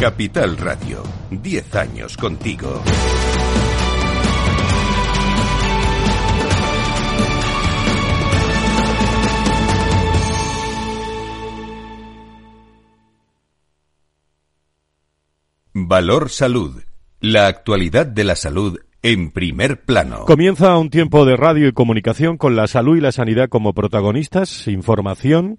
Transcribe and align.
Capital 0.00 0.56
Radio, 0.56 1.02
10 1.30 1.74
años 1.76 2.16
contigo. 2.16 2.82
Valor 15.74 16.30
Salud. 16.30 16.82
La 17.20 17.46
actualidad 17.48 18.06
de 18.06 18.24
la 18.24 18.36
salud 18.36 18.78
en 19.02 19.30
primer 19.30 19.82
plano. 19.84 20.24
Comienza 20.24 20.78
un 20.78 20.88
tiempo 20.88 21.26
de 21.26 21.36
radio 21.36 21.68
y 21.68 21.72
comunicación 21.72 22.38
con 22.38 22.56
la 22.56 22.66
salud 22.68 22.96
y 22.96 23.00
la 23.02 23.12
sanidad 23.12 23.50
como 23.50 23.74
protagonistas, 23.74 24.66
información. 24.66 25.58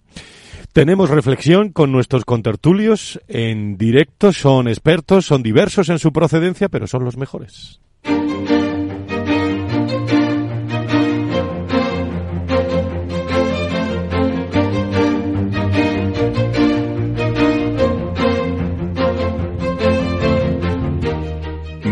Tenemos 0.74 1.10
reflexión 1.10 1.70
con 1.70 1.92
nuestros 1.92 2.24
contertulios 2.24 3.20
en 3.28 3.78
directo, 3.78 4.32
son 4.32 4.70
expertos, 4.70 5.26
son 5.26 5.44
diversos 5.44 5.90
en 5.90 6.00
su 6.00 6.14
procedencia, 6.14 6.70
pero 6.70 6.88
son 6.88 7.04
los 7.04 7.18
mejores. 7.18 7.82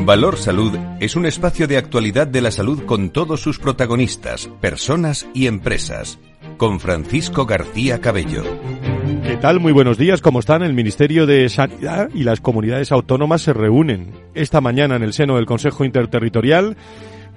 Valor 0.05 0.37
Salud 0.37 0.75
es 0.99 1.15
un 1.15 1.25
espacio 1.27 1.67
de 1.67 1.77
actualidad 1.77 2.25
de 2.25 2.41
la 2.41 2.49
salud 2.49 2.83
con 2.85 3.11
todos 3.11 3.41
sus 3.41 3.59
protagonistas, 3.59 4.49
personas 4.59 5.27
y 5.35 5.45
empresas. 5.45 6.17
Con 6.59 6.81
Francisco 6.81 7.45
García 7.45 8.01
Cabello. 8.01 8.43
¿Qué 9.23 9.37
tal? 9.37 9.61
Muy 9.61 9.71
buenos 9.71 9.97
días. 9.97 10.19
¿Cómo 10.19 10.41
están? 10.41 10.61
El 10.61 10.73
Ministerio 10.73 11.25
de 11.25 11.47
Sanidad 11.47 12.09
y 12.13 12.25
las 12.25 12.41
comunidades 12.41 12.91
autónomas 12.91 13.43
se 13.43 13.53
reúnen 13.53 14.11
esta 14.33 14.59
mañana 14.59 14.97
en 14.97 15.03
el 15.03 15.13
seno 15.13 15.37
del 15.37 15.45
Consejo 15.45 15.85
Interterritorial 15.85 16.75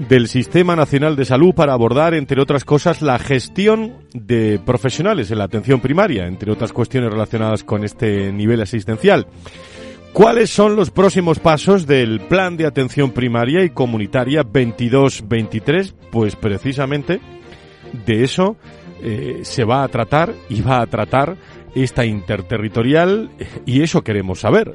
del 0.01 0.27
Sistema 0.27 0.75
Nacional 0.75 1.15
de 1.15 1.25
Salud 1.25 1.55
para 1.55 1.73
abordar, 1.73 2.15
entre 2.15 2.43
otras 2.43 2.65
cosas, 2.65 3.01
la 3.01 3.21
gestión 3.21 3.93
de 4.13 4.59
profesionales 4.59 5.31
en 5.31 5.39
la 5.39 5.45
atención 5.45 5.79
primaria, 5.81 6.27
entre 6.27 6.51
otras 6.51 6.73
cuestiones 6.73 7.13
relacionadas 7.13 7.63
con 7.63 7.85
este 7.85 8.33
nivel 8.33 8.61
asistencial. 8.61 9.29
¿Cuáles 10.13 10.51
son 10.51 10.75
los 10.75 10.91
próximos 10.91 11.39
pasos 11.39 11.87
del 11.87 12.23
Plan 12.23 12.57
de 12.57 12.67
Atención 12.67 13.13
Primaria 13.13 13.63
y 13.63 13.71
Comunitaria 13.71 14.43
22-23? 14.43 15.95
Pues 16.11 16.35
precisamente 16.35 17.21
de 18.05 18.25
eso 18.25 18.57
eh, 19.03 19.41
se 19.43 19.65
va 19.65 19.83
a 19.83 19.89
tratar 19.89 20.35
y 20.49 20.63
va 20.63 20.81
a 20.81 20.87
tratar 20.87 21.37
esta 21.75 22.05
interterritorial 22.05 23.31
y 23.67 23.83
eso 23.83 24.03
queremos 24.03 24.41
saber. 24.41 24.75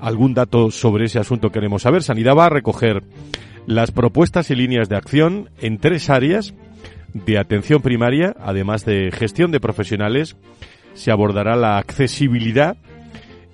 Algún 0.00 0.34
dato 0.34 0.70
sobre 0.70 1.06
ese 1.06 1.18
asunto 1.18 1.50
queremos 1.50 1.82
saber. 1.82 2.02
Sanidad 2.02 2.36
va 2.36 2.46
a 2.46 2.50
recoger 2.50 3.02
las 3.66 3.90
propuestas 3.90 4.50
y 4.50 4.54
líneas 4.54 4.88
de 4.88 4.96
acción 4.96 5.50
en 5.60 5.78
tres 5.78 6.10
áreas 6.10 6.54
de 7.12 7.38
atención 7.38 7.82
primaria, 7.82 8.34
además 8.40 8.84
de 8.84 9.10
gestión 9.12 9.50
de 9.50 9.60
profesionales. 9.60 10.36
Se 10.94 11.10
abordará 11.10 11.54
la 11.54 11.78
accesibilidad 11.78 12.76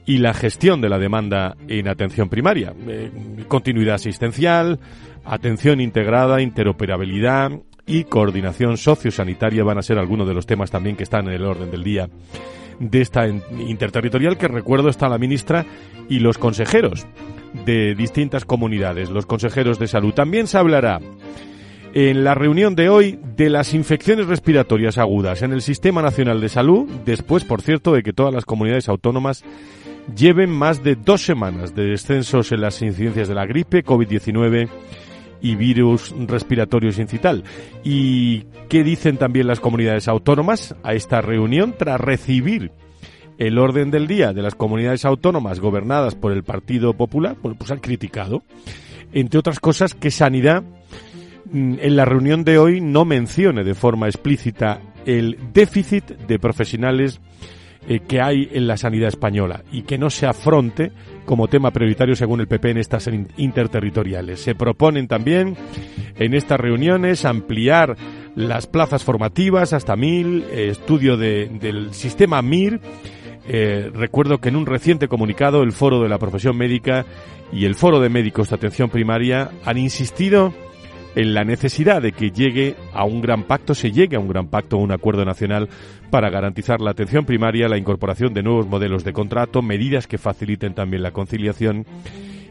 y 0.06 0.18
la 0.18 0.34
gestión 0.34 0.80
de 0.80 0.88
la 0.88 0.98
demanda 0.98 1.56
en 1.68 1.88
atención 1.88 2.28
primaria. 2.28 2.74
Eh, 2.86 3.10
continuidad 3.48 3.96
asistencial, 3.96 4.78
atención 5.24 5.80
integrada, 5.80 6.42
interoperabilidad 6.42 7.52
y 7.86 8.04
coordinación 8.04 8.76
sociosanitaria 8.76 9.64
van 9.64 9.78
a 9.78 9.82
ser 9.82 9.98
algunos 9.98 10.26
de 10.26 10.34
los 10.34 10.46
temas 10.46 10.70
también 10.70 10.96
que 10.96 11.02
están 11.02 11.26
en 11.26 11.34
el 11.34 11.44
orden 11.44 11.70
del 11.70 11.84
día 11.84 12.08
de 12.78 13.00
esta 13.00 13.28
interterritorial 13.28 14.36
que 14.36 14.48
recuerdo 14.48 14.88
está 14.88 15.08
la 15.08 15.18
ministra 15.18 15.64
y 16.08 16.18
los 16.18 16.38
consejeros 16.38 17.06
de 17.64 17.94
distintas 17.94 18.44
comunidades, 18.44 19.10
los 19.10 19.26
consejeros 19.26 19.78
de 19.78 19.86
salud. 19.86 20.12
También 20.12 20.46
se 20.46 20.58
hablará 20.58 21.00
en 21.94 22.24
la 22.24 22.34
reunión 22.34 22.74
de 22.74 22.88
hoy 22.88 23.20
de 23.36 23.48
las 23.48 23.72
infecciones 23.72 24.26
respiratorias 24.26 24.98
agudas 24.98 25.42
en 25.42 25.52
el 25.52 25.62
Sistema 25.62 26.02
Nacional 26.02 26.40
de 26.40 26.48
Salud, 26.48 26.88
después, 27.04 27.44
por 27.44 27.62
cierto, 27.62 27.92
de 27.92 28.02
que 28.02 28.12
todas 28.12 28.34
las 28.34 28.44
comunidades 28.44 28.88
autónomas 28.88 29.44
lleven 30.16 30.50
más 30.50 30.82
de 30.82 30.96
dos 30.96 31.24
semanas 31.24 31.74
de 31.74 31.84
descensos 31.84 32.50
en 32.50 32.62
las 32.62 32.82
incidencias 32.82 33.28
de 33.28 33.34
la 33.34 33.46
gripe, 33.46 33.84
COVID-19 33.84 34.68
y 35.44 35.56
virus 35.56 36.14
respiratorio 36.26 36.90
sincital. 36.90 37.44
¿Y 37.84 38.44
qué 38.70 38.82
dicen 38.82 39.18
también 39.18 39.46
las 39.46 39.60
comunidades 39.60 40.08
autónomas 40.08 40.74
a 40.82 40.94
esta 40.94 41.20
reunión 41.20 41.74
tras 41.78 42.00
recibir 42.00 42.72
el 43.36 43.58
orden 43.58 43.90
del 43.90 44.06
día 44.06 44.32
de 44.32 44.40
las 44.40 44.54
comunidades 44.54 45.04
autónomas 45.04 45.60
gobernadas 45.60 46.14
por 46.14 46.32
el 46.32 46.44
Partido 46.44 46.94
Popular? 46.94 47.36
Bueno, 47.42 47.58
pues 47.58 47.70
han 47.70 47.80
criticado, 47.80 48.42
entre 49.12 49.38
otras 49.38 49.60
cosas, 49.60 49.92
que 49.92 50.10
Sanidad 50.10 50.62
mm, 51.52 51.74
en 51.78 51.94
la 51.94 52.06
reunión 52.06 52.42
de 52.44 52.56
hoy 52.56 52.80
no 52.80 53.04
mencione 53.04 53.64
de 53.64 53.74
forma 53.74 54.06
explícita 54.06 54.80
el 55.04 55.36
déficit 55.52 56.06
de 56.06 56.38
profesionales 56.38 57.20
eh, 57.88 58.00
que 58.00 58.20
hay 58.20 58.48
en 58.52 58.66
la 58.66 58.76
sanidad 58.76 59.08
española 59.08 59.62
y 59.70 59.82
que 59.82 59.98
no 59.98 60.10
se 60.10 60.26
afronte 60.26 60.92
como 61.24 61.48
tema 61.48 61.70
prioritario 61.70 62.16
según 62.16 62.40
el 62.40 62.48
PP 62.48 62.70
en 62.70 62.78
estas 62.78 63.10
interterritoriales. 63.36 64.40
Se 64.40 64.54
proponen 64.54 65.06
también 65.06 65.56
en 66.18 66.34
estas 66.34 66.60
reuniones 66.60 67.24
ampliar 67.24 67.96
las 68.36 68.66
plazas 68.66 69.04
formativas 69.04 69.72
hasta 69.72 69.96
mil, 69.96 70.44
eh, 70.50 70.68
estudio 70.70 71.16
del 71.16 71.92
sistema 71.92 72.42
MIR. 72.42 72.80
Eh, 73.46 73.90
recuerdo 73.92 74.38
que 74.38 74.48
en 74.48 74.56
un 74.56 74.66
reciente 74.66 75.08
comunicado 75.08 75.62
el 75.62 75.72
Foro 75.72 76.00
de 76.00 76.08
la 76.08 76.18
Profesión 76.18 76.56
Médica 76.56 77.04
y 77.52 77.66
el 77.66 77.74
Foro 77.74 78.00
de 78.00 78.08
Médicos 78.08 78.48
de 78.48 78.56
Atención 78.56 78.88
Primaria 78.88 79.50
han 79.64 79.76
insistido 79.76 80.54
en 81.14 81.34
la 81.34 81.44
necesidad 81.44 82.02
de 82.02 82.12
que 82.12 82.30
llegue 82.30 82.76
a 82.92 83.04
un 83.04 83.20
gran 83.20 83.44
pacto, 83.44 83.74
se 83.74 83.92
llegue 83.92 84.16
a 84.16 84.20
un 84.20 84.28
gran 84.28 84.48
pacto, 84.48 84.78
un 84.78 84.92
acuerdo 84.92 85.24
nacional 85.24 85.68
para 86.10 86.30
garantizar 86.30 86.80
la 86.80 86.90
atención 86.90 87.24
primaria, 87.24 87.68
la 87.68 87.78
incorporación 87.78 88.34
de 88.34 88.42
nuevos 88.42 88.66
modelos 88.66 89.04
de 89.04 89.12
contrato, 89.12 89.62
medidas 89.62 90.06
que 90.06 90.18
faciliten 90.18 90.74
también 90.74 91.02
la 91.02 91.12
conciliación 91.12 91.86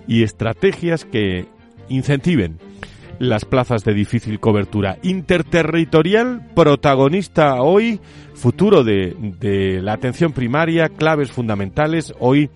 y 0.08 0.24
estrategias 0.24 1.06
que 1.06 1.46
incentiven 1.90 2.60
las 3.20 3.46
plazas 3.46 3.84
de 3.84 3.94
difícil 3.94 4.40
cobertura. 4.40 4.98
Interterritorial, 5.04 6.50
protagonista 6.56 7.62
hoy, 7.62 8.00
futuro 8.34 8.84
de, 8.84 9.16
de 9.40 9.82
la 9.82 9.94
atención 9.94 10.34
primaria, 10.34 10.90
claves 10.90 11.32
fundamentales. 11.32 12.14
Hoy 12.20 12.50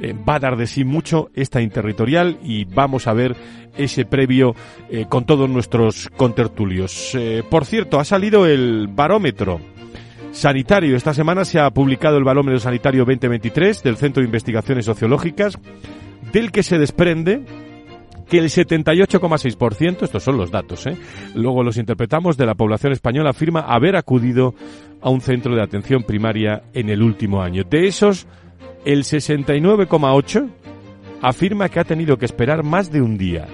eh, 0.00 0.14
va 0.28 0.36
a 0.36 0.40
dar 0.40 0.56
de 0.56 0.66
sí 0.66 0.84
mucho 0.84 1.30
esta 1.34 1.60
interterritorial 1.60 2.38
y 2.42 2.64
vamos 2.64 3.06
a 3.06 3.12
ver 3.12 3.36
ese 3.76 4.04
previo 4.04 4.54
eh, 4.90 5.06
con 5.08 5.24
todos 5.24 5.48
nuestros 5.48 6.08
contertulios. 6.16 7.14
Eh, 7.14 7.42
por 7.48 7.64
cierto, 7.64 7.98
ha 7.98 8.04
salido 8.04 8.46
el 8.46 8.88
barómetro 8.88 9.60
sanitario. 10.32 10.96
Esta 10.96 11.14
semana 11.14 11.44
se 11.44 11.60
ha 11.60 11.70
publicado 11.70 12.16
el 12.16 12.24
barómetro 12.24 12.58
sanitario 12.58 13.04
2023 13.04 13.82
del 13.82 13.96
Centro 13.96 14.20
de 14.20 14.26
Investigaciones 14.26 14.84
Sociológicas, 14.84 15.58
del 16.32 16.50
que 16.50 16.62
se 16.62 16.78
desprende 16.78 17.44
que 18.28 18.38
el 18.38 18.46
78,6%, 18.46 20.02
estos 20.02 20.22
son 20.22 20.36
los 20.36 20.50
datos, 20.50 20.86
¿eh? 20.86 20.96
luego 21.34 21.62
los 21.62 21.76
interpretamos, 21.76 22.36
de 22.36 22.46
la 22.46 22.54
población 22.54 22.92
española 22.92 23.30
afirma 23.30 23.60
haber 23.60 23.96
acudido 23.96 24.54
a 25.02 25.10
un 25.10 25.20
centro 25.20 25.54
de 25.54 25.62
atención 25.62 26.02
primaria 26.02 26.62
en 26.72 26.88
el 26.88 27.02
último 27.02 27.42
año. 27.42 27.64
De 27.68 27.86
esos, 27.86 28.26
el 28.84 29.04
69,8% 29.04 30.50
afirma 31.22 31.68
que 31.70 31.80
ha 31.80 31.84
tenido 31.84 32.18
que 32.18 32.26
esperar 32.26 32.62
más 32.64 32.92
de 32.92 33.00
un 33.00 33.16
día 33.16 33.46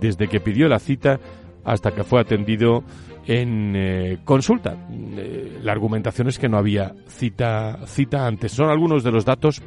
desde 0.00 0.28
que 0.28 0.40
pidió 0.40 0.68
la 0.68 0.78
cita 0.78 1.18
hasta 1.64 1.92
que 1.92 2.04
fue 2.04 2.20
atendido 2.20 2.84
en 3.26 3.74
eh, 3.76 4.18
consulta. 4.24 4.76
Eh, 4.90 5.58
la 5.62 5.72
argumentación 5.72 6.28
es 6.28 6.38
que 6.38 6.48
no 6.48 6.56
había 6.56 6.94
cita, 7.08 7.80
cita 7.86 8.26
antes. 8.26 8.52
Son 8.52 8.70
algunos 8.70 9.04
de 9.04 9.10
los 9.10 9.24
datos 9.24 9.60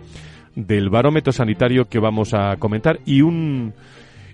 del 0.55 0.89
barómetro 0.89 1.31
sanitario 1.31 1.87
que 1.87 1.99
vamos 1.99 2.33
a 2.33 2.55
comentar 2.57 2.99
y 3.05 3.21
un 3.21 3.73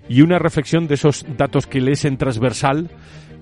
y 0.08 0.22
una 0.22 0.38
reflexión 0.38 0.88
de 0.88 0.94
esos 0.94 1.26
datos 1.36 1.66
que 1.66 1.82
lees 1.82 2.06
en 2.06 2.16
transversal 2.16 2.88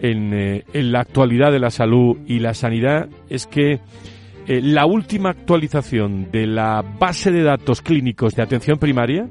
en, 0.00 0.34
eh, 0.34 0.64
en 0.72 0.90
la 0.90 1.00
actualidad 1.00 1.52
de 1.52 1.60
la 1.60 1.70
salud 1.70 2.18
y 2.26 2.40
la 2.40 2.54
sanidad 2.54 3.08
es 3.30 3.46
que 3.46 3.78
la 4.48 4.87
última 4.87 5.31
actualización 5.31 6.31
de 6.31 6.46
la 6.46 6.82
base 6.82 7.32
de 7.32 7.43
datos 7.43 7.82
clínicos 7.82 8.34
de 8.34 8.43
atención 8.43 8.78
primaria 8.78 9.28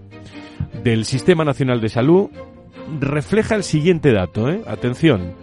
del 0.83 1.05
Sistema 1.05 1.45
Nacional 1.45 1.79
de 1.79 1.89
Salud 1.89 2.29
refleja 2.99 3.55
el 3.55 3.63
siguiente 3.63 4.11
dato, 4.11 4.49
¿eh? 4.49 4.61
atención, 4.67 5.33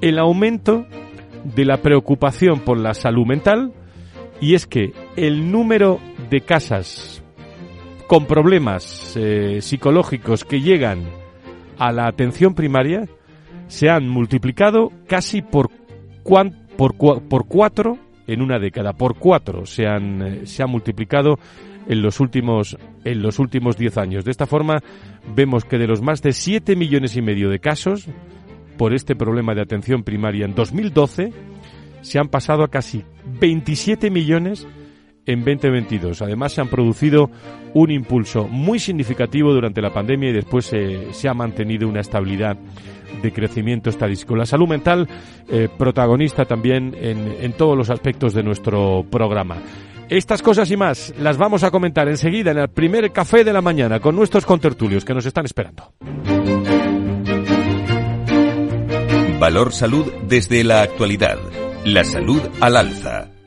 el 0.00 0.18
aumento 0.18 0.86
de 1.44 1.64
la 1.64 1.78
preocupación 1.78 2.60
por 2.60 2.78
la 2.78 2.94
salud 2.94 3.26
mental 3.26 3.72
y 4.40 4.54
es 4.54 4.66
que 4.66 4.92
el 5.16 5.50
número 5.50 6.00
de 6.30 6.40
casas 6.40 7.22
con 8.06 8.26
problemas 8.26 9.14
eh, 9.16 9.58
psicológicos 9.60 10.44
que 10.44 10.60
llegan 10.60 11.02
a 11.78 11.92
la 11.92 12.06
atención 12.06 12.54
primaria 12.54 13.06
se 13.66 13.90
han 13.90 14.08
multiplicado 14.08 14.90
casi 15.06 15.42
por, 15.42 15.70
por, 16.76 16.96
por 16.96 17.46
cuatro 17.46 17.98
en 18.28 18.42
una 18.42 18.60
década. 18.60 18.92
Por 18.92 19.16
cuatro 19.16 19.66
se 19.66 19.88
han, 19.88 20.22
eh, 20.22 20.46
se 20.46 20.62
ha 20.62 20.66
multiplicado 20.66 21.38
en 21.88 22.02
los 22.02 22.20
últimos 22.20 22.76
en 23.02 23.22
los 23.22 23.40
últimos 23.40 23.76
diez 23.76 23.96
años. 23.96 24.24
De 24.24 24.30
esta 24.30 24.46
forma 24.46 24.80
vemos 25.34 25.64
que 25.64 25.78
de 25.78 25.88
los 25.88 26.02
más 26.02 26.22
de 26.22 26.32
siete 26.32 26.76
millones 26.76 27.16
y 27.16 27.22
medio 27.22 27.48
de 27.50 27.58
casos 27.58 28.06
por 28.76 28.94
este 28.94 29.16
problema 29.16 29.54
de 29.54 29.62
atención 29.62 30.04
primaria 30.04 30.44
en 30.44 30.54
2012 30.54 31.32
se 32.02 32.18
han 32.18 32.28
pasado 32.28 32.62
a 32.62 32.68
casi 32.68 33.02
27 33.40 34.10
millones 34.10 34.66
en 35.28 35.44
2022. 35.44 36.22
Además, 36.22 36.52
se 36.52 36.60
han 36.62 36.68
producido 36.68 37.30
un 37.74 37.90
impulso 37.90 38.48
muy 38.48 38.78
significativo 38.80 39.52
durante 39.52 39.80
la 39.80 39.92
pandemia 39.92 40.30
y 40.30 40.32
después 40.32 40.66
se 40.66 41.28
ha 41.28 41.34
mantenido 41.34 41.86
una 41.86 42.00
estabilidad 42.00 42.56
de 43.22 43.32
crecimiento 43.32 43.90
estadístico. 43.90 44.34
La 44.36 44.46
salud 44.46 44.68
mental, 44.68 45.06
eh, 45.48 45.68
protagonista 45.76 46.44
también 46.44 46.94
en, 46.98 47.36
en 47.40 47.52
todos 47.52 47.76
los 47.76 47.90
aspectos 47.90 48.32
de 48.32 48.42
nuestro 48.42 49.04
programa. 49.10 49.56
Estas 50.08 50.40
cosas 50.40 50.70
y 50.70 50.76
más 50.76 51.12
las 51.18 51.36
vamos 51.36 51.62
a 51.62 51.70
comentar 51.70 52.08
enseguida 52.08 52.52
en 52.52 52.58
el 52.58 52.68
primer 52.68 53.12
café 53.12 53.44
de 53.44 53.52
la 53.52 53.60
mañana 53.60 54.00
con 54.00 54.16
nuestros 54.16 54.46
contertulios 54.46 55.04
que 55.04 55.12
nos 55.12 55.26
están 55.26 55.44
esperando. 55.44 55.92
Valor 59.38 59.72
Salud 59.72 60.10
desde 60.26 60.64
la 60.64 60.82
actualidad. 60.82 61.38
La 61.84 62.04
salud 62.04 62.40
al 62.60 62.76
alza. 62.76 63.37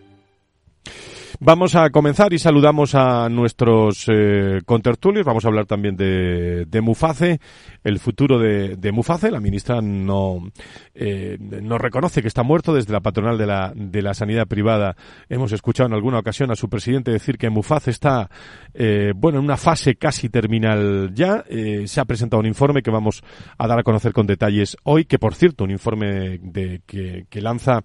Vamos 1.43 1.73
a 1.73 1.89
comenzar 1.89 2.33
y 2.33 2.37
saludamos 2.37 2.93
a 2.93 3.27
nuestros 3.27 4.05
eh, 4.07 4.61
contertulios. 4.63 5.25
Vamos 5.25 5.43
a 5.43 5.47
hablar 5.47 5.65
también 5.65 5.97
de, 5.97 6.65
de 6.67 6.81
Muface, 6.81 7.39
el 7.83 7.97
futuro 7.97 8.37
de, 8.37 8.75
de, 8.75 8.91
Muface. 8.91 9.31
La 9.31 9.39
ministra 9.39 9.81
no, 9.81 10.51
eh, 10.93 11.39
no 11.39 11.79
reconoce 11.79 12.21
que 12.21 12.27
está 12.27 12.43
muerto 12.43 12.75
desde 12.75 12.93
la 12.93 12.99
patronal 12.99 13.39
de 13.39 13.47
la, 13.47 13.73
de 13.75 14.03
la 14.03 14.13
sanidad 14.13 14.45
privada. 14.45 14.95
Hemos 15.29 15.51
escuchado 15.51 15.87
en 15.87 15.95
alguna 15.95 16.19
ocasión 16.19 16.51
a 16.51 16.55
su 16.55 16.69
presidente 16.69 17.09
decir 17.09 17.39
que 17.39 17.49
Muface 17.49 17.89
está, 17.89 18.29
eh, 18.75 19.13
bueno, 19.15 19.39
en 19.39 19.45
una 19.45 19.57
fase 19.57 19.95
casi 19.95 20.29
terminal 20.29 21.09
ya. 21.15 21.43
Eh, 21.49 21.87
se 21.87 21.99
ha 21.99 22.05
presentado 22.05 22.39
un 22.39 22.45
informe 22.45 22.83
que 22.83 22.91
vamos 22.91 23.23
a 23.57 23.65
dar 23.65 23.79
a 23.79 23.83
conocer 23.83 24.13
con 24.13 24.27
detalles 24.27 24.77
hoy, 24.83 25.05
que 25.05 25.17
por 25.17 25.33
cierto, 25.33 25.63
un 25.63 25.71
informe 25.71 26.37
de, 26.37 26.83
que, 26.85 27.25
que 27.27 27.41
lanza 27.41 27.83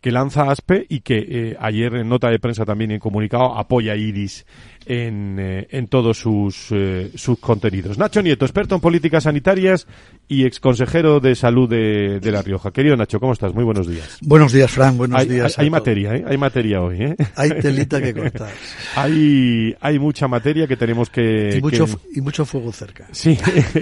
que 0.00 0.12
lanza 0.12 0.50
ASPE 0.50 0.86
y 0.88 1.00
que 1.00 1.18
eh, 1.18 1.56
ayer 1.60 1.94
en 1.94 2.08
nota 2.08 2.30
de 2.30 2.38
prensa 2.38 2.64
también 2.64 2.90
en 2.90 3.00
comunicado 3.00 3.56
apoya 3.56 3.96
Iris 3.96 4.46
en, 4.88 5.36
eh, 5.38 5.68
en 5.70 5.86
todos 5.86 6.18
sus, 6.18 6.68
eh, 6.70 7.10
sus 7.14 7.38
contenidos. 7.38 7.98
Nacho 7.98 8.22
Nieto, 8.22 8.46
experto 8.46 8.74
en 8.74 8.80
políticas 8.80 9.24
sanitarias 9.24 9.86
y 10.26 10.46
exconsejero 10.46 11.20
de 11.20 11.34
salud 11.34 11.68
de, 11.68 12.20
de 12.20 12.32
La 12.32 12.40
Rioja. 12.40 12.72
Querido 12.72 12.96
Nacho, 12.96 13.20
¿cómo 13.20 13.34
estás? 13.34 13.54
Muy 13.54 13.64
buenos 13.64 13.86
días. 13.86 14.18
Buenos 14.22 14.52
días, 14.52 14.70
Fran. 14.70 14.96
Buenos 14.96 15.20
hay, 15.20 15.28
días. 15.28 15.58
Hay, 15.58 15.66
hay 15.66 15.70
materia, 15.70 16.14
¿eh? 16.14 16.24
Hay 16.26 16.38
materia 16.38 16.80
hoy, 16.80 17.02
¿eh? 17.02 17.16
Hay 17.36 17.50
telita 17.60 18.00
que 18.00 18.14
cortar. 18.14 18.50
hay, 18.96 19.76
hay 19.80 19.98
mucha 19.98 20.26
materia 20.26 20.66
que 20.66 20.76
tenemos 20.76 21.10
que... 21.10 21.56
Y 21.58 21.60
mucho, 21.60 21.84
que... 21.84 22.18
y 22.18 22.20
mucho 22.22 22.46
fuego 22.46 22.72
cerca. 22.72 23.06
Sí. 23.12 23.38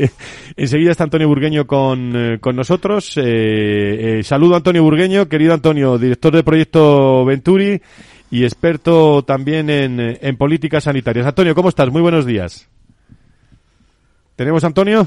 Enseguida 0.57 0.91
está 0.91 1.05
Antonio 1.05 1.29
Burgueño 1.29 1.69
con, 1.69 2.39
con 2.41 2.57
nosotros. 2.57 3.17
Eh, 3.17 4.19
eh, 4.19 4.23
saludo 4.25 4.57
Antonio 4.57 4.83
Burgueño, 4.83 5.29
querido 5.29 5.55
Antonio, 5.55 5.99
director 5.99 6.33
del 6.35 6.43
proyecto 6.43 7.25
Venturi 7.25 7.81
y 8.31 8.45
experto 8.45 9.23
también 9.23 9.71
en, 9.71 10.19
en 10.21 10.37
políticas 10.37 10.85
sanitarias. 10.85 11.27
Antonio, 11.27 11.55
¿cómo 11.55 11.69
estás? 11.69 11.91
Muy 11.91 12.03
buenos 12.03 12.27
días. 12.27 12.69
¿Tenemos 14.37 14.65
Antonio? 14.65 15.07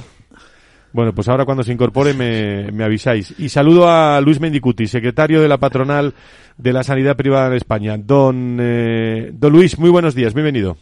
Bueno, 0.91 1.13
pues 1.13 1.27
ahora 1.27 1.45
cuando 1.45 1.63
se 1.63 1.71
incorpore 1.71 2.13
me, 2.13 2.71
me, 2.71 2.83
avisáis. 2.83 3.35
Y 3.37 3.49
saludo 3.49 3.87
a 3.89 4.19
Luis 4.21 4.39
Mendicuti, 4.39 4.87
secretario 4.87 5.41
de 5.41 5.47
la 5.47 5.59
patronal 5.59 6.15
de 6.57 6.73
la 6.73 6.83
sanidad 6.83 7.15
privada 7.15 7.47
en 7.47 7.53
España. 7.53 7.97
Don, 7.97 8.57
eh, 8.59 9.29
don 9.33 9.53
Luis, 9.53 9.77
muy 9.77 9.91
buenos 9.91 10.15
días, 10.15 10.33
bienvenido. 10.33 10.77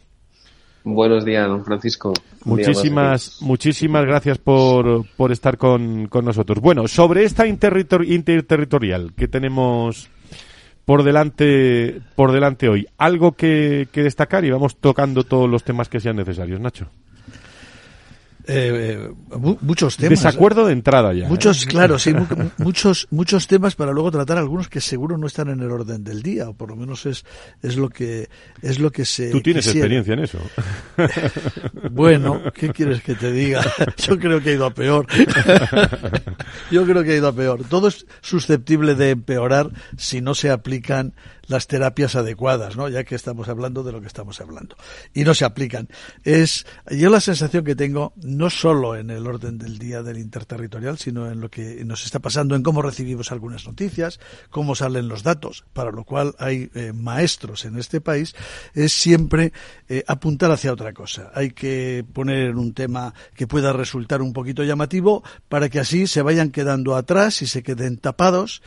Buenos 0.85 1.25
días, 1.25 1.45
don 1.45 1.65
Francisco. 1.65 2.13
Muchísimas, 2.45 3.41
muchísimas 3.41 4.05
gracias 4.05 4.37
por, 4.37 5.05
por 5.17 5.33
estar 5.33 5.57
con, 5.57 6.07
con 6.07 6.23
nosotros. 6.23 6.61
Bueno, 6.61 6.87
sobre 6.87 7.25
esta 7.25 7.45
interterritor 7.45 8.05
interterritorial 8.05 9.13
que 9.13 9.27
tenemos 9.27 10.09
por 10.87 11.03
delante, 11.03 11.99
por 12.15 12.31
delante 12.31 12.69
hoy, 12.69 12.87
algo 12.97 13.33
que, 13.33 13.89
que 13.91 14.03
destacar 14.03 14.45
y 14.45 14.51
vamos 14.51 14.77
tocando 14.77 15.25
todos 15.25 15.49
los 15.49 15.65
temas 15.65 15.89
que 15.89 15.99
sean 15.99 16.15
necesarios, 16.15 16.61
Nacho. 16.61 16.87
Eh, 18.49 19.09
muchos 19.61 19.97
temas. 19.97 20.11
Desacuerdo 20.11 20.67
de 20.67 20.73
entrada 20.73 21.13
ya. 21.13 21.27
Muchos, 21.27 21.63
¿eh? 21.63 21.67
claro, 21.67 21.99
sí, 21.99 22.13
muchos, 22.57 23.07
muchos 23.11 23.45
temas 23.45 23.75
para 23.75 23.91
luego 23.91 24.09
tratar 24.09 24.37
algunos 24.37 24.69
que 24.69 24.79
seguro 24.79 25.17
no 25.17 25.27
están 25.27 25.49
en 25.49 25.59
el 25.59 25.69
orden 25.69 26.03
del 26.03 26.23
día, 26.23 26.49
o 26.49 26.53
por 26.53 26.69
lo 26.69 26.77
menos 26.77 27.05
es, 27.05 27.25
es 27.61 27.75
lo 27.75 27.89
que, 27.89 28.29
es 28.61 28.79
lo 28.79 28.89
que 28.89 29.03
se. 29.03 29.31
Tú 29.31 29.41
tienes 29.41 29.65
quisiera. 29.65 29.85
experiencia 29.85 30.13
en 30.13 30.19
eso. 30.19 30.39
Bueno, 31.91 32.41
¿qué 32.53 32.69
quieres 32.69 33.01
que 33.01 33.15
te 33.15 33.31
diga? 33.31 33.61
Yo 33.97 34.19
creo 34.19 34.41
que 34.41 34.51
ha 34.51 34.53
ido 34.53 34.65
a 34.65 34.73
peor. 34.73 35.07
Yo 36.71 36.85
creo 36.85 37.03
que 37.03 37.11
ha 37.11 37.15
ido 37.15 37.27
a 37.27 37.33
peor. 37.33 37.63
Todo 37.69 37.87
es 37.87 38.05
susceptible 38.21 38.95
de 38.95 39.11
empeorar 39.11 39.71
si 39.97 40.21
no 40.21 40.35
se 40.35 40.51
aplican 40.51 41.13
las 41.47 41.67
terapias 41.67 42.15
adecuadas, 42.15 42.77
¿no? 42.77 42.89
Ya 42.89 43.03
que 43.03 43.15
estamos 43.15 43.47
hablando 43.49 43.83
de 43.83 43.91
lo 43.91 44.01
que 44.01 44.07
estamos 44.07 44.39
hablando. 44.41 44.75
Y 45.13 45.23
no 45.23 45.33
se 45.33 45.45
aplican. 45.45 45.87
Es, 46.23 46.65
yo 46.91 47.09
la 47.09 47.21
sensación 47.21 47.63
que 47.63 47.75
tengo, 47.75 48.13
no 48.17 48.49
solo 48.49 48.95
en 48.95 49.09
el 49.09 49.25
orden 49.25 49.57
del 49.57 49.79
día 49.79 50.03
del 50.03 50.17
interterritorial, 50.17 50.97
sino 50.97 51.31
en 51.31 51.41
lo 51.41 51.49
que 51.49 51.83
nos 51.85 52.05
está 52.05 52.19
pasando, 52.19 52.55
en 52.55 52.63
cómo 52.63 52.81
recibimos 52.81 53.31
algunas 53.31 53.65
noticias, 53.65 54.19
cómo 54.49 54.75
salen 54.75 55.07
los 55.07 55.23
datos, 55.23 55.65
para 55.73 55.91
lo 55.91 56.03
cual 56.03 56.35
hay 56.39 56.69
eh, 56.75 56.93
maestros 56.93 57.65
en 57.65 57.77
este 57.77 58.01
país, 58.01 58.35
es 58.73 58.93
siempre 58.93 59.53
eh, 59.87 60.03
apuntar 60.07 60.51
hacia 60.51 60.73
otra 60.73 60.93
cosa. 60.93 61.31
Hay 61.33 61.51
que 61.51 62.05
poner 62.13 62.55
un 62.55 62.73
tema 62.73 63.13
que 63.33 63.47
pueda 63.47 63.73
resultar 63.73 64.21
un 64.21 64.33
poquito 64.33 64.63
llamativo 64.63 65.23
para 65.49 65.69
que 65.69 65.79
así 65.79 66.07
se 66.07 66.21
vayan 66.21 66.51
quedando 66.51 66.95
atrás 66.95 67.41
y 67.41 67.47
se 67.47 67.63
queden 67.63 67.97
tapados 67.97 68.61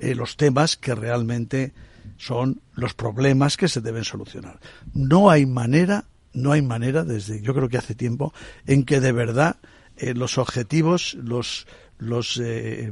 eh, 0.00 0.14
los 0.14 0.36
temas 0.36 0.76
que 0.76 0.94
realmente 0.94 1.72
son 2.16 2.60
los 2.74 2.94
problemas 2.94 3.56
que 3.56 3.68
se 3.68 3.80
deben 3.80 4.04
solucionar. 4.04 4.60
No 4.94 5.30
hay 5.30 5.46
manera, 5.46 6.04
no 6.32 6.52
hay 6.52 6.62
manera, 6.62 7.04
desde 7.04 7.40
yo 7.42 7.54
creo 7.54 7.68
que 7.68 7.78
hace 7.78 7.94
tiempo, 7.94 8.32
en 8.66 8.84
que 8.84 9.00
de 9.00 9.12
verdad 9.12 9.56
eh, 9.96 10.14
los 10.14 10.38
objetivos 10.38 11.14
los, 11.14 11.66
los 11.98 12.40
eh, 12.42 12.90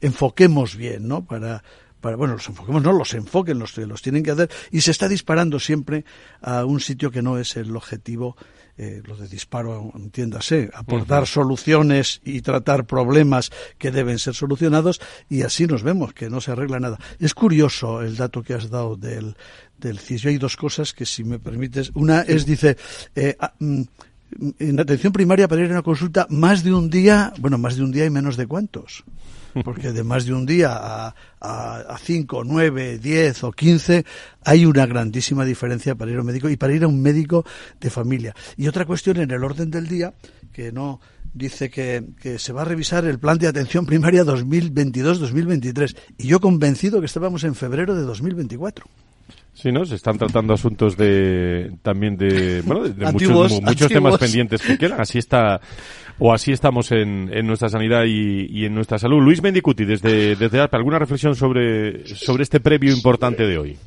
enfoquemos 0.00 0.76
bien, 0.76 1.08
¿no? 1.08 1.24
Para, 1.24 1.62
para, 2.00 2.16
bueno, 2.16 2.34
los 2.34 2.48
enfoquemos, 2.48 2.82
no, 2.82 2.92
los 2.92 3.14
enfoquen, 3.14 3.58
los, 3.58 3.76
los 3.78 4.02
tienen 4.02 4.22
que 4.22 4.30
hacer, 4.30 4.50
y 4.70 4.82
se 4.82 4.90
está 4.90 5.08
disparando 5.08 5.58
siempre 5.58 6.04
a 6.40 6.64
un 6.64 6.80
sitio 6.80 7.10
que 7.10 7.22
no 7.22 7.38
es 7.38 7.56
el 7.56 7.74
objetivo 7.74 8.36
eh, 8.78 9.02
lo 9.04 9.16
de 9.16 9.28
disparo, 9.28 9.92
entiéndase, 9.94 10.70
aportar 10.74 11.22
uh 11.22 11.26
-huh. 11.26 11.32
soluciones 11.32 12.20
y 12.24 12.42
tratar 12.42 12.86
problemas 12.86 13.50
que 13.78 13.90
deben 13.90 14.18
ser 14.18 14.34
solucionados 14.34 15.00
y 15.28 15.42
así 15.42 15.66
nos 15.66 15.82
vemos 15.82 16.12
que 16.12 16.28
no 16.28 16.40
se 16.40 16.52
arregla 16.52 16.78
nada. 16.78 16.98
Es 17.18 17.34
curioso 17.34 18.02
el 18.02 18.16
dato 18.16 18.42
que 18.42 18.54
has 18.54 18.68
dado 18.70 18.96
del, 18.96 19.36
del 19.78 19.98
CIS. 19.98 20.22
Yo 20.22 20.30
hay 20.30 20.38
dos 20.38 20.56
cosas 20.56 20.92
que, 20.92 21.06
si 21.06 21.24
me 21.24 21.38
permites, 21.38 21.90
una 21.94 22.22
es, 22.22 22.44
dice, 22.44 22.76
eh, 23.14 23.36
en 24.58 24.80
atención 24.80 25.12
primaria 25.12 25.48
para 25.48 25.62
ir 25.62 25.68
a 25.68 25.72
una 25.72 25.82
consulta 25.82 26.26
más 26.30 26.62
de 26.64 26.72
un 26.72 26.90
día, 26.90 27.32
bueno, 27.38 27.58
más 27.58 27.76
de 27.76 27.84
un 27.84 27.92
día 27.92 28.04
y 28.04 28.10
menos 28.10 28.36
de 28.36 28.46
cuántos 28.46 29.04
porque 29.62 29.92
de 29.92 30.04
más 30.04 30.26
de 30.26 30.34
un 30.34 30.46
día 30.46 30.72
a, 30.72 31.14
a, 31.40 31.76
a 31.78 31.98
cinco, 31.98 32.44
nueve, 32.44 32.98
diez 32.98 33.42
o 33.44 33.52
quince 33.52 34.04
hay 34.44 34.66
una 34.66 34.86
grandísima 34.86 35.44
diferencia 35.44 35.94
para 35.94 36.10
ir 36.10 36.18
a 36.18 36.20
un 36.20 36.26
médico 36.26 36.48
y 36.48 36.56
para 36.56 36.74
ir 36.74 36.84
a 36.84 36.88
un 36.88 37.00
médico 37.00 37.44
de 37.80 37.90
familia. 37.90 38.34
Y 38.56 38.68
otra 38.68 38.84
cuestión 38.84 39.18
en 39.18 39.30
el 39.30 39.42
orden 39.42 39.70
del 39.70 39.88
día, 39.88 40.14
que 40.52 40.72
no 40.72 41.00
dice 41.32 41.70
que, 41.70 42.04
que 42.20 42.38
se 42.38 42.52
va 42.52 42.62
a 42.62 42.64
revisar 42.64 43.04
el 43.04 43.18
plan 43.18 43.38
de 43.38 43.48
atención 43.48 43.86
primaria 43.86 44.24
2022-2023. 44.24 45.96
Y 46.18 46.28
yo 46.28 46.40
convencido 46.40 47.00
que 47.00 47.06
estábamos 47.06 47.44
en 47.44 47.54
febrero 47.54 47.94
de 47.94 48.02
2024. 48.02 48.86
Sí, 49.56 49.72
¿no? 49.72 49.86
Se 49.86 49.94
están 49.94 50.18
tratando 50.18 50.52
asuntos 50.52 50.98
de 50.98 51.72
también 51.80 52.18
de, 52.18 52.60
bueno, 52.60 52.82
de, 52.82 52.92
de 52.92 53.06
antiguos, 53.06 53.52
muchos, 53.52 53.62
muchos 53.62 53.88
temas 53.88 54.18
pendientes 54.18 54.60
que 54.60 54.76
quedan. 54.76 55.00
Así 55.00 55.16
está, 55.16 55.62
o 56.18 56.34
así 56.34 56.52
estamos 56.52 56.92
en, 56.92 57.30
en 57.32 57.46
nuestra 57.46 57.70
sanidad 57.70 58.04
y, 58.04 58.48
y, 58.50 58.66
en 58.66 58.74
nuestra 58.74 58.98
salud. 58.98 59.22
Luis 59.22 59.42
Mendicuti, 59.42 59.86
desde, 59.86 60.36
desde 60.36 60.60
ARPA, 60.60 60.76
¿alguna 60.76 60.98
reflexión 60.98 61.34
sobre, 61.34 62.06
sobre 62.06 62.42
este 62.42 62.60
previo 62.60 62.92
importante 62.92 63.46
de 63.46 63.56
hoy? 63.56 63.78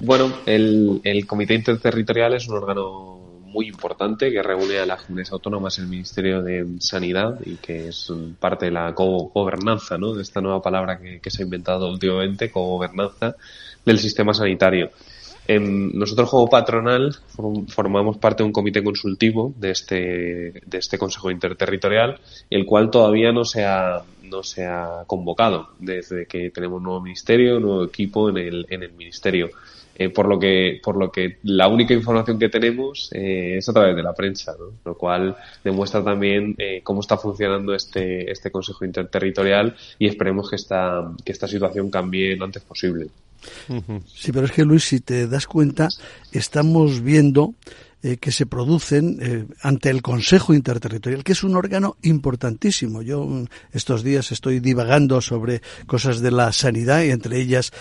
Bueno, 0.00 0.32
el, 0.46 1.02
el 1.04 1.26
Comité 1.26 1.54
Interterritorial 1.54 2.32
es 2.32 2.48
un 2.48 2.56
órgano 2.56 3.18
muy 3.44 3.66
importante 3.68 4.30
que 4.30 4.42
reúne 4.42 4.78
a 4.78 4.86
las 4.86 5.02
comunidades 5.02 5.32
autónomas 5.32 5.76
en 5.76 5.84
el 5.84 5.90
Ministerio 5.90 6.40
de 6.40 6.64
Sanidad 6.78 7.38
y 7.44 7.56
que 7.56 7.88
es 7.88 8.10
parte 8.38 8.66
de 8.66 8.72
la 8.72 8.94
co-gobernanza, 8.94 9.98
¿no? 9.98 10.14
De 10.14 10.22
esta 10.22 10.40
nueva 10.40 10.62
palabra 10.62 10.98
que, 10.98 11.20
que 11.20 11.30
se 11.30 11.42
ha 11.42 11.44
inventado 11.44 11.90
últimamente, 11.90 12.50
co-gobernanza 12.50 13.36
del 13.84 13.98
sistema 13.98 14.34
sanitario. 14.34 14.90
Eh, 15.48 15.58
nosotros 15.58 16.30
como 16.30 16.48
patronal 16.48 17.16
formamos 17.68 18.18
parte 18.18 18.42
de 18.42 18.46
un 18.46 18.52
comité 18.52 18.84
consultivo 18.84 19.52
de 19.56 19.70
este, 19.72 19.96
de 20.64 20.78
este 20.78 20.96
Consejo 20.96 21.30
Interterritorial, 21.30 22.20
el 22.50 22.64
cual 22.66 22.90
todavía 22.90 23.32
no 23.32 23.44
se 23.44 23.64
ha, 23.64 24.02
no 24.22 24.42
se 24.42 24.66
ha 24.66 25.02
convocado 25.06 25.70
desde 25.78 26.26
que 26.26 26.50
tenemos 26.50 26.78
un 26.78 26.84
nuevo 26.84 27.00
ministerio, 27.00 27.56
un 27.56 27.62
nuevo 27.62 27.84
equipo 27.84 28.28
en 28.28 28.36
el, 28.36 28.66
en 28.70 28.82
el 28.84 28.92
ministerio. 28.92 29.50
Eh, 30.00 30.08
por 30.08 30.26
lo 30.26 30.38
que 30.38 30.80
por 30.82 30.96
lo 30.96 31.12
que 31.12 31.36
la 31.42 31.68
única 31.68 31.92
información 31.92 32.38
que 32.38 32.48
tenemos 32.48 33.10
eh, 33.12 33.58
es 33.58 33.68
a 33.68 33.74
través 33.74 33.94
de 33.94 34.02
la 34.02 34.14
prensa, 34.14 34.56
¿no? 34.58 34.72
lo 34.82 34.96
cual 34.96 35.36
demuestra 35.62 36.02
también 36.02 36.54
eh, 36.56 36.80
cómo 36.82 37.02
está 37.02 37.18
funcionando 37.18 37.74
este 37.74 38.30
este 38.30 38.50
Consejo 38.50 38.86
Interterritorial 38.86 39.76
y 39.98 40.06
esperemos 40.06 40.48
que 40.48 40.56
esta 40.56 41.12
que 41.22 41.32
esta 41.32 41.46
situación 41.46 41.90
cambie 41.90 42.34
lo 42.34 42.46
antes 42.46 42.62
posible. 42.62 43.08
Sí, 44.06 44.32
pero 44.32 44.46
es 44.46 44.52
que 44.52 44.64
Luis, 44.64 44.84
si 44.84 45.00
te 45.00 45.26
das 45.26 45.46
cuenta, 45.46 45.88
estamos 46.32 47.02
viendo 47.02 47.52
eh, 48.02 48.16
que 48.16 48.32
se 48.32 48.46
producen 48.46 49.18
eh, 49.20 49.46
ante 49.60 49.90
el 49.90 50.00
Consejo 50.00 50.54
Interterritorial, 50.54 51.22
que 51.22 51.32
es 51.32 51.44
un 51.44 51.54
órgano 51.54 51.96
importantísimo. 52.02 53.02
Yo 53.02 53.24
mm, 53.26 53.44
estos 53.72 54.02
días 54.02 54.32
estoy 54.32 54.58
divagando 54.60 55.20
sobre 55.20 55.60
cosas 55.86 56.20
de 56.20 56.30
la 56.30 56.50
sanidad 56.52 57.02
y 57.02 57.10
entre 57.10 57.38
ellas 57.38 57.72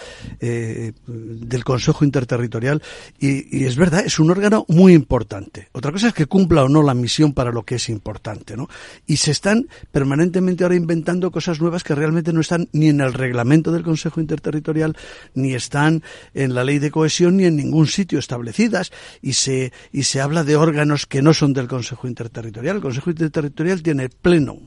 eh, 0.41 0.91
del 1.07 1.63
Consejo 1.63 2.03
Interterritorial 2.03 2.81
y, 3.17 3.63
es 3.63 3.77
verdad, 3.77 4.05
es 4.05 4.19
un 4.19 4.29
órgano 4.29 4.65
muy 4.67 4.93
importante. 4.93 5.69
Otra 5.71 5.93
cosa 5.93 6.09
es 6.09 6.13
que 6.13 6.25
cumpla 6.25 6.63
o 6.63 6.69
no 6.69 6.83
la 6.83 6.93
misión 6.93 7.33
para 7.33 7.51
lo 7.51 7.63
que 7.63 7.75
es 7.75 7.87
importante, 7.87 8.57
¿no? 8.57 8.67
Y 9.07 9.17
se 9.17 9.31
están 9.31 9.69
permanentemente 9.91 10.63
ahora 10.63 10.75
inventando 10.75 11.31
cosas 11.31 11.61
nuevas 11.61 11.83
que 11.83 11.95
realmente 11.95 12.33
no 12.33 12.41
están 12.41 12.67
ni 12.73 12.89
en 12.89 12.99
el 12.99 13.13
reglamento 13.13 13.71
del 13.71 13.83
Consejo 13.83 14.19
Interterritorial, 14.19 14.97
ni 15.33 15.53
están 15.53 16.03
en 16.33 16.53
la 16.55 16.65
ley 16.65 16.79
de 16.79 16.91
cohesión, 16.91 17.37
ni 17.37 17.45
en 17.45 17.55
ningún 17.55 17.87
sitio 17.87 18.19
establecidas 18.19 18.91
y 19.21 19.33
se, 19.33 19.71
se 20.09 20.21
habla 20.21 20.43
de 20.43 20.55
órganos 20.55 21.05
que 21.05 21.21
no 21.21 21.35
son 21.35 21.53
del 21.53 21.67
Consejo 21.67 22.07
Interterritorial. 22.07 22.77
El 22.77 22.81
Consejo 22.81 23.11
Interterritorial 23.11 23.83
tiene 23.83 24.09
pleno, 24.09 24.57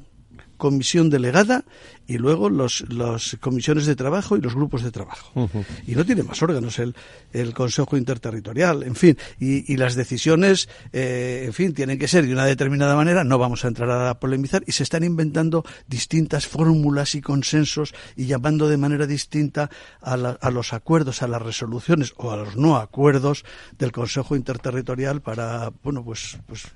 comisión 0.63 1.11
delegada 1.11 1.65
y 2.07 2.19
luego 2.19 2.49
los, 2.49 2.85
las 2.89 3.37
comisiones 3.41 3.85
de 3.85 3.97
trabajo 3.97 4.37
y 4.37 4.41
los 4.41 4.55
grupos 4.55 4.85
de 4.85 4.93
trabajo. 4.93 5.51
Y 5.89 5.97
no 5.97 6.05
tiene 6.05 6.23
más 6.23 6.41
órganos 6.41 6.79
el, 6.79 6.95
el 7.33 7.53
Consejo 7.53 7.97
Interterritorial, 7.97 8.85
en 8.85 8.95
fin. 8.95 9.19
Y, 9.41 9.73
y 9.73 9.77
las 9.77 9.97
decisiones, 9.97 10.69
eh, 10.93 11.43
en 11.47 11.53
fin, 11.53 11.75
tienen 11.75 11.99
que 11.99 12.07
ser 12.07 12.25
de 12.25 12.33
una 12.33 12.45
determinada 12.45 12.95
manera, 12.95 13.25
no 13.25 13.39
vamos 13.39 13.65
a 13.65 13.69
entrar 13.69 13.91
a 13.91 14.21
polemizar, 14.21 14.63
y 14.65 14.71
se 14.71 14.85
están 14.85 15.03
inventando 15.03 15.65
distintas 15.89 16.47
fórmulas 16.47 17.17
y 17.17 17.23
consensos 17.23 17.93
y 18.15 18.27
llamando 18.27 18.69
de 18.69 18.77
manera 18.77 19.09
distinta 19.09 19.69
a, 20.01 20.17
la, 20.17 20.31
a 20.41 20.53
los 20.53 20.73
acuerdos, 20.75 21.23
a 21.23 21.27
las 21.27 21.43
resoluciones 21.43 22.15
o 22.19 22.31
a 22.31 22.37
los 22.37 22.57
no 22.57 22.77
acuerdos 22.77 23.45
del 23.81 23.91
Consejo 23.91 24.37
Interterritorial 24.37 25.23
para, 25.23 25.73
bueno, 25.83 26.05
pues, 26.05 26.39
pues 26.47 26.69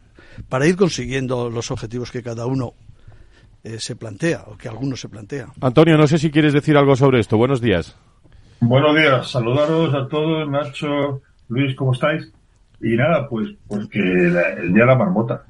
para 0.48 0.66
ir 0.66 0.74
consiguiendo 0.74 1.50
los 1.50 1.70
objetivos 1.70 2.10
que 2.10 2.24
cada 2.24 2.46
uno 2.46 2.74
eh, 3.66 3.80
se 3.80 3.96
plantea, 3.96 4.44
o 4.46 4.56
que 4.56 4.68
algunos 4.68 5.00
se 5.00 5.08
plantea. 5.08 5.48
Antonio, 5.60 5.96
no 5.96 6.06
sé 6.06 6.18
si 6.18 6.30
quieres 6.30 6.52
decir 6.52 6.76
algo 6.76 6.94
sobre 6.94 7.18
esto. 7.18 7.36
Buenos 7.36 7.60
días. 7.60 7.96
Buenos 8.60 8.94
días, 8.94 9.28
saludaros 9.28 9.92
a 9.92 10.06
todos, 10.06 10.48
Nacho, 10.48 11.20
Luis, 11.48 11.74
¿cómo 11.74 11.92
estáis? 11.92 12.32
Y 12.80 12.94
nada, 12.94 13.28
pues, 13.28 13.54
pues 13.66 13.88
que 13.88 13.98
la, 13.98 14.52
el 14.52 14.72
día 14.72 14.84
de 14.84 14.86
la 14.86 14.94
marmota. 14.94 15.46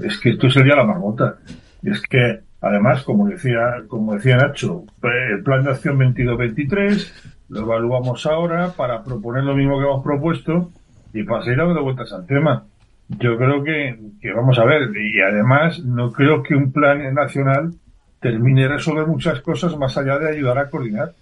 Es 0.00 0.20
que 0.20 0.30
esto 0.30 0.46
es 0.46 0.56
el 0.56 0.62
día 0.62 0.74
de 0.74 0.82
la 0.82 0.86
marmota. 0.86 1.38
Y 1.82 1.90
es 1.90 2.00
que, 2.02 2.38
además, 2.60 3.02
como 3.02 3.26
decía, 3.26 3.82
como 3.88 4.14
decía 4.14 4.36
Nacho, 4.36 4.84
el 5.02 5.42
plan 5.42 5.64
de 5.64 5.72
acción 5.72 5.98
22-23 5.98 7.12
lo 7.48 7.62
evaluamos 7.62 8.26
ahora 8.26 8.70
para 8.76 9.02
proponer 9.02 9.42
lo 9.42 9.56
mismo 9.56 9.80
que 9.80 9.86
hemos 9.86 10.04
propuesto 10.04 10.70
y 11.12 11.24
para 11.24 11.42
seguir 11.42 11.58
dando 11.58 11.82
vueltas 11.82 12.12
al 12.12 12.26
tema. 12.26 12.64
Yo 13.08 13.36
creo 13.36 13.62
que, 13.62 13.98
que, 14.20 14.32
vamos 14.32 14.58
a 14.58 14.64
ver, 14.64 14.90
y 14.96 15.20
además 15.20 15.78
no 15.80 16.12
creo 16.12 16.42
que 16.42 16.54
un 16.54 16.72
plan 16.72 17.12
nacional 17.14 17.74
termine 18.20 18.62
de 18.62 18.68
resolver 18.68 19.06
muchas 19.06 19.40
cosas 19.40 19.76
más 19.76 19.96
allá 19.98 20.18
de 20.18 20.30
ayudar 20.30 20.58
a 20.58 20.70
coordinar. 20.70 21.12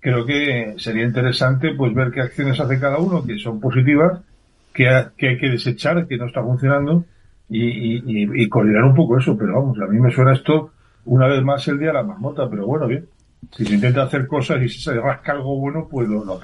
Creo 0.00 0.24
que 0.24 0.74
sería 0.78 1.04
interesante 1.04 1.74
pues 1.74 1.92
ver 1.92 2.10
qué 2.10 2.22
acciones 2.22 2.58
hace 2.58 2.80
cada 2.80 2.98
uno, 2.98 3.24
que 3.24 3.38
son 3.38 3.60
positivas, 3.60 4.20
que, 4.72 4.88
que 5.16 5.28
hay 5.28 5.38
que 5.38 5.50
desechar, 5.50 6.06
que 6.06 6.16
no 6.16 6.26
está 6.26 6.42
funcionando, 6.42 7.04
y, 7.48 7.96
y, 7.98 8.42
y, 8.42 8.48
coordinar 8.48 8.84
un 8.84 8.94
poco 8.94 9.18
eso. 9.18 9.36
Pero 9.36 9.54
vamos, 9.54 9.78
a 9.78 9.86
mí 9.86 10.00
me 10.00 10.10
suena 10.10 10.32
esto 10.32 10.70
una 11.04 11.26
vez 11.26 11.42
más 11.42 11.66
el 11.68 11.78
día 11.78 11.88
de 11.88 11.94
la 11.94 12.02
marmota, 12.02 12.48
pero 12.48 12.66
bueno, 12.66 12.86
bien. 12.86 13.06
Si 13.52 13.64
se 13.64 13.74
intenta 13.74 14.02
hacer 14.02 14.26
cosas 14.26 14.62
y 14.62 14.68
se 14.68 14.94
rasca 14.94 15.32
algo 15.32 15.58
bueno, 15.58 15.86
pues 15.90 16.08
lo, 16.08 16.24
lo. 16.24 16.40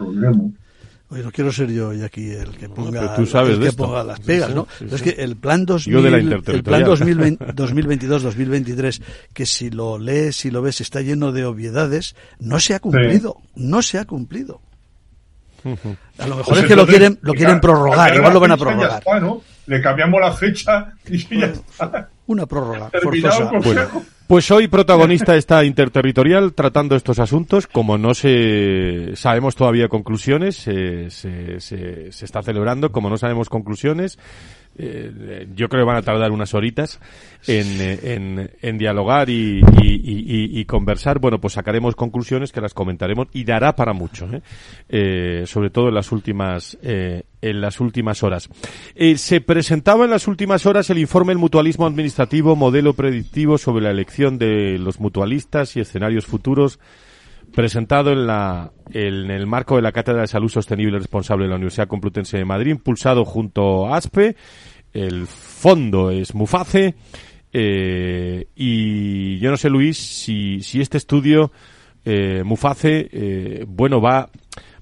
Oye, 1.13 1.23
no 1.23 1.31
quiero 1.31 1.53
ser 1.53 1.71
yo 1.71 1.91
aquí 2.05 2.31
el 2.31 2.51
que 2.57 2.69
ponga, 2.71 3.03
no, 3.03 3.15
tú 3.15 3.27
sabes 3.27 3.59
el 3.59 3.65
que 3.65 3.73
ponga 3.73 4.03
las 4.03 4.19
pegas, 4.21 4.49
Sí, 4.49 4.55
¿no? 4.55 4.67
sí, 4.79 4.87
es 4.91 5.01
sí. 5.01 5.05
que 5.13 5.23
el 5.23 5.37
plan 5.37 5.67
2000, 5.67 5.93
Yo 5.95 6.03
de 6.03 6.11
la 6.11 6.17
el 6.17 6.63
plan 6.63 6.83
2022-2023, 6.85 9.03
que 9.35 9.45
si 9.47 9.71
lo 9.71 9.99
lees, 9.99 10.37
si 10.37 10.51
lo 10.51 10.63
ves, 10.63 10.81
está 10.81 11.03
lleno 11.03 11.33
de 11.33 11.45
obviedades, 11.45 12.17
no 12.39 12.59
se 12.61 12.75
ha 12.75 12.81
cumplido, 12.81 13.37
no 13.55 13.83
se 13.83 13.99
ha 13.99 14.05
cumplido. 14.07 14.61
A 16.19 16.27
lo 16.27 16.37
mejor 16.37 16.55
Pues 16.55 16.61
es 16.63 16.67
que 16.67 16.77
lo 16.77 16.87
quieren, 16.87 17.19
lo 17.23 17.35
quieren 17.35 17.61
prorrogar, 17.61 18.15
igual 18.17 18.33
lo 18.33 18.41
van 18.41 18.53
a 18.53 18.57
prorrogar. 18.57 18.99
está, 18.99 19.21
¿no? 19.21 19.43
Le 19.67 19.81
cambiamos 19.81 20.21
la 20.21 20.33
fecha 20.33 20.93
y 21.07 21.19
ya 21.39 21.47
está. 21.47 22.09
Una 22.27 22.47
prórroga 22.47 22.91
forzosa. 23.03 23.51
Bueno, 23.63 24.03
pues 24.33 24.51
hoy 24.51 24.67
protagonista 24.67 25.37
está 25.37 25.63
interterritorial 25.63 26.55
tratando 26.55 26.97
estos 26.97 27.19
asuntos. 27.19 27.67
Como 27.67 27.99
no 27.99 28.15
se 28.15 29.11
sabemos 29.15 29.55
todavía 29.57 29.89
conclusiones, 29.89 30.57
se, 30.57 31.11
se, 31.11 31.61
se- 31.61 32.09
está 32.25 32.43
celebrando. 32.43 32.93
Como 32.93 33.11
no 33.11 33.19
sabemos 33.19 33.51
conclusiones, 33.51 34.19
eh, 34.79 35.47
yo 35.55 35.69
creo 35.69 35.83
que 35.83 35.87
van 35.89 35.97
a 35.97 36.03
tardar 36.03 36.31
unas 36.31 36.55
horitas 36.55 36.99
en, 37.47 37.81
eh, 37.81 37.99
en, 38.15 38.51
en 38.63 38.79
dialogar 38.79 39.29
y, 39.31 39.61
y- 39.61 40.01
y- 40.03 40.25
y- 40.55 40.61
y 40.61 40.65
conversar. 40.65 41.19
Bueno, 41.19 41.41
pues 41.41 41.55
sacaremos 41.55 41.95
conclusiones 41.95 42.53
que 42.53 42.61
las 42.61 42.75
comentaremos 42.75 43.29
y 43.33 43.45
dará 43.45 43.75
para 43.77 43.93
mucho, 43.93 44.27
¿eh? 44.33 44.43
Eh, 44.89 45.45
sobre 45.47 45.71
todo 45.71 45.89
en 45.89 45.95
las 45.95 46.11
últimas 46.13 46.79
en 46.83 47.61
las 47.61 47.81
últimas 47.81 48.23
horas. 48.23 48.49
Se 49.17 49.41
presentaba 49.41 50.05
en 50.05 50.11
las 50.11 50.29
últimas 50.29 50.65
horas 50.67 50.89
el 50.91 50.99
informe 50.99 51.33
El 51.33 51.39
Mutualismo 51.39 51.87
Administrativo, 51.87 52.55
modelo 52.57 52.95
predictivo 52.95 53.59
sobre 53.59 53.83
la 53.85 53.91
elección 53.91 54.39
de 54.39 54.79
los 54.79 55.01
mutualistas 55.01 55.77
y 55.77 55.81
escenarios 55.81 56.25
futuros, 56.27 56.79
presentado 57.55 58.11
en, 58.13 58.27
la, 58.27 58.73
en 58.91 59.31
el 59.31 59.47
marco 59.47 59.77
de 59.77 59.83
la 59.83 59.93
Cátedra 59.93 60.23
de 60.23 60.27
Salud 60.27 60.49
Sostenible 60.49 60.97
y 60.97 60.99
Responsable 60.99 61.45
de 61.45 61.51
la 61.51 61.57
Universidad 61.57 61.89
Complutense 61.89 62.39
de 62.39 62.45
Madrid, 62.45 62.73
impulsado 62.73 63.25
junto 63.25 63.87
a 63.87 63.97
ASPE. 63.97 64.37
El 64.93 65.27
fondo 65.27 66.11
es 66.11 66.35
Muface. 66.35 66.95
eh, 67.53 68.47
y 68.57 69.39
yo 69.39 69.51
no 69.51 69.57
sé, 69.57 69.71
Luis, 69.71 69.97
si, 69.97 70.61
si 70.61 70.81
este 70.81 70.99
estudio, 70.99 71.53
eh, 72.05 72.43
Muface, 72.45 73.09
eh, 73.13 73.65
bueno, 73.67 74.01
va, 74.01 74.29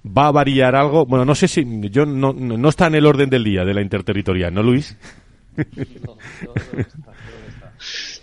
va 0.06 0.26
a 0.28 0.32
variar 0.32 0.74
algo. 0.76 1.06
Bueno, 1.06 1.24
no 1.24 1.34
sé 1.34 1.48
si, 1.48 1.64
yo 1.90 2.06
no, 2.06 2.32
no 2.32 2.68
está 2.68 2.86
en 2.86 2.94
el 2.94 3.06
orden 3.06 3.30
del 3.30 3.44
día 3.44 3.64
de 3.64 3.74
la 3.74 3.82
interterritorial, 3.82 4.54
¿no, 4.54 4.62
Luis? 4.62 4.96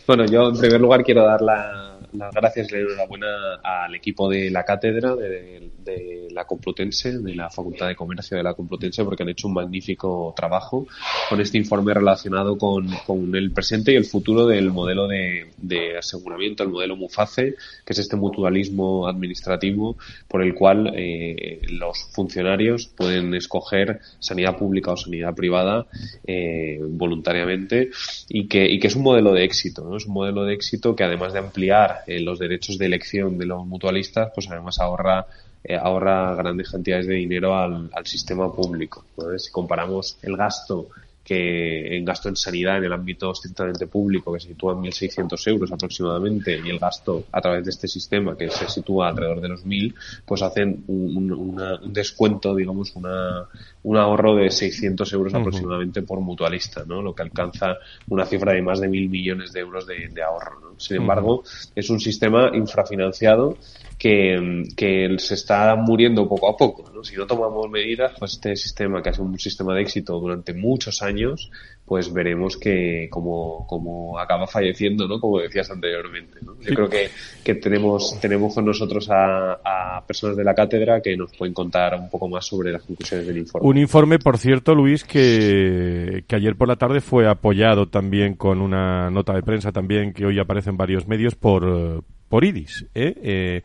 Bueno, 0.06 0.26
yo 0.26 0.50
en 0.50 0.58
primer 0.58 0.80
lugar 0.80 1.04
quiero 1.04 1.26
dar 1.26 1.42
la, 1.42 1.87
las 2.18 2.34
gracias 2.34 2.70
y 2.70 2.76
la 2.76 2.80
enhorabuena 2.80 3.56
al 3.64 3.96
equipo 3.96 4.30
de 4.30 4.50
la 4.50 4.64
cátedra 4.64 5.16
de, 5.16 6.28
la 6.32 6.46
Complutense, 6.46 7.20
de 7.20 7.36
la 7.36 7.50
Facultad 7.50 7.88
de 7.88 7.96
Comercio 7.96 8.38
de 8.38 8.44
la 8.44 8.54
Complutense, 8.54 9.04
porque 9.04 9.24
han 9.24 9.30
hecho 9.30 9.48
un 9.48 9.54
magnífico 9.54 10.34
trabajo 10.36 10.88
con 11.30 11.42
este 11.42 11.58
informe 11.58 11.94
relacionado 11.94 12.58
con, 12.58 12.88
con 13.06 13.36
el 13.36 13.52
presente 13.52 13.94
y 13.94 13.96
el 13.96 14.06
futuro 14.06 14.46
del 14.46 14.72
modelo 14.72 15.08
de, 15.08 15.52
de 15.58 15.98
aseguramiento, 15.98 16.64
el 16.64 16.70
modelo 16.70 16.96
MUFACE, 16.96 17.56
que 17.86 17.94
es 17.94 18.00
este 18.00 18.16
mutualismo 18.16 19.08
administrativo 19.08 19.98
por 20.28 20.42
el 20.42 20.54
cual 20.54 20.94
eh, 20.96 21.62
los 21.70 22.10
funcionarios 22.12 22.88
pueden 22.88 23.34
escoger 23.34 24.00
sanidad 24.20 24.58
pública 24.58 24.92
o 24.92 24.98
sanidad 24.98 25.34
privada 25.36 25.88
eh, 26.26 26.80
voluntariamente 26.82 27.90
y 28.30 28.48
que, 28.48 28.70
y 28.70 28.80
que 28.80 28.88
es 28.88 28.96
un 28.96 29.04
modelo 29.04 29.34
de 29.34 29.44
éxito, 29.44 29.84
¿no? 29.84 29.98
Es 29.98 30.06
un 30.06 30.14
modelo 30.14 30.46
de 30.46 30.54
éxito 30.54 30.96
que 30.96 31.04
además 31.04 31.34
de 31.34 31.40
ampliar 31.40 32.04
eh, 32.08 32.20
los 32.20 32.40
derechos 32.40 32.78
de 32.78 32.86
elección 32.86 33.38
de 33.38 33.46
los 33.46 33.66
mutualistas, 33.66 34.32
pues 34.34 34.50
además 34.50 34.80
ahorra 34.80 35.28
eh, 35.64 35.76
ahorra 35.76 36.34
grandes 36.36 36.70
cantidades 36.70 37.08
de 37.08 37.16
dinero 37.16 37.56
al, 37.56 37.90
sistema 38.06 38.54
público. 38.54 39.04
Si 39.38 39.52
comparamos 39.52 40.18
el 40.22 40.38
gasto 40.38 40.88
que 41.28 41.98
en 41.98 42.06
gasto 42.06 42.30
en 42.30 42.38
sanidad 42.38 42.78
en 42.78 42.86
el 42.86 42.94
ámbito 42.94 43.34
estrictamente 43.34 43.86
público 43.86 44.32
que 44.32 44.40
se 44.40 44.48
sitúa 44.48 44.72
en 44.72 44.80
1.600 44.80 45.48
euros 45.50 45.70
aproximadamente 45.74 46.58
y 46.64 46.70
el 46.70 46.80
gasto 46.80 47.26
a 47.34 47.42
través 47.42 47.66
de 47.66 47.72
este 47.72 47.90
sistema 47.90 48.38
que 48.38 48.50
se 48.50 48.70
sitúa 48.70 49.10
alrededor 49.10 49.42
de 49.42 49.50
los 49.50 49.66
1.000 49.66 49.94
pues 50.26 50.42
hacen 50.42 50.86
un, 50.88 51.18
un, 51.18 51.32
una, 51.34 51.82
un 51.82 51.92
descuento 51.92 52.56
digamos 52.56 52.96
una, 52.96 53.44
un 53.84 53.98
ahorro 53.98 54.38
de 54.38 54.50
600 54.50 55.12
euros 55.12 55.34
aproximadamente 55.34 56.02
por 56.02 56.22
mutualista 56.22 56.86
¿no? 56.88 57.02
lo 57.02 57.14
que 57.14 57.24
alcanza 57.24 57.76
una 58.08 58.26
cifra 58.26 58.54
de 58.54 58.62
más 58.62 58.80
de 58.80 58.88
mil 58.88 59.10
millones 59.10 59.52
de 59.52 59.60
euros 59.60 59.86
de, 59.86 60.08
de 60.08 60.24
ahorro 60.24 60.62
¿no? 60.62 60.80
sin 60.80 60.96
embargo 60.96 61.44
es 61.76 61.90
un 61.90 62.00
sistema 62.00 62.52
infrafinanciado 62.54 63.58
que, 63.98 64.64
que 64.76 65.16
se 65.18 65.34
está 65.34 65.76
muriendo 65.76 66.28
poco 66.28 66.50
a 66.50 66.56
poco. 66.56 66.92
¿no? 66.94 67.04
Si 67.04 67.16
no 67.16 67.26
tomamos 67.26 67.70
medidas, 67.70 68.14
pues 68.18 68.34
este 68.34 68.56
sistema, 68.56 69.02
que 69.02 69.10
ha 69.10 69.14
sido 69.14 69.26
un 69.26 69.40
sistema 69.40 69.74
de 69.74 69.82
éxito 69.82 70.20
durante 70.20 70.54
muchos 70.54 71.02
años, 71.02 71.52
pues 71.84 72.12
veremos 72.14 72.58
que 72.58 73.08
como, 73.10 73.66
como 73.66 74.20
acaba 74.20 74.46
falleciendo, 74.46 75.08
¿no? 75.08 75.20
Como 75.20 75.40
decías 75.40 75.72
anteriormente. 75.72 76.38
¿no? 76.46 76.56
Yo 76.60 76.76
creo 76.76 76.90
que, 76.90 77.10
que 77.44 77.56
tenemos, 77.56 78.20
tenemos 78.20 78.54
con 78.54 78.66
nosotros 78.66 79.10
a, 79.10 79.54
a, 79.64 80.06
personas 80.06 80.38
de 80.38 80.44
la 80.44 80.54
cátedra 80.54 81.02
que 81.02 81.16
nos 81.18 81.36
pueden 81.36 81.54
contar 81.54 81.96
un 81.96 82.10
poco 82.10 82.28
más 82.28 82.46
sobre 82.46 82.74
las 82.74 82.84
conclusiones 82.84 83.26
del 83.26 83.38
informe. 83.38 83.68
Un 83.68 83.78
informe, 83.78 84.20
por 84.20 84.38
cierto, 84.38 84.76
Luis, 84.76 85.06
que, 85.06 86.24
que 86.28 86.36
ayer 86.36 86.56
por 86.56 86.68
la 86.68 86.76
tarde 86.76 87.02
fue 87.02 87.28
apoyado 87.28 87.88
también 87.88 88.36
con 88.36 88.62
una 88.62 89.10
nota 89.10 89.34
de 89.34 89.42
prensa 89.42 89.72
también 89.72 90.14
que 90.14 90.26
hoy 90.26 90.40
aparece 90.40 90.70
en 90.70 90.78
varios 90.78 91.08
medios 91.08 91.36
por, 91.36 92.04
por 92.30 92.44
IDIS, 92.44 92.86
¿eh? 92.94 93.14
Eh, 93.22 93.62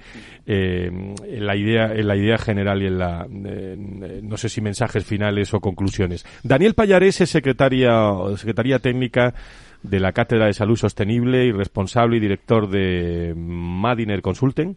eh, 0.47 0.87
en 0.87 1.47
la 1.47 1.57
idea, 1.57 1.93
en 1.93 2.07
la 2.07 2.17
idea 2.17 2.39
general 2.39 2.83
y 2.83 2.87
en 2.87 2.99
la, 2.99 3.27
no 3.29 4.37
sé 4.37 4.49
si 4.49 4.61
mensajes 4.61 5.05
finales 5.05 5.53
o 5.55 5.61
conclusiones. 5.61 6.25
Daniel 6.43 6.75
Payarés 6.75 7.21
es 7.21 7.31
secretaria, 7.31 8.13
secretaria 8.37 8.79
técnica 8.79 9.35
de 9.83 10.01
la 10.01 10.13
Cátedra 10.13 10.47
de 10.47 10.53
Salud 10.53 10.77
Sostenible 10.77 11.45
y 11.45 11.53
responsable 11.53 12.17
y 12.17 12.21
director 12.21 12.69
de 12.71 13.35
Madiner 13.37 14.23
Consulting. 14.23 14.77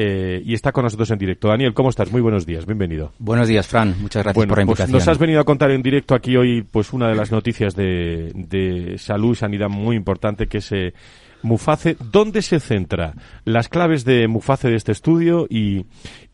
Eh, 0.00 0.40
y 0.44 0.54
está 0.54 0.70
con 0.70 0.84
nosotros 0.84 1.10
en 1.10 1.18
directo. 1.18 1.48
Daniel, 1.48 1.74
¿cómo 1.74 1.90
estás? 1.90 2.12
Muy 2.12 2.20
buenos 2.20 2.46
días, 2.46 2.64
bienvenido. 2.66 3.12
Buenos 3.18 3.48
días, 3.48 3.66
Fran. 3.66 3.96
Muchas 4.00 4.22
gracias 4.22 4.34
por 4.34 4.46
la 4.46 4.54
pues 4.54 4.62
invitación. 4.62 4.92
nos 4.92 5.08
has 5.08 5.18
venido 5.18 5.40
a 5.40 5.44
contar 5.44 5.72
en 5.72 5.82
directo 5.82 6.14
aquí 6.14 6.36
hoy 6.36 6.62
pues 6.62 6.92
una 6.92 7.08
de 7.08 7.16
las 7.16 7.32
noticias 7.32 7.74
de, 7.74 8.30
de 8.32 8.96
salud 8.96 9.32
y 9.32 9.34
sanidad 9.34 9.68
muy 9.68 9.96
importante 9.96 10.46
que 10.46 10.58
es 10.58 10.70
eh, 10.70 10.94
Muface. 11.42 11.96
¿Dónde 12.12 12.42
se 12.42 12.60
centra 12.60 13.14
las 13.44 13.68
claves 13.68 14.04
de 14.04 14.28
Muface 14.28 14.68
de 14.68 14.76
este 14.76 14.92
estudio 14.92 15.46
y, 15.48 15.86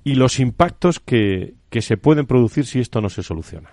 y 0.04 0.14
los 0.14 0.40
impactos 0.40 1.00
que, 1.00 1.54
que 1.74 1.82
se 1.82 1.96
pueden 1.96 2.24
producir 2.24 2.66
si 2.66 2.78
esto 2.78 3.00
no 3.00 3.10
se 3.10 3.24
soluciona. 3.24 3.68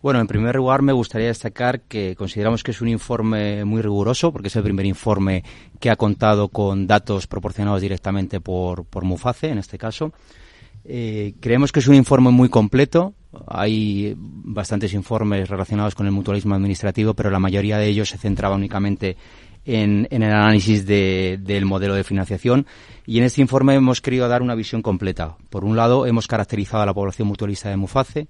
Bueno, 0.00 0.20
en 0.20 0.28
primer 0.28 0.54
lugar 0.54 0.82
me 0.82 0.92
gustaría 0.92 1.26
destacar 1.26 1.80
que 1.80 2.14
consideramos 2.14 2.62
que 2.62 2.70
es 2.70 2.80
un 2.80 2.86
informe 2.86 3.64
muy 3.64 3.82
riguroso, 3.82 4.30
porque 4.30 4.46
es 4.46 4.54
el 4.54 4.62
primer 4.62 4.86
informe 4.86 5.42
que 5.80 5.90
ha 5.90 5.96
contado 5.96 6.46
con 6.46 6.86
datos 6.86 7.26
proporcionados 7.26 7.80
directamente 7.80 8.40
por, 8.40 8.84
por 8.84 9.02
Muface, 9.02 9.48
en 9.48 9.58
este 9.58 9.78
caso. 9.78 10.12
Eh, 10.84 11.34
creemos 11.40 11.72
que 11.72 11.80
es 11.80 11.88
un 11.88 11.96
informe 11.96 12.30
muy 12.30 12.48
completo. 12.48 13.14
Hay 13.48 14.14
bastantes 14.16 14.94
informes 14.94 15.48
relacionados 15.48 15.96
con 15.96 16.06
el 16.06 16.12
mutualismo 16.12 16.54
administrativo, 16.54 17.14
pero 17.14 17.30
la 17.30 17.40
mayoría 17.40 17.78
de 17.78 17.88
ellos 17.88 18.10
se 18.10 18.18
centraba 18.18 18.54
únicamente 18.54 19.16
en, 19.64 20.08
en 20.10 20.22
el 20.22 20.32
análisis 20.32 20.86
de, 20.86 21.38
del 21.40 21.64
modelo 21.64 21.94
de 21.94 22.04
financiación 22.04 22.66
y 23.06 23.18
en 23.18 23.24
este 23.24 23.40
informe 23.40 23.74
hemos 23.74 24.00
querido 24.00 24.28
dar 24.28 24.42
una 24.42 24.54
visión 24.54 24.82
completa. 24.82 25.36
Por 25.50 25.64
un 25.64 25.76
lado, 25.76 26.06
hemos 26.06 26.26
caracterizado 26.26 26.82
a 26.82 26.86
la 26.86 26.94
población 26.94 27.28
mutualista 27.28 27.68
de 27.68 27.76
Muface, 27.76 28.28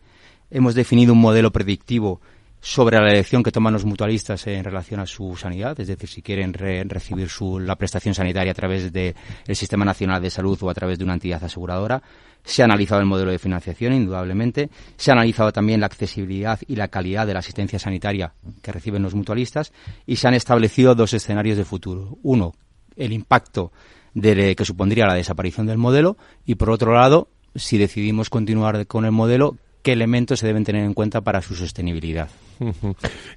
hemos 0.50 0.74
definido 0.74 1.12
un 1.12 1.20
modelo 1.20 1.52
predictivo 1.52 2.20
sobre 2.60 2.98
la 2.98 3.10
elección 3.10 3.42
que 3.42 3.52
toman 3.52 3.74
los 3.74 3.84
mutualistas 3.84 4.46
en 4.46 4.64
relación 4.64 4.98
a 4.98 5.06
su 5.06 5.36
sanidad, 5.36 5.78
es 5.78 5.86
decir, 5.86 6.08
si 6.08 6.22
quieren 6.22 6.54
re 6.54 6.82
recibir 6.84 7.28
su, 7.28 7.60
la 7.60 7.76
prestación 7.76 8.14
sanitaria 8.14 8.52
a 8.52 8.54
través 8.54 8.90
del 8.90 9.14
de 9.46 9.54
Sistema 9.54 9.84
Nacional 9.84 10.22
de 10.22 10.30
Salud 10.30 10.58
o 10.62 10.70
a 10.70 10.74
través 10.74 10.98
de 10.98 11.04
una 11.04 11.12
entidad 11.12 11.44
aseguradora. 11.44 12.02
Se 12.44 12.62
ha 12.62 12.66
analizado 12.66 13.00
el 13.00 13.06
modelo 13.06 13.30
de 13.30 13.38
financiación, 13.38 13.94
indudablemente. 13.94 14.70
Se 14.96 15.10
ha 15.10 15.14
analizado 15.14 15.52
también 15.52 15.80
la 15.80 15.86
accesibilidad 15.86 16.60
y 16.68 16.76
la 16.76 16.88
calidad 16.88 17.26
de 17.26 17.32
la 17.32 17.38
asistencia 17.40 17.78
sanitaria 17.78 18.34
que 18.62 18.70
reciben 18.72 19.02
los 19.02 19.14
mutualistas. 19.14 19.72
Y 20.06 20.16
se 20.16 20.28
han 20.28 20.34
establecido 20.34 20.94
dos 20.94 21.14
escenarios 21.14 21.56
de 21.56 21.64
futuro. 21.64 22.18
Uno, 22.22 22.52
el 22.96 23.12
impacto 23.12 23.72
que 24.20 24.64
supondría 24.64 25.06
la 25.06 25.14
desaparición 25.14 25.66
del 25.66 25.78
modelo. 25.78 26.16
Y 26.44 26.54
por 26.54 26.70
otro 26.70 26.94
lado, 26.94 27.28
si 27.54 27.78
decidimos 27.78 28.30
continuar 28.30 28.86
con 28.86 29.04
el 29.04 29.12
modelo, 29.12 29.56
qué 29.82 29.92
elementos 29.92 30.40
se 30.40 30.46
deben 30.46 30.64
tener 30.64 30.84
en 30.84 30.94
cuenta 30.94 31.20
para 31.20 31.42
su 31.42 31.54
sostenibilidad. 31.54 32.28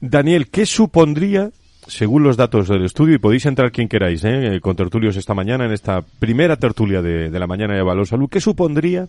Daniel, 0.01 0.49
¿qué 0.49 0.65
supondría, 0.65 1.51
según 1.87 2.23
los 2.23 2.37
datos 2.37 2.67
del 2.67 2.85
estudio, 2.85 3.15
y 3.15 3.19
podéis 3.19 3.45
entrar 3.45 3.71
quien 3.71 3.87
queráis, 3.87 4.23
¿eh? 4.23 4.59
con 4.61 4.75
tertulios 4.75 5.15
esta 5.17 5.33
mañana, 5.33 5.65
en 5.65 5.71
esta 5.71 6.01
primera 6.01 6.57
tertulia 6.57 7.01
de, 7.01 7.29
de 7.29 7.39
la 7.39 7.47
mañana 7.47 7.75
de 7.75 7.81
Valor 7.81 8.07
Salud, 8.07 8.29
¿qué 8.29 8.41
supondría 8.41 9.07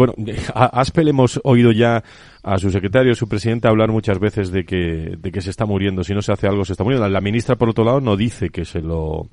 bueno, 0.00 0.14
a 0.54 0.80
Aspel 0.80 1.08
hemos 1.08 1.38
oído 1.44 1.72
ya 1.72 2.02
a 2.42 2.58
su 2.58 2.70
secretario, 2.70 3.12
a 3.12 3.14
su 3.14 3.28
presidente, 3.28 3.68
hablar 3.68 3.90
muchas 3.90 4.18
veces 4.18 4.50
de 4.50 4.64
que, 4.64 5.14
de 5.18 5.30
que 5.30 5.42
se 5.42 5.50
está 5.50 5.66
muriendo. 5.66 6.04
Si 6.04 6.14
no 6.14 6.22
se 6.22 6.32
hace 6.32 6.46
algo, 6.46 6.64
se 6.64 6.72
está 6.72 6.84
muriendo. 6.84 7.06
La 7.06 7.20
ministra, 7.20 7.56
por 7.56 7.68
otro 7.68 7.84
lado, 7.84 8.00
no 8.00 8.16
dice 8.16 8.48
que 8.48 8.64
se 8.64 8.80
lo, 8.80 9.28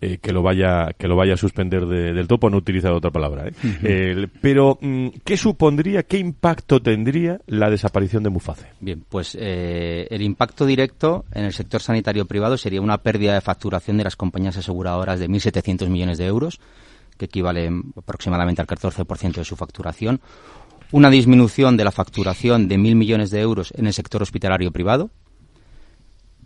eh, 0.00 0.18
que 0.18 0.32
lo 0.32 0.44
vaya, 0.44 0.90
que 0.96 1.08
lo 1.08 1.16
vaya 1.16 1.34
a 1.34 1.36
suspender 1.36 1.86
de, 1.86 2.12
del 2.12 2.28
topo, 2.28 2.50
no 2.50 2.58
utilizar 2.58 2.92
otra 2.92 3.10
palabra. 3.10 3.48
¿eh? 3.48 3.52
Uh 3.64 3.66
-huh. 3.66 3.78
eh, 3.82 4.28
pero, 4.40 4.78
¿qué 5.24 5.36
supondría, 5.36 6.04
qué 6.04 6.18
impacto 6.18 6.80
tendría 6.80 7.40
la 7.48 7.68
desaparición 7.68 8.22
de 8.22 8.30
Muface? 8.30 8.68
Bien, 8.78 9.02
pues 9.08 9.36
eh, 9.40 10.06
el 10.08 10.22
impacto 10.22 10.66
directo 10.66 11.24
en 11.32 11.46
el 11.46 11.52
sector 11.52 11.82
sanitario 11.82 12.26
privado 12.26 12.56
sería 12.56 12.80
una 12.80 12.98
pérdida 12.98 13.34
de 13.34 13.40
facturación 13.40 13.96
de 13.96 14.04
las 14.04 14.14
compañías 14.14 14.56
aseguradoras 14.56 15.18
de 15.18 15.28
1.700 15.28 15.88
millones 15.88 16.18
de 16.18 16.26
euros 16.26 16.60
que 17.16 17.26
equivale 17.26 17.70
aproximadamente 17.96 18.60
al 18.60 18.68
14% 18.68 19.34
de 19.34 19.44
su 19.44 19.56
facturación, 19.56 20.20
una 20.92 21.10
disminución 21.10 21.76
de 21.76 21.84
la 21.84 21.90
facturación 21.90 22.68
de 22.68 22.78
mil 22.78 22.96
millones 22.96 23.30
de 23.30 23.40
euros 23.40 23.72
en 23.76 23.86
el 23.86 23.92
sector 23.92 24.22
hospitalario 24.22 24.70
privado. 24.70 25.10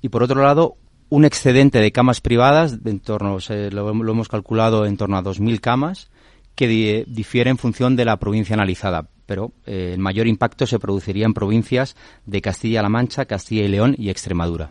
Y, 0.00 0.08
por 0.08 0.22
otro 0.22 0.42
lado, 0.42 0.76
un 1.08 1.24
excedente 1.24 1.80
de 1.80 1.92
camas 1.92 2.20
privadas, 2.20 2.82
de 2.82 2.90
en 2.90 3.00
torno, 3.00 3.40
se, 3.40 3.70
lo, 3.70 3.90
hemos 3.90 4.28
calculado 4.28 4.86
en 4.86 4.96
torno 4.96 5.16
a 5.16 5.22
2.000 5.22 5.60
camas, 5.60 6.10
que 6.54 6.68
di, 6.68 7.04
difiere 7.06 7.50
en 7.50 7.58
función 7.58 7.96
de 7.96 8.04
la 8.04 8.16
provincia 8.18 8.54
analizada, 8.54 9.08
pero 9.26 9.52
eh, 9.66 9.92
el 9.94 10.00
mayor 10.00 10.26
impacto 10.26 10.66
se 10.66 10.78
produciría 10.78 11.26
en 11.26 11.34
provincias 11.34 11.96
de 12.26 12.40
Castilla-La 12.40 12.88
Mancha, 12.88 13.26
Castilla 13.26 13.64
y 13.64 13.68
León 13.68 13.94
y 13.98 14.10
Extremadura. 14.10 14.70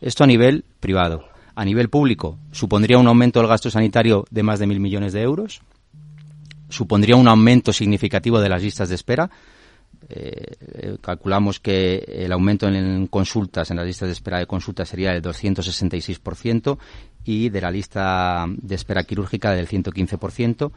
Esto 0.00 0.24
a 0.24 0.26
nivel 0.26 0.64
privado 0.80 1.33
a 1.54 1.64
nivel 1.64 1.88
público 1.88 2.38
supondría 2.52 2.98
un 2.98 3.06
aumento 3.06 3.40
del 3.40 3.48
gasto 3.48 3.70
sanitario 3.70 4.24
de 4.30 4.42
más 4.42 4.58
de 4.58 4.66
mil 4.66 4.80
millones 4.80 5.12
de 5.12 5.22
euros, 5.22 5.60
supondría 6.68 7.16
un 7.16 7.28
aumento 7.28 7.72
significativo 7.72 8.40
de 8.40 8.48
las 8.48 8.62
listas 8.62 8.88
de 8.88 8.94
espera. 8.94 9.30
Eh, 10.08 10.96
calculamos 11.00 11.60
que 11.60 12.04
el 12.06 12.32
aumento 12.32 12.68
en 12.68 13.06
consultas, 13.06 13.70
en 13.70 13.78
las 13.78 13.86
listas 13.86 14.08
de 14.08 14.12
espera 14.12 14.38
de 14.38 14.46
consultas 14.46 14.88
sería 14.88 15.12
del 15.12 15.22
266% 15.22 16.78
y 17.24 17.48
de 17.48 17.60
la 17.60 17.70
lista 17.70 18.44
de 18.48 18.74
espera 18.74 19.04
quirúrgica 19.04 19.52
del 19.52 19.68
115%. 19.68 20.72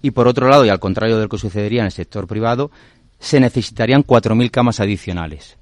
Y 0.00 0.10
por 0.12 0.26
otro 0.26 0.48
lado, 0.48 0.64
y 0.64 0.68
al 0.68 0.80
contrario 0.80 1.16
de 1.16 1.24
lo 1.24 1.28
que 1.28 1.38
sucedería 1.38 1.80
en 1.80 1.86
el 1.86 1.92
sector 1.92 2.26
privado, 2.26 2.70
se 3.18 3.40
necesitarían 3.40 4.04
4.000 4.04 4.50
camas 4.50 4.80
adicionales 4.80 5.58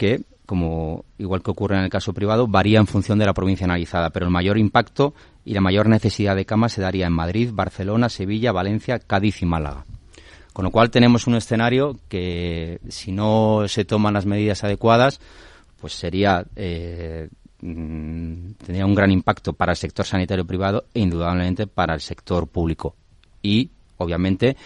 que 0.00 0.22
como 0.50 1.04
igual 1.16 1.44
que 1.44 1.52
ocurre 1.52 1.76
en 1.76 1.84
el 1.84 1.90
caso 1.90 2.12
privado, 2.12 2.48
varía 2.48 2.80
en 2.80 2.88
función 2.88 3.20
de 3.20 3.24
la 3.24 3.32
provincia 3.32 3.66
analizada, 3.66 4.10
pero 4.10 4.26
el 4.26 4.32
mayor 4.32 4.58
impacto 4.58 5.14
y 5.44 5.54
la 5.54 5.60
mayor 5.60 5.88
necesidad 5.88 6.34
de 6.34 6.44
camas 6.44 6.72
se 6.72 6.80
daría 6.80 7.06
en 7.06 7.12
Madrid, 7.12 7.50
Barcelona, 7.52 8.08
Sevilla, 8.08 8.50
Valencia, 8.50 8.98
Cádiz 8.98 9.42
y 9.42 9.46
Málaga. 9.46 9.84
Con 10.52 10.64
lo 10.64 10.72
cual 10.72 10.90
tenemos 10.90 11.28
un 11.28 11.36
escenario 11.36 12.00
que, 12.08 12.80
si 12.88 13.12
no 13.12 13.68
se 13.68 13.84
toman 13.84 14.14
las 14.14 14.26
medidas 14.26 14.64
adecuadas, 14.64 15.20
pues 15.80 15.92
sería 15.92 16.44
eh, 16.56 17.28
tendría 17.60 18.86
un 18.86 18.96
gran 18.96 19.12
impacto 19.12 19.52
para 19.52 19.70
el 19.70 19.76
sector 19.76 20.04
sanitario 20.04 20.44
privado 20.44 20.86
e 20.92 20.98
indudablemente 20.98 21.68
para 21.68 21.94
el 21.94 22.00
sector 22.00 22.48
público. 22.48 22.96
Y, 23.40 23.70
obviamente, 23.98 24.56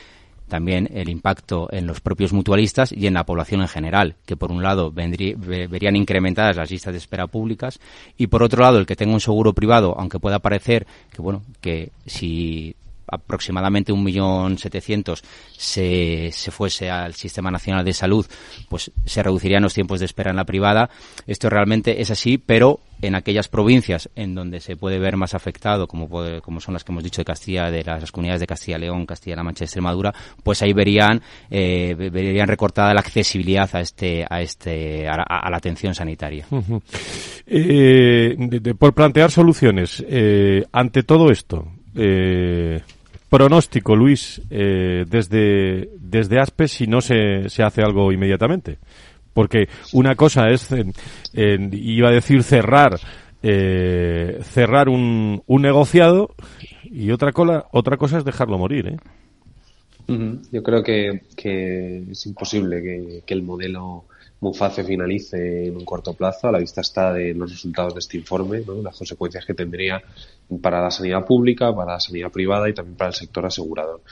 también 0.48 0.88
el 0.92 1.08
impacto 1.08 1.68
en 1.72 1.86
los 1.86 2.00
propios 2.00 2.32
mutualistas 2.32 2.92
y 2.92 3.06
en 3.06 3.14
la 3.14 3.24
población 3.24 3.62
en 3.62 3.68
general, 3.68 4.14
que 4.26 4.36
por 4.36 4.52
un 4.52 4.62
lado 4.62 4.92
verían 4.92 5.96
incrementadas 5.96 6.56
las 6.56 6.70
listas 6.70 6.92
de 6.92 6.98
espera 6.98 7.26
públicas 7.26 7.80
y 8.18 8.26
por 8.26 8.42
otro 8.42 8.62
lado 8.62 8.78
el 8.78 8.86
que 8.86 8.96
tenga 8.96 9.14
un 9.14 9.20
seguro 9.20 9.52
privado, 9.52 9.94
aunque 9.98 10.18
pueda 10.18 10.38
parecer 10.38 10.86
que 11.10 11.22
bueno, 11.22 11.42
que 11.60 11.90
si 12.06 12.76
aproximadamente 13.14 13.92
un 13.92 14.04
millón 14.04 14.58
setecientos 14.58 15.22
se, 15.56 16.30
se 16.32 16.50
fuese 16.50 16.90
al 16.90 17.14
Sistema 17.14 17.50
Nacional 17.50 17.84
de 17.84 17.92
Salud, 17.92 18.26
pues 18.68 18.90
se 19.04 19.22
reducirían 19.22 19.62
los 19.62 19.74
tiempos 19.74 20.00
de 20.00 20.06
espera 20.06 20.30
en 20.30 20.36
la 20.36 20.44
privada. 20.44 20.90
Esto 21.26 21.48
realmente 21.50 22.00
es 22.00 22.10
así, 22.10 22.38
pero 22.38 22.80
en 23.02 23.14
aquellas 23.14 23.48
provincias 23.48 24.08
en 24.14 24.34
donde 24.34 24.60
se 24.60 24.76
puede 24.76 24.98
ver 24.98 25.16
más 25.16 25.34
afectado, 25.34 25.86
como, 25.86 26.08
puede, 26.08 26.40
como 26.40 26.60
son 26.60 26.74
las 26.74 26.84
que 26.84 26.92
hemos 26.92 27.04
dicho 27.04 27.20
de 27.20 27.24
Castilla, 27.24 27.70
de 27.70 27.82
las, 27.84 28.10
comunidades 28.10 28.40
de 28.40 28.46
Castilla 28.46 28.78
León, 28.78 29.06
Castilla-La 29.06 29.42
Mancha 29.42 29.64
y 29.64 29.66
Extremadura, 29.66 30.14
pues 30.42 30.62
ahí 30.62 30.72
verían, 30.72 31.20
eh, 31.50 31.94
verían 31.94 32.48
recortada 32.48 32.94
la 32.94 33.00
accesibilidad 33.00 33.68
a 33.74 33.80
este, 33.80 34.24
a 34.28 34.40
este, 34.40 35.06
a, 35.08 35.14
a 35.14 35.50
la 35.50 35.56
atención 35.56 35.94
sanitaria. 35.94 36.46
Eh, 37.46 38.36
por 38.78 38.94
plantear 38.94 39.30
soluciones 39.30 40.04
eh, 40.08 40.64
ante 40.72 41.02
todo 41.02 41.30
esto, 41.30 41.66
pronóstico, 43.36 43.96
Luis, 43.96 44.40
eh, 44.48 45.04
desde, 45.08 45.90
desde 45.98 46.38
ASPE 46.38 46.68
si 46.68 46.86
no 46.86 47.00
se, 47.00 47.48
se 47.48 47.64
hace 47.64 47.82
algo 47.82 48.12
inmediatamente. 48.12 48.78
Porque 49.32 49.68
una 49.92 50.14
cosa 50.14 50.50
es, 50.50 50.70
eh, 50.70 51.68
iba 51.72 52.10
a 52.10 52.12
decir, 52.12 52.44
cerrar 52.44 53.00
eh, 53.46 54.38
cerrar 54.42 54.88
un, 54.88 55.42
un 55.46 55.62
negociado 55.62 56.30
y 56.84 57.10
otra, 57.10 57.32
cola, 57.32 57.66
otra 57.72 57.96
cosa 57.98 58.16
es 58.18 58.24
dejarlo 58.24 58.56
morir. 58.56 58.86
¿eh? 58.86 58.96
Yo 60.50 60.62
creo 60.62 60.82
que, 60.82 61.24
que 61.36 62.04
es 62.10 62.24
imposible 62.24 62.80
que, 62.82 63.22
que, 63.26 63.34
el 63.34 63.42
modelo 63.42 64.04
Muface 64.40 64.84
finalice 64.84 65.66
en 65.66 65.76
un 65.76 65.84
corto 65.84 66.12
plazo. 66.12 66.48
A 66.48 66.52
la 66.52 66.58
vista 66.58 66.80
está 66.80 67.12
de 67.12 67.34
los 67.34 67.50
resultados 67.50 67.94
de 67.94 68.00
este 68.00 68.18
informe, 68.18 68.60
¿no? 68.60 68.82
las 68.82 68.96
consecuencias 68.96 69.44
que 69.46 69.54
tendría 69.54 70.02
para 70.60 70.82
la 70.82 70.90
sanidad 70.90 71.24
pública, 71.24 71.74
para 71.74 71.94
la 71.94 72.00
sanidad 72.00 72.30
privada 72.30 72.68
y 72.68 72.74
también 72.74 72.96
para 72.96 73.08
el 73.08 73.14
sector 73.14 73.46
asegurador. 73.46 74.02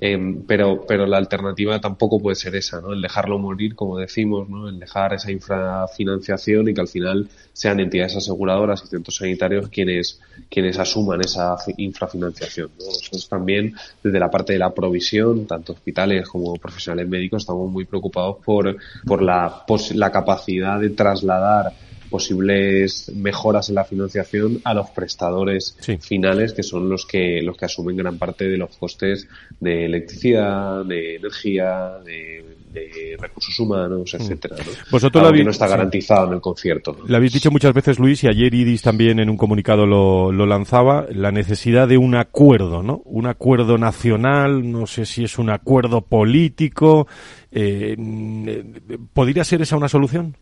Eh, 0.00 0.16
pero, 0.46 0.84
pero 0.86 1.06
la 1.06 1.16
alternativa 1.16 1.80
tampoco 1.80 2.20
puede 2.20 2.36
ser 2.36 2.54
esa, 2.54 2.80
¿no? 2.80 2.92
El 2.92 3.02
dejarlo 3.02 3.38
morir, 3.38 3.74
como 3.74 3.98
decimos, 3.98 4.48
¿no? 4.48 4.68
El 4.68 4.78
dejar 4.78 5.14
esa 5.14 5.32
infrafinanciación 5.32 6.68
y 6.68 6.74
que 6.74 6.80
al 6.80 6.86
final 6.88 7.28
sean 7.52 7.80
entidades 7.80 8.16
aseguradoras 8.16 8.82
y 8.84 8.86
centros 8.86 9.16
sanitarios 9.16 9.68
quienes, 9.68 10.20
quienes 10.48 10.78
asuman 10.78 11.20
esa 11.20 11.56
infrafinanciación. 11.78 12.70
Nosotros 12.78 13.28
también, 13.28 13.74
desde 14.02 14.20
la 14.20 14.30
parte 14.30 14.52
de 14.52 14.60
la 14.60 14.72
provisión, 14.72 15.46
tanto 15.46 15.72
hospitales 15.72 16.28
como 16.28 16.54
profesionales 16.54 17.08
médicos, 17.08 17.42
estamos 17.42 17.68
muy 17.68 17.84
preocupados 17.84 18.36
por, 18.44 18.76
por 19.04 19.20
la, 19.20 19.64
la 19.94 20.12
capacidad 20.12 20.78
de 20.78 20.90
trasladar 20.90 21.72
posibles 22.08 23.10
mejoras 23.14 23.68
en 23.68 23.76
la 23.76 23.84
financiación 23.84 24.60
a 24.64 24.74
los 24.74 24.90
prestadores 24.90 25.76
finales 26.00 26.52
que 26.52 26.62
son 26.62 26.88
los 26.88 27.06
que 27.06 27.40
los 27.42 27.56
que 27.56 27.64
asumen 27.64 27.96
gran 27.96 28.18
parte 28.18 28.48
de 28.48 28.56
los 28.56 28.76
costes 28.76 29.28
de 29.60 29.86
electricidad, 29.86 30.84
de 30.84 31.16
energía, 31.16 31.98
de, 32.04 32.44
recursos 33.18 33.58
humanos, 33.58 34.14
mm. 34.14 34.22
etcétera. 34.22 34.56
¿no? 34.58 34.72
Vosotros 34.92 35.32
no 35.32 35.50
está 35.50 35.66
garantizado 35.66 36.28
en 36.28 36.34
el 36.34 36.40
concierto. 36.40 36.96
Lo 37.06 37.16
habéis 37.16 37.32
dicho 37.32 37.50
muchas 37.50 37.72
veces, 37.72 37.98
Luis, 37.98 38.22
y 38.22 38.28
ayer 38.28 38.54
Idis 38.54 38.82
también 38.82 39.18
en 39.18 39.28
un 39.28 39.36
comunicado 39.36 39.84
lo, 39.84 40.30
lo 40.30 40.46
lanzaba, 40.46 41.06
la 41.10 41.32
necesidad 41.32 41.88
de 41.88 41.98
un 41.98 42.14
acuerdo, 42.14 42.84
¿no? 42.84 43.02
Un 43.04 43.26
acuerdo 43.26 43.78
nacional, 43.78 44.70
no 44.70 44.86
sé 44.86 45.06
si 45.06 45.24
es 45.24 45.38
un 45.38 45.50
acuerdo 45.50 46.02
político. 46.02 47.08
Eh, 47.50 47.96
¿Podría 49.12 49.42
ser 49.42 49.62
esa 49.62 49.76
una 49.76 49.88
solución? 49.88 50.36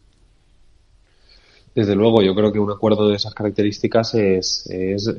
Desde 1.77 1.95
luego, 1.95 2.23
yo 2.23 2.35
creo 2.35 2.51
que 2.51 2.59
un 2.59 2.71
acuerdo 2.71 3.07
de 3.07 3.17
esas 3.17 3.35
características 3.35 4.15
es, 4.15 4.67
es, 4.71 5.15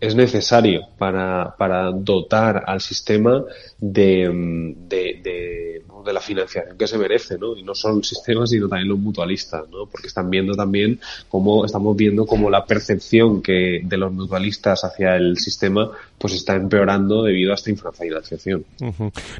es 0.00 0.14
necesario 0.14 0.82
para, 0.96 1.56
para 1.58 1.90
dotar 1.90 2.62
al 2.64 2.80
sistema 2.80 3.44
de, 3.80 4.74
de, 4.88 5.20
de 5.20 5.82
de 6.06 6.12
la 6.12 6.20
financiación 6.20 6.78
que 6.78 6.86
se 6.86 6.96
merece, 6.96 7.36
¿no? 7.38 7.56
Y 7.56 7.62
no 7.62 7.74
solo 7.74 7.98
el 7.98 8.04
sistema, 8.04 8.46
sino 8.46 8.68
también 8.68 8.88
los 8.88 8.98
mutualistas, 8.98 9.68
¿no? 9.70 9.86
Porque 9.86 10.06
están 10.06 10.30
viendo 10.30 10.54
también 10.54 10.98
cómo, 11.28 11.64
estamos 11.64 11.96
viendo 11.96 12.24
cómo 12.24 12.48
la 12.48 12.64
percepción 12.64 13.42
que 13.42 13.80
de 13.82 13.96
los 13.96 14.12
mutualistas 14.12 14.84
hacia 14.84 15.16
el 15.16 15.36
sistema, 15.36 15.90
pues 16.18 16.34
está 16.34 16.54
empeorando 16.54 17.22
debido 17.22 17.52
a 17.52 17.56
esta 17.56 17.70
infrafinanciación. 17.70 18.64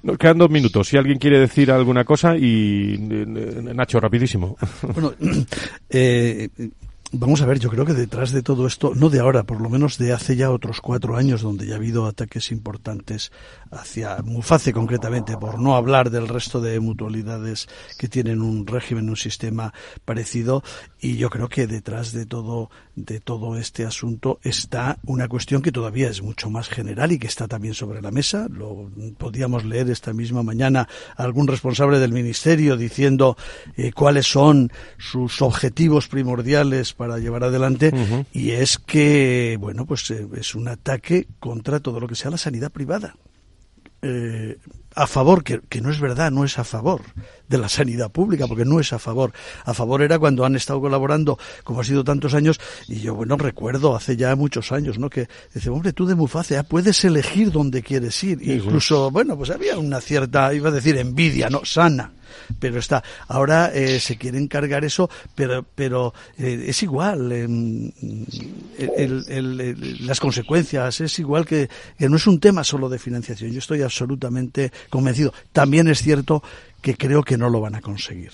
Nos 0.03 0.19
quedan 0.19 0.39
dos 0.39 0.51
minutos. 0.51 0.89
Si 0.89 0.97
alguien 0.97 1.19
quiere 1.19 1.39
decir 1.39 1.71
alguna 1.71 2.05
cosa 2.05 2.37
y 2.37 2.95
eh, 2.95 3.27
Nacho, 3.75 4.01
rapidísimo. 4.01 4.57
Bueno, 4.95 5.15
eh, 5.91 6.49
Vamos 7.13 7.41
a 7.41 7.47
ver, 7.47 7.61
yo 7.61 7.71
creo 7.71 7.87
que 7.87 7.93
detrás 7.93 8.33
de 8.33 8.43
todo 8.43 8.67
esto, 8.67 8.93
no 8.97 9.09
de 9.11 9.21
ahora, 9.21 9.45
por 9.45 9.61
lo 9.61 9.71
menos 9.71 9.97
de 9.97 10.13
hace 10.13 10.35
ya 10.35 10.51
otros 10.51 10.81
cuatro 10.81 11.17
años, 11.17 11.41
donde 11.41 11.65
ya 11.65 11.75
ha 11.75 11.77
habido 11.77 12.05
ataques 12.05 12.51
importantes 12.51 13.31
hacia 13.71 14.19
Muface 14.25 14.73
concretamente, 14.73 15.37
por 15.37 15.61
no 15.61 15.77
hablar 15.77 16.11
del 16.11 16.27
resto 16.27 16.61
de 16.61 16.81
mutualidades 16.81 17.69
que 17.97 18.09
tienen 18.09 18.43
un 18.43 18.67
régimen, 18.67 19.09
un 19.09 19.17
sistema 19.17 19.73
parecido, 20.05 20.65
y 21.01 21.17
yo 21.17 21.31
creo 21.31 21.49
que 21.49 21.69
detrás 21.69 22.13
de 22.13 22.27
todo, 22.27 22.71
de 22.97 23.21
todo 23.21 23.57
este 23.57 23.85
asunto 23.85 24.41
está 24.43 24.99
una 25.05 25.29
cuestión 25.29 25.63
que 25.63 25.71
todavía 25.71 26.09
es 26.09 26.23
mucho 26.23 26.51
más 26.51 26.69
general 26.69 27.13
y 27.13 27.21
que 27.21 27.29
está 27.29 27.47
también 27.47 27.75
sobre 27.75 28.03
la 28.03 28.11
mesa. 28.11 28.49
Lo 28.51 28.91
podíamos 29.17 29.65
leer 29.65 29.91
esta 29.91 30.13
misma 30.13 30.43
mañana 30.43 30.89
algún 31.17 31.47
responsable 31.47 32.01
del 32.01 32.13
ministerio 32.13 32.77
diciendo 32.77 33.37
eh, 33.77 33.93
cuáles 33.93 34.27
son 34.27 34.73
sus 34.99 35.41
objetivos 35.41 36.09
primordiales 36.09 36.96
para 36.97 37.19
llevar 37.19 37.45
adelante 37.45 37.93
y 38.33 38.51
es 38.51 38.79
que, 38.79 39.57
bueno, 39.61 39.87
pues 39.87 40.11
eh, 40.11 40.27
es 40.37 40.55
un 40.55 40.69
ataque 40.69 41.29
contra 41.39 41.81
todo 41.81 42.01
lo 42.01 42.09
que 42.09 42.15
sea 42.15 42.31
la 42.31 42.39
sanidad 42.39 42.71
privada. 42.71 43.17
Eh, 44.03 44.59
a 44.95 45.07
favor, 45.07 45.45
que, 45.45 45.61
que, 45.69 45.83
no 45.83 45.91
es 45.91 46.01
verdad, 46.01 46.31
no 46.31 46.45
es 46.45 46.59
a 46.59 46.65
favor 46.65 47.03
de 47.49 47.59
la 47.59 47.69
sanidad 47.69 48.11
pública, 48.11 48.47
porque 48.47 48.65
no 48.65 48.81
es 48.81 48.95
a 48.95 48.99
favor. 48.99 49.33
A 49.65 49.75
favor 49.75 50.01
era 50.01 50.19
cuando 50.19 50.45
han 50.45 50.57
estado 50.57 50.81
colaborando, 50.81 51.39
como 51.65 51.81
ha 51.81 51.85
sido 51.85 52.03
tantos 52.03 52.33
años, 52.33 52.59
y 52.89 53.01
yo, 53.01 53.15
bueno, 53.15 53.37
recuerdo 53.37 53.95
hace 53.95 54.17
ya 54.17 54.35
muchos 54.37 54.73
años, 54.73 54.99
¿no? 54.99 55.11
Que 55.11 55.29
dice, 55.53 55.69
hombre, 55.69 55.93
tú 55.93 56.07
de 56.07 56.15
Muface, 56.15 56.63
puedes 56.65 57.05
elegir 57.05 57.53
dónde 57.53 57.83
quieres 57.83 58.23
ir. 58.25 58.39
Incluso, 58.43 59.11
bueno, 59.11 59.37
pues 59.37 59.51
había 59.51 59.79
una 59.79 60.01
cierta, 60.01 60.55
iba 60.55 60.71
a 60.71 60.73
decir, 60.73 60.97
envidia, 60.97 61.51
¿no? 61.51 61.65
Sana 61.65 62.13
pero 62.59 62.79
está. 62.79 63.03
Ahora 63.29 63.71
eh, 63.75 64.01
se 64.01 64.17
quiere 64.17 64.47
cargar 64.49 64.85
eso, 64.85 65.11
pero, 65.35 65.65
pero 65.75 66.15
eh, 66.39 66.67
es 66.69 66.83
igual. 66.83 67.33
Em, 67.33 67.93
las 70.01 70.21
consecuencias 70.21 71.01
es 71.01 71.19
igual 71.19 71.47
que, 71.47 71.69
que 71.99 72.09
no 72.09 72.17
es 72.17 72.27
un 72.27 72.41
tema 72.41 72.65
solo 72.65 72.89
de 72.89 72.99
financiación. 72.99 73.51
Yo 73.53 73.59
estoy 73.59 73.83
absolutamente 73.83 74.73
convencido. 74.91 75.33
También 75.53 75.89
es 75.89 76.03
cierto 76.03 76.43
que 76.81 76.97
creo 76.97 77.23
que 77.23 77.37
no 77.37 77.49
lo 77.51 77.61
van 77.61 77.75
a 77.75 77.81
conseguir. 77.81 78.31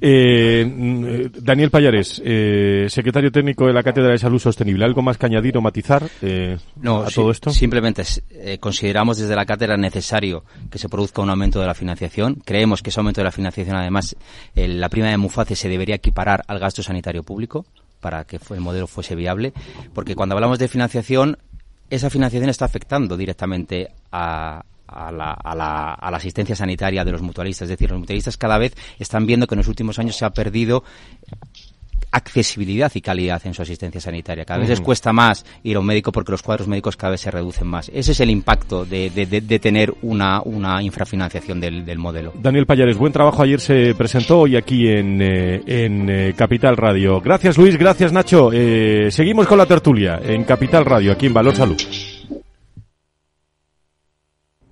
Eh, 0.00 1.30
Daniel 1.40 1.70
Payares, 1.70 2.22
eh, 2.24 2.86
secretario 2.88 3.32
técnico 3.32 3.66
de 3.66 3.72
la 3.72 3.82
Cátedra 3.82 4.12
de 4.12 4.18
Salud 4.18 4.38
Sostenible, 4.38 4.84
¿algo 4.84 5.02
más 5.02 5.18
que 5.18 5.26
añadir 5.26 5.56
o 5.56 5.60
matizar 5.60 6.08
eh, 6.22 6.58
no, 6.76 6.98
a 7.02 7.10
todo 7.10 7.30
esto? 7.30 7.50
Simplemente 7.50 8.02
eh, 8.30 8.58
consideramos 8.58 9.18
desde 9.18 9.34
la 9.34 9.44
cátedra 9.44 9.76
necesario 9.76 10.44
que 10.70 10.78
se 10.78 10.88
produzca 10.88 11.22
un 11.22 11.30
aumento 11.30 11.60
de 11.60 11.66
la 11.66 11.74
financiación. 11.74 12.36
Creemos 12.44 12.82
que 12.82 12.90
ese 12.90 13.00
aumento 13.00 13.20
de 13.20 13.24
la 13.24 13.32
financiación, 13.32 13.76
además, 13.76 14.16
la 14.54 14.88
prima 14.88 15.08
de 15.08 15.16
Muface 15.16 15.56
se 15.56 15.68
debería 15.68 15.96
equiparar 15.96 16.44
al 16.46 16.58
gasto 16.58 16.82
sanitario 16.82 17.22
público 17.22 17.66
para 18.00 18.24
que 18.24 18.38
el 18.50 18.60
modelo 18.60 18.86
fuese 18.86 19.14
viable, 19.14 19.52
porque 19.94 20.14
cuando 20.14 20.34
hablamos 20.34 20.58
de 20.58 20.68
financiación, 20.68 21.38
esa 21.90 22.10
financiación 22.10 22.50
está 22.50 22.64
afectando 22.64 23.16
directamente 23.16 23.88
a, 24.12 24.64
a 24.88 25.12
la, 25.12 25.32
a, 25.32 25.54
la, 25.54 25.94
a 25.94 26.10
la, 26.10 26.16
asistencia 26.16 26.56
sanitaria 26.56 27.04
de 27.04 27.12
los 27.12 27.22
mutualistas. 27.22 27.66
Es 27.66 27.70
decir, 27.70 27.90
los 27.90 28.00
mutualistas 28.00 28.36
cada 28.36 28.58
vez 28.58 28.74
están 28.98 29.26
viendo 29.26 29.46
que 29.46 29.54
en 29.54 29.58
los 29.58 29.68
últimos 29.68 29.98
años 29.98 30.16
se 30.16 30.24
ha 30.24 30.30
perdido 30.30 30.84
accesibilidad 32.16 32.90
y 32.94 33.00
calidad 33.00 33.42
en 33.44 33.52
su 33.52 33.62
asistencia 33.62 34.00
sanitaria. 34.00 34.44
Cada 34.44 34.60
vez 34.60 34.70
les 34.70 34.80
cuesta 34.80 35.12
más 35.12 35.44
ir 35.62 35.76
a 35.76 35.80
un 35.80 35.86
médico 35.86 36.12
porque 36.12 36.32
los 36.32 36.42
cuadros 36.42 36.66
médicos 36.66 36.96
cada 36.96 37.10
vez 37.12 37.20
se 37.20 37.30
reducen 37.30 37.66
más. 37.66 37.90
Ese 37.92 38.12
es 38.12 38.20
el 38.20 38.30
impacto 38.30 38.84
de, 38.86 39.10
de, 39.10 39.26
de 39.26 39.58
tener 39.58 39.92
una, 40.02 40.40
una 40.42 40.82
infrafinanciación 40.82 41.60
del, 41.60 41.84
del, 41.84 41.98
modelo. 41.98 42.32
Daniel 42.40 42.66
Payares, 42.66 42.96
buen 42.96 43.12
trabajo. 43.12 43.42
Ayer 43.42 43.60
se 43.60 43.94
presentó 43.94 44.40
hoy 44.40 44.56
aquí 44.56 44.88
en, 44.88 45.20
eh, 45.20 45.62
en 45.66 46.08
eh, 46.08 46.34
Capital 46.34 46.76
Radio. 46.76 47.20
Gracias 47.20 47.58
Luis, 47.58 47.76
gracias 47.76 48.12
Nacho. 48.12 48.50
Eh, 48.52 49.10
seguimos 49.10 49.46
con 49.46 49.58
la 49.58 49.66
tertulia 49.66 50.20
en 50.22 50.44
Capital 50.44 50.84
Radio, 50.84 51.12
aquí 51.12 51.26
en 51.26 51.34
Valor 51.34 51.54
Salud. 51.54 51.76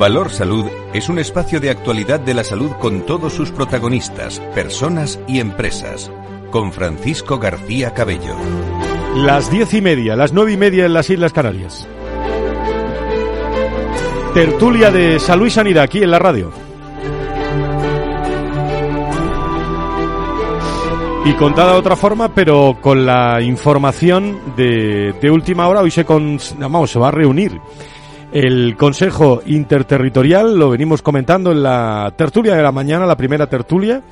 Valor 0.00 0.30
Salud 0.30 0.64
es 0.94 1.10
un 1.10 1.18
espacio 1.18 1.60
de 1.60 1.68
actualidad 1.68 2.20
de 2.20 2.32
la 2.32 2.42
salud 2.42 2.70
con 2.80 3.04
todos 3.04 3.34
sus 3.34 3.50
protagonistas, 3.50 4.40
personas 4.54 5.20
y 5.28 5.40
empresas. 5.40 6.10
Con 6.50 6.72
Francisco 6.72 7.38
García 7.38 7.92
Cabello. 7.92 8.34
Las 9.16 9.50
diez 9.50 9.74
y 9.74 9.82
media, 9.82 10.16
las 10.16 10.32
nueve 10.32 10.52
y 10.52 10.56
media 10.56 10.86
en 10.86 10.94
las 10.94 11.10
Islas 11.10 11.34
Canarias. 11.34 11.86
Tertulia 14.32 14.90
de 14.90 15.18
Salud 15.20 15.48
y 15.48 15.50
Sanidad 15.50 15.84
aquí 15.84 16.02
en 16.02 16.12
la 16.12 16.18
radio. 16.18 16.50
Y 21.26 21.34
contada 21.34 21.74
de 21.74 21.78
otra 21.78 21.96
forma, 21.96 22.34
pero 22.34 22.78
con 22.80 23.04
la 23.04 23.42
información 23.42 24.54
de, 24.56 25.14
de 25.20 25.30
última 25.30 25.68
hora, 25.68 25.82
hoy 25.82 25.90
se, 25.90 26.06
con, 26.06 26.38
vamos, 26.56 26.90
se 26.90 26.98
va 26.98 27.08
a 27.08 27.10
reunir 27.10 27.60
el 28.32 28.76
Consejo 28.76 29.42
Interterritorial, 29.46 30.56
lo 30.56 30.70
venimos 30.70 31.02
comentando 31.02 31.50
en 31.52 31.62
la 31.62 32.12
tertulia 32.16 32.54
de 32.54 32.62
la 32.62 32.72
mañana, 32.72 33.06
la 33.06 33.16
primera 33.16 33.48
tertulia. 33.48 34.02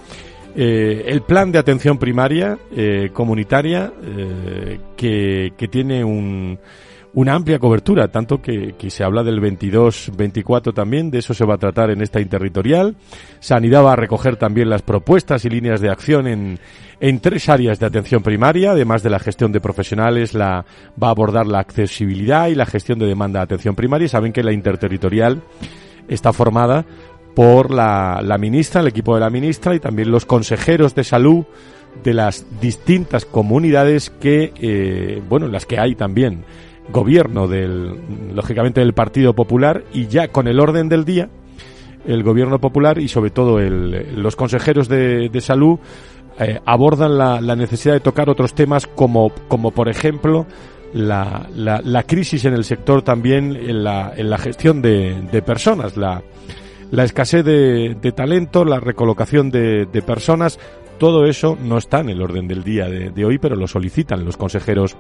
Eh, 0.57 1.05
el 1.07 1.23
plan 1.23 1.53
de 1.53 1.59
atención 1.59 1.99
primaria 1.99 2.59
eh, 2.75 3.11
comunitaria 3.13 3.93
eh, 4.03 4.81
que, 4.97 5.53
que, 5.57 5.69
tiene 5.69 6.03
un, 6.03 6.59
una 7.19 7.35
amplia 7.35 7.59
cobertura, 7.59 8.07
tanto 8.13 8.41
que, 8.41 8.77
que 8.79 8.91
se 8.91 9.03
habla 9.03 9.25
del 9.25 9.41
22-24 9.41 10.73
también, 10.73 11.11
de 11.11 11.19
eso 11.19 11.35
se 11.35 11.45
va 11.45 11.55
a 11.55 11.59
tratar 11.59 11.91
en 11.91 12.01
esta 12.01 12.21
interterritorial. 12.21 12.95
Sanidad 13.41 13.83
va 13.83 13.95
a 13.95 13.97
recoger 13.97 14.37
también 14.37 14.71
las 14.71 14.83
propuestas 14.83 15.45
y 15.45 15.51
líneas 15.51 15.81
de 15.81 15.91
acción 15.91 16.29
en, 16.29 16.61
en 17.01 17.19
tres 17.19 17.49
áreas 17.49 17.81
de 17.81 17.87
atención 17.87 18.23
primaria, 18.23 18.71
además 18.71 19.03
de 19.03 19.11
la 19.11 19.19
gestión 19.19 19.51
de 19.51 19.61
profesionales, 19.61 20.33
la, 20.33 20.65
va 21.03 21.09
a 21.09 21.11
abordar 21.11 21.49
la 21.49 21.59
accesibilidad 21.59 22.47
y 22.47 22.55
la 22.55 22.67
gestión 22.67 23.01
de 23.01 23.07
demanda 23.07 23.41
de 23.41 23.45
atención 23.47 23.75
primaria. 23.75 24.07
Saben 24.07 24.33
que 24.33 24.45
la 24.45 24.53
interterritorial 24.53 25.43
está 26.07 26.33
formada 26.33 26.87
por 27.35 27.75
la, 27.75 28.21
la 28.23 28.39
ministra, 28.39 28.81
el 28.81 28.87
equipo 28.87 29.15
de 29.17 29.23
la 29.23 29.31
ministra 29.31 29.75
y 29.75 29.81
también 29.81 30.13
los 30.13 30.25
consejeros 30.25 30.95
de 30.95 31.03
salud 31.03 31.45
de 32.05 32.15
las 32.15 32.47
distintas 32.61 33.25
comunidades 33.25 34.09
que, 34.09 34.53
eh, 34.61 35.21
bueno, 35.29 35.47
en 35.47 35.53
las 35.53 35.67
que 35.67 35.81
hay 35.81 35.97
también 35.97 36.45
gobierno 36.93 37.49
del, 37.49 38.35
lógicamente, 38.35 38.81
del 38.81 38.95
Partido 38.95 39.35
Popular 39.35 39.85
y 39.93 40.07
ya 40.07 40.29
con 40.29 40.49
el 40.49 40.61
orden 40.61 40.89
del 40.89 41.05
día, 41.05 41.29
el 42.07 42.23
gobierno 42.23 42.61
popular 42.61 42.99
y 42.99 43.09
sobre 43.09 43.31
todo 43.31 43.59
el, 43.59 44.23
los 44.23 44.37
consejeros 44.37 44.89
de, 44.89 45.29
de 45.29 45.41
salud 45.41 45.79
eh, 46.39 46.61
abordan 46.65 47.19
la, 47.19 47.41
la, 47.41 47.57
necesidad 47.57 47.95
de 47.95 48.01
tocar 48.01 48.31
otros 48.31 48.55
temas 48.55 48.87
como, 48.87 49.31
como 49.49 49.73
por 49.73 49.89
ejemplo, 49.89 50.47
la, 50.93 51.49
la, 51.55 51.81
la 51.85 52.03
crisis 52.05 52.45
en 52.45 52.55
el 52.55 52.65
sector 52.65 53.03
también 53.03 53.57
en 53.57 53.85
la, 53.85 54.13
en 54.17 54.31
la 54.31 54.39
gestión 54.39 54.81
de, 54.81 55.21
de 55.33 55.43
personas, 55.43 55.97
la, 55.97 56.23
la 56.91 57.05
escasez 57.05 57.45
de, 57.45 57.97
de, 58.01 58.13
talento, 58.13 58.65
la 58.65 58.81
recolocación 58.81 59.51
de, 59.51 59.87
de, 59.87 60.03
personas, 60.03 60.59
todo 60.99 61.27
eso 61.27 61.59
no 61.61 61.77
está 61.77 62.01
en 62.01 62.11
el 62.11 62.23
orden 62.23 62.49
del 62.49 62.65
día 62.65 62.87
de, 62.87 63.11
de 63.11 63.25
hoy, 63.25 63.39
pero 63.39 63.57
lo 63.57 63.67
solicitan 63.67 64.25
los 64.25 64.37
consejeros 64.37 64.97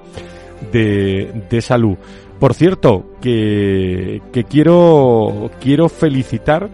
de, 0.73 1.44
de 1.49 1.61
salud. 1.61 1.97
Por 2.38 2.55
cierto, 2.55 3.16
que, 3.21 4.23
que 4.33 4.44
quiero, 4.44 5.51
quiero 5.61 5.88
felicitar 5.88 6.71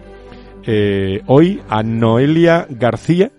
eh, 0.67 1.21
hoy 1.27 1.61
a 1.69 1.81
Noelia 1.83 2.67
García, 2.69 3.31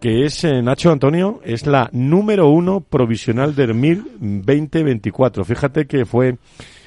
que 0.00 0.26
es, 0.26 0.44
eh, 0.44 0.62
Nacho 0.62 0.92
Antonio, 0.92 1.40
es 1.44 1.66
la 1.66 1.88
número 1.92 2.48
uno 2.48 2.80
provisional 2.80 3.54
del 3.54 3.74
MIR 3.74 4.02
2024. 4.20 5.44
Fíjate 5.44 5.86
que 5.86 6.04
fue, 6.04 6.36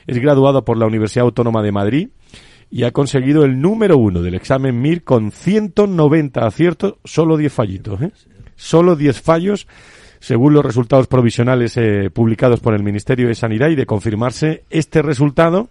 es 0.06 0.20
graduada 0.20 0.62
por 0.62 0.78
la 0.78 0.86
Universidad 0.86 1.26
Autónoma 1.26 1.64
de 1.64 1.72
Madrid 1.72 2.10
y 2.70 2.84
ha 2.84 2.92
conseguido 2.92 3.46
el 3.46 3.60
número 3.60 3.98
uno 3.98 4.22
del 4.22 4.36
examen 4.36 4.80
MIR 4.80 5.04
con 5.04 5.32
190 5.32 6.46
aciertos, 6.46 6.96
solo 7.04 7.38
10 7.38 7.54
fallitos, 7.54 8.02
¿eh? 8.02 8.12
Solo 8.56 8.96
10 8.96 9.22
fallos, 9.22 9.68
según 10.20 10.54
los 10.54 10.66
resultados 10.66 11.08
provisionales 11.08 11.78
eh, 11.78 12.10
publicados 12.14 12.60
por 12.60 12.74
el 12.74 12.84
Ministerio 12.84 13.28
de 13.28 13.36
Sanidad 13.36 13.70
y 13.70 13.76
de 13.76 13.86
confirmarse 13.86 14.64
este 14.70 15.02
resultado, 15.02 15.70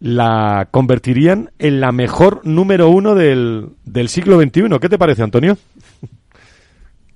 la 0.00 0.68
convertirían 0.70 1.50
en 1.58 1.80
la 1.80 1.92
mejor 1.92 2.40
número 2.44 2.88
uno 2.88 3.14
del, 3.14 3.70
del 3.84 4.08
siglo 4.08 4.40
XXI. 4.40 4.78
¿Qué 4.80 4.88
te 4.88 4.98
parece, 4.98 5.22
Antonio? 5.22 5.56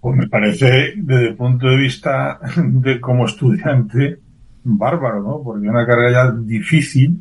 Pues 0.00 0.16
me 0.16 0.28
parece, 0.28 0.94
desde 0.96 1.28
el 1.28 1.36
punto 1.36 1.68
de 1.68 1.76
vista 1.76 2.40
de 2.56 3.00
como 3.00 3.26
estudiante, 3.26 4.18
bárbaro, 4.64 5.22
¿no? 5.22 5.42
Porque 5.44 5.68
una 5.68 5.86
carrera 5.86 6.10
ya 6.10 6.32
difícil, 6.32 7.20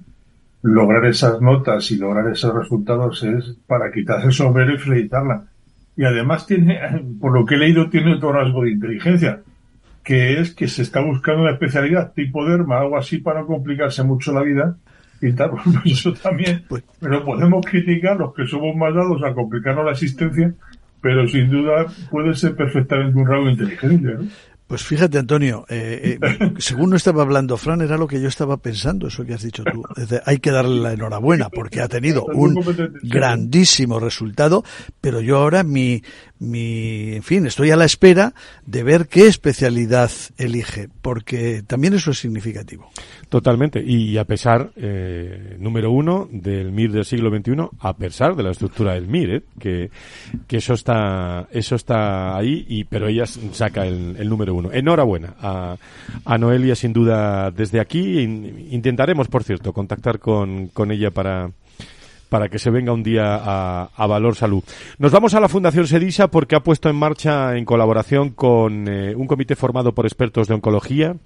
lograr 0.64 1.06
esas 1.06 1.42
notas 1.42 1.90
y 1.92 1.98
lograr 1.98 2.28
esos 2.32 2.54
resultados 2.56 3.24
es 3.24 3.56
para 3.68 3.92
quitarse 3.92 4.28
el 4.28 4.34
sombrero 4.34 4.74
y 4.74 4.80
felicitarla. 4.80 5.46
Y 5.96 6.06
además 6.06 6.48
tiene, 6.48 6.80
por 7.20 7.34
lo 7.34 7.46
que 7.46 7.56
he 7.56 7.58
leído, 7.58 7.90
tiene 7.90 8.16
otro 8.16 8.32
rasgo 8.32 8.64
de 8.64 8.72
inteligencia, 8.72 9.42
que 10.04 10.40
es 10.40 10.54
que 10.54 10.68
se 10.68 10.82
está 10.82 11.02
buscando 11.02 11.44
una 11.44 11.52
especialidad 11.52 12.14
tipo 12.14 12.46
derma, 12.46 12.80
algo 12.80 12.98
así 12.98 13.20
para 13.20 13.42
no 13.42 13.48
complicarse 13.48 14.04
mucho 14.04 14.32
la 14.32 14.44
vida. 14.44 14.78
Y 15.22 15.34
tal, 15.34 15.52
pues 15.64 15.66
eso 15.86 16.14
también. 16.14 16.66
Pero 17.00 17.24
podemos 17.24 17.66
criticar 17.66 18.18
los 18.18 18.34
que 18.34 18.48
somos 18.48 18.76
más 18.76 18.94
dados 18.94 19.22
a 19.24 19.34
complicarnos 19.34 19.86
la 19.86 19.92
existencia 19.92 20.54
pero 21.02 21.28
sin 21.28 21.50
duda 21.50 21.88
puede 22.10 22.36
ser 22.36 22.56
perfectamente 22.56 23.18
un 23.20 23.28
rasgo 23.28 23.50
inteligente. 23.50 24.14
¿no? 24.14 24.28
Pues 24.72 24.84
fíjate, 24.84 25.18
Antonio, 25.18 25.66
eh, 25.68 26.18
eh, 26.22 26.54
según 26.58 26.92
no 26.92 26.96
estaba 26.96 27.24
hablando 27.24 27.58
Fran, 27.58 27.82
era 27.82 27.98
lo 27.98 28.08
que 28.08 28.22
yo 28.22 28.30
estaba 28.30 28.56
pensando, 28.56 29.08
eso 29.08 29.26
que 29.26 29.34
has 29.34 29.44
dicho 29.44 29.66
tú. 29.66 29.84
Es 29.98 30.08
decir, 30.08 30.22
hay 30.26 30.38
que 30.38 30.50
darle 30.50 30.80
la 30.80 30.94
enhorabuena 30.94 31.50
porque 31.50 31.82
ha 31.82 31.90
tenido 31.90 32.24
un 32.24 32.56
grandísimo 33.04 34.00
resultado, 34.00 34.64
pero 35.02 35.20
yo 35.20 35.40
ahora 35.40 35.64
mi, 35.64 36.02
mi, 36.40 37.16
en 37.16 37.24
fin, 37.24 37.46
estoy 37.46 37.72
a 37.72 37.76
la 37.76 37.84
espera 37.84 38.34
de 38.66 38.84
ver 38.84 39.08
qué 39.08 39.28
especialidad 39.28 40.10
elige, 40.38 40.88
porque 41.02 41.64
también 41.68 41.94
eso 41.94 42.12
es 42.12 42.20
significativo. 42.20 42.90
Totalmente, 43.28 43.84
y 43.84 44.18
a 44.18 44.24
pesar, 44.24 44.72
eh, 44.78 45.58
número 45.60 45.92
uno, 45.92 46.30
del 46.32 46.72
MIR 46.72 46.94
del 46.94 47.06
siglo 47.06 47.30
XXI, 47.30 47.78
a 47.80 47.96
pesar 47.96 48.36
de 48.36 48.44
la 48.44 48.52
estructura 48.52 48.94
del 48.94 49.08
MIR, 49.08 49.36
¿eh? 49.36 49.44
que, 49.60 49.92
que 50.48 50.58
eso 50.58 50.74
está, 50.74 51.48
eso 51.52 51.76
está 51.76 52.38
ahí, 52.38 52.66
y, 52.70 52.86
pero 52.86 53.08
ella 53.08 53.26
saca 53.26 53.86
el, 53.86 54.16
el 54.18 54.30
número 54.30 54.56
uno. 54.56 54.61
Enhorabuena 54.72 55.36
a, 55.42 55.78
a 56.26 56.38
Noelia, 56.38 56.76
sin 56.76 56.94
duda, 56.94 57.52
desde 57.52 57.80
aquí. 57.80 58.20
Intentaremos, 58.22 59.28
por 59.28 59.44
cierto, 59.44 59.74
contactar 59.74 60.20
con, 60.20 60.68
con 60.68 60.92
ella 60.92 61.12
para, 61.12 61.52
para 62.32 62.48
que 62.48 62.60
se 62.60 62.70
venga 62.70 62.94
un 62.94 63.04
día 63.04 63.36
a, 63.36 63.90
a, 63.94 64.08
Valor 64.08 64.38
Salud. 64.38 64.64
Nos 64.98 65.12
vamos 65.12 65.34
a 65.34 65.42
la 65.42 65.50
Fundación 65.50 65.86
Sedisa 65.86 66.30
porque 66.30 66.56
ha 66.56 66.62
puesto 66.62 66.88
en 66.88 66.96
marcha, 66.96 67.58
en 67.58 67.66
colaboración 67.66 68.30
con 68.30 68.88
eh, 68.88 69.14
un 69.14 69.28
comité 69.28 69.58
formado 69.58 69.94
por 69.94 70.06
expertos 70.06 70.48
de 70.48 70.54
oncología, 70.54 71.18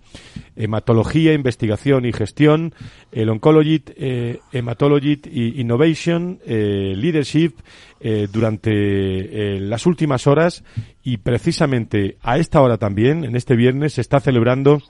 hematología, 0.56 1.34
investigación 1.34 2.06
y 2.06 2.12
gestión, 2.12 2.74
el 3.12 3.30
Oncology, 3.30 3.84
eh, 3.98 4.40
Hematology 4.52 5.22
Innovation, 5.58 6.40
eh, 6.44 6.96
Leadership, 6.98 7.54
eh, 8.00 8.28
durante 8.32 9.60
las 9.60 9.86
últimas 9.86 10.26
horas 10.26 10.64
y 11.04 11.18
precisamente 11.18 12.18
a 12.24 12.40
esta 12.40 12.62
hora 12.62 12.78
también, 12.78 13.24
en 13.24 13.36
este 13.36 13.56
viernes, 13.56 13.94
se 13.94 14.02
está 14.02 14.20
celebrando 14.20 14.82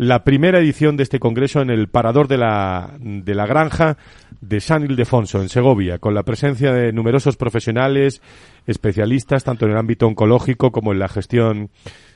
la 0.00 0.24
primera 0.24 0.60
edición 0.60 0.96
de 0.96 1.02
este 1.02 1.20
congreso 1.20 1.60
en 1.60 1.68
el 1.68 1.88
parador 1.88 2.26
de 2.26 2.38
la, 2.38 2.96
de 2.98 3.34
la 3.34 3.44
granja 3.44 3.98
de 4.40 4.58
San 4.60 4.82
Ildefonso, 4.82 5.42
en 5.42 5.50
Segovia, 5.50 5.98
con 5.98 6.14
la 6.14 6.22
presencia 6.22 6.72
de 6.72 6.90
numerosos 6.90 7.36
profesionales, 7.36 8.22
especialistas, 8.66 9.44
tanto 9.44 9.66
en 9.66 9.72
el 9.72 9.76
ámbito 9.76 10.06
oncológico 10.06 10.72
como 10.72 10.92
en 10.92 11.00
la 11.00 11.08
gestión 11.08 11.68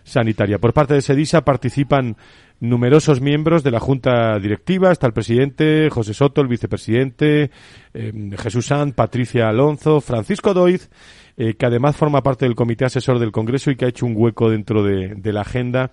sanitaria. 0.03 0.59
Por 0.59 0.73
parte 0.73 0.95
de 0.95 1.03
SEDISA 1.03 1.45
participan 1.45 2.17
numerosos 2.59 3.21
miembros 3.21 3.63
de 3.63 3.73
la 3.73 3.81
Junta 3.81 4.39
Directiva, 4.39 4.91
está 4.91 5.07
el 5.07 5.13
presidente, 5.13 5.91
José 5.91 6.15
Soto, 6.15 6.41
el 6.41 6.49
vicepresidente, 6.49 7.51
eh, 7.93 8.31
Jesús 8.39 8.65
Sanz, 8.65 8.95
Patricia 8.95 9.51
Alonso, 9.51 10.01
Francisco 10.01 10.55
Doiz, 10.55 10.89
eh, 11.37 11.53
que 11.53 11.67
además 11.67 11.97
forma 11.97 12.23
parte 12.23 12.47
del 12.47 12.55
comité 12.55 12.87
asesor 12.87 13.19
del 13.19 13.31
Congreso 13.31 13.71
y 13.71 13.77
que 13.77 13.85
ha 13.85 13.89
hecho 13.89 14.07
un 14.07 14.15
hueco 14.17 14.49
dentro 14.49 14.83
de, 14.83 15.17
de 15.17 15.33
la 15.35 15.43
agenda 15.43 15.91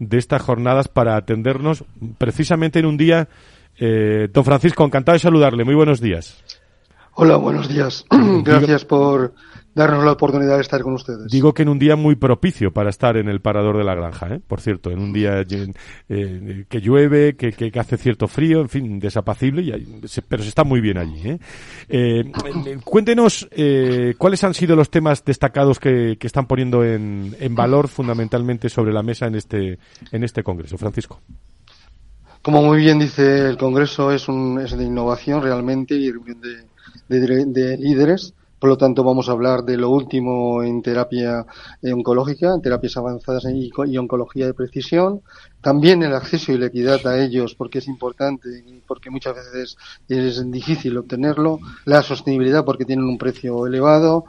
de 0.00 0.18
estas 0.18 0.42
jornadas 0.42 0.88
para 0.88 1.14
atendernos 1.14 1.84
precisamente 2.18 2.80
en 2.80 2.86
un 2.86 2.96
día. 2.96 3.28
Eh, 3.78 4.28
don 4.32 4.44
Francisco, 4.44 4.84
encantado 4.84 5.14
de 5.14 5.20
saludarle. 5.20 5.64
Muy 5.64 5.74
buenos 5.76 6.00
días. 6.00 6.42
Hola, 7.14 7.36
buenos 7.36 7.68
días. 7.68 8.04
Gracias 8.42 8.84
por 8.84 9.34
darnos 9.80 10.04
la 10.04 10.12
oportunidad 10.12 10.56
de 10.56 10.62
estar 10.62 10.82
con 10.82 10.92
ustedes. 10.92 11.30
Digo 11.30 11.54
que 11.54 11.62
en 11.62 11.70
un 11.70 11.78
día 11.78 11.96
muy 11.96 12.14
propicio 12.14 12.70
para 12.72 12.90
estar 12.90 13.16
en 13.16 13.28
el 13.28 13.40
parador 13.40 13.78
de 13.78 13.84
la 13.84 13.94
granja, 13.94 14.34
¿eh? 14.34 14.40
por 14.46 14.60
cierto, 14.60 14.90
en 14.90 14.98
un 14.98 15.12
día 15.12 15.42
eh, 16.08 16.64
que 16.68 16.80
llueve, 16.80 17.34
que, 17.34 17.52
que, 17.52 17.80
hace 17.80 17.96
cierto 17.96 18.28
frío, 18.28 18.60
en 18.60 18.68
fin, 18.68 19.00
desapacible, 19.00 19.62
y, 19.62 20.02
pero 20.28 20.42
se 20.42 20.48
está 20.50 20.64
muy 20.64 20.80
bien 20.80 20.98
allí. 20.98 21.20
¿eh? 21.24 21.38
eh 21.88 22.32
cuéntenos 22.84 23.48
eh, 23.52 24.14
cuáles 24.18 24.44
han 24.44 24.52
sido 24.52 24.76
los 24.76 24.90
temas 24.90 25.24
destacados 25.24 25.80
que, 25.80 26.16
que 26.18 26.26
están 26.26 26.46
poniendo 26.46 26.84
en, 26.84 27.34
en, 27.40 27.54
valor 27.54 27.88
fundamentalmente 27.88 28.68
sobre 28.68 28.92
la 28.92 29.02
mesa 29.02 29.26
en 29.26 29.34
este, 29.34 29.78
en 30.12 30.24
este 30.24 30.42
congreso. 30.42 30.76
Francisco. 30.76 31.20
Como 32.42 32.62
muy 32.62 32.78
bien 32.78 32.98
dice 32.98 33.48
el 33.48 33.58
Congreso, 33.58 34.12
es, 34.12 34.28
un, 34.28 34.60
es 34.60 34.76
de 34.76 34.84
innovación 34.84 35.42
realmente 35.42 35.94
y 35.94 36.10
de, 36.10 36.64
de, 37.08 37.44
de 37.46 37.76
líderes 37.76 38.34
por 38.60 38.68
lo 38.68 38.76
tanto, 38.76 39.02
vamos 39.02 39.28
a 39.28 39.32
hablar 39.32 39.64
de 39.64 39.78
lo 39.78 39.88
último 39.88 40.62
en 40.62 40.82
terapia 40.82 41.46
oncológica, 41.82 42.54
en 42.54 42.60
terapias 42.60 42.94
avanzadas 42.98 43.46
y, 43.46 43.96
oncología 43.96 44.46
de 44.46 44.52
precisión. 44.52 45.22
También 45.62 46.02
el 46.02 46.14
acceso 46.14 46.52
y 46.52 46.58
la 46.58 46.66
equidad 46.66 47.06
a 47.06 47.24
ellos, 47.24 47.54
porque 47.54 47.78
es 47.78 47.88
importante 47.88 48.48
y 48.66 48.82
porque 48.86 49.08
muchas 49.08 49.34
veces 49.34 49.78
es 50.08 50.50
difícil 50.50 50.98
obtenerlo. 50.98 51.58
La 51.86 52.02
sostenibilidad, 52.02 52.64
porque 52.64 52.84
tienen 52.84 53.06
un 53.06 53.16
precio 53.16 53.66
elevado 53.66 54.26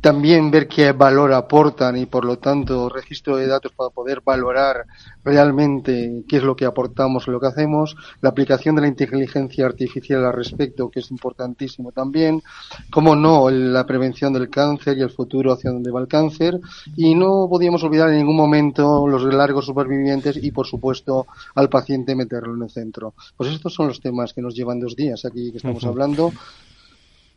también 0.00 0.50
ver 0.50 0.66
qué 0.66 0.92
valor 0.92 1.32
aportan 1.32 1.96
y 1.96 2.06
por 2.06 2.24
lo 2.24 2.38
tanto 2.38 2.88
registro 2.88 3.36
de 3.36 3.46
datos 3.46 3.72
para 3.72 3.90
poder 3.90 4.22
valorar 4.24 4.86
realmente 5.24 6.24
qué 6.28 6.38
es 6.38 6.42
lo 6.42 6.56
que 6.56 6.64
aportamos, 6.64 7.28
lo 7.28 7.38
que 7.38 7.48
hacemos, 7.48 7.96
la 8.20 8.30
aplicación 8.30 8.74
de 8.74 8.82
la 8.82 8.88
inteligencia 8.88 9.66
artificial 9.66 10.24
al 10.24 10.32
respecto, 10.32 10.90
que 10.90 11.00
es 11.00 11.10
importantísimo 11.10 11.92
también, 11.92 12.42
como 12.90 13.14
no, 13.14 13.50
la 13.50 13.86
prevención 13.86 14.32
del 14.32 14.48
cáncer 14.48 14.96
y 14.96 15.02
el 15.02 15.10
futuro 15.10 15.52
hacia 15.52 15.70
dónde 15.70 15.90
va 15.90 16.00
el 16.00 16.08
cáncer, 16.08 16.60
y 16.96 17.14
no 17.14 17.46
podíamos 17.50 17.82
olvidar 17.82 18.08
en 18.10 18.18
ningún 18.18 18.36
momento 18.36 19.06
los 19.06 19.22
largos 19.24 19.66
supervivientes 19.66 20.38
y 20.42 20.50
por 20.50 20.66
supuesto 20.66 21.26
al 21.54 21.68
paciente 21.68 22.14
meterlo 22.14 22.54
en 22.54 22.62
el 22.62 22.70
centro. 22.70 23.14
Pues 23.36 23.50
estos 23.50 23.74
son 23.74 23.88
los 23.88 24.00
temas 24.00 24.32
que 24.32 24.40
nos 24.40 24.54
llevan 24.54 24.80
dos 24.80 24.96
días 24.96 25.24
aquí 25.24 25.50
que 25.50 25.58
estamos 25.58 25.84
hablando 25.84 26.32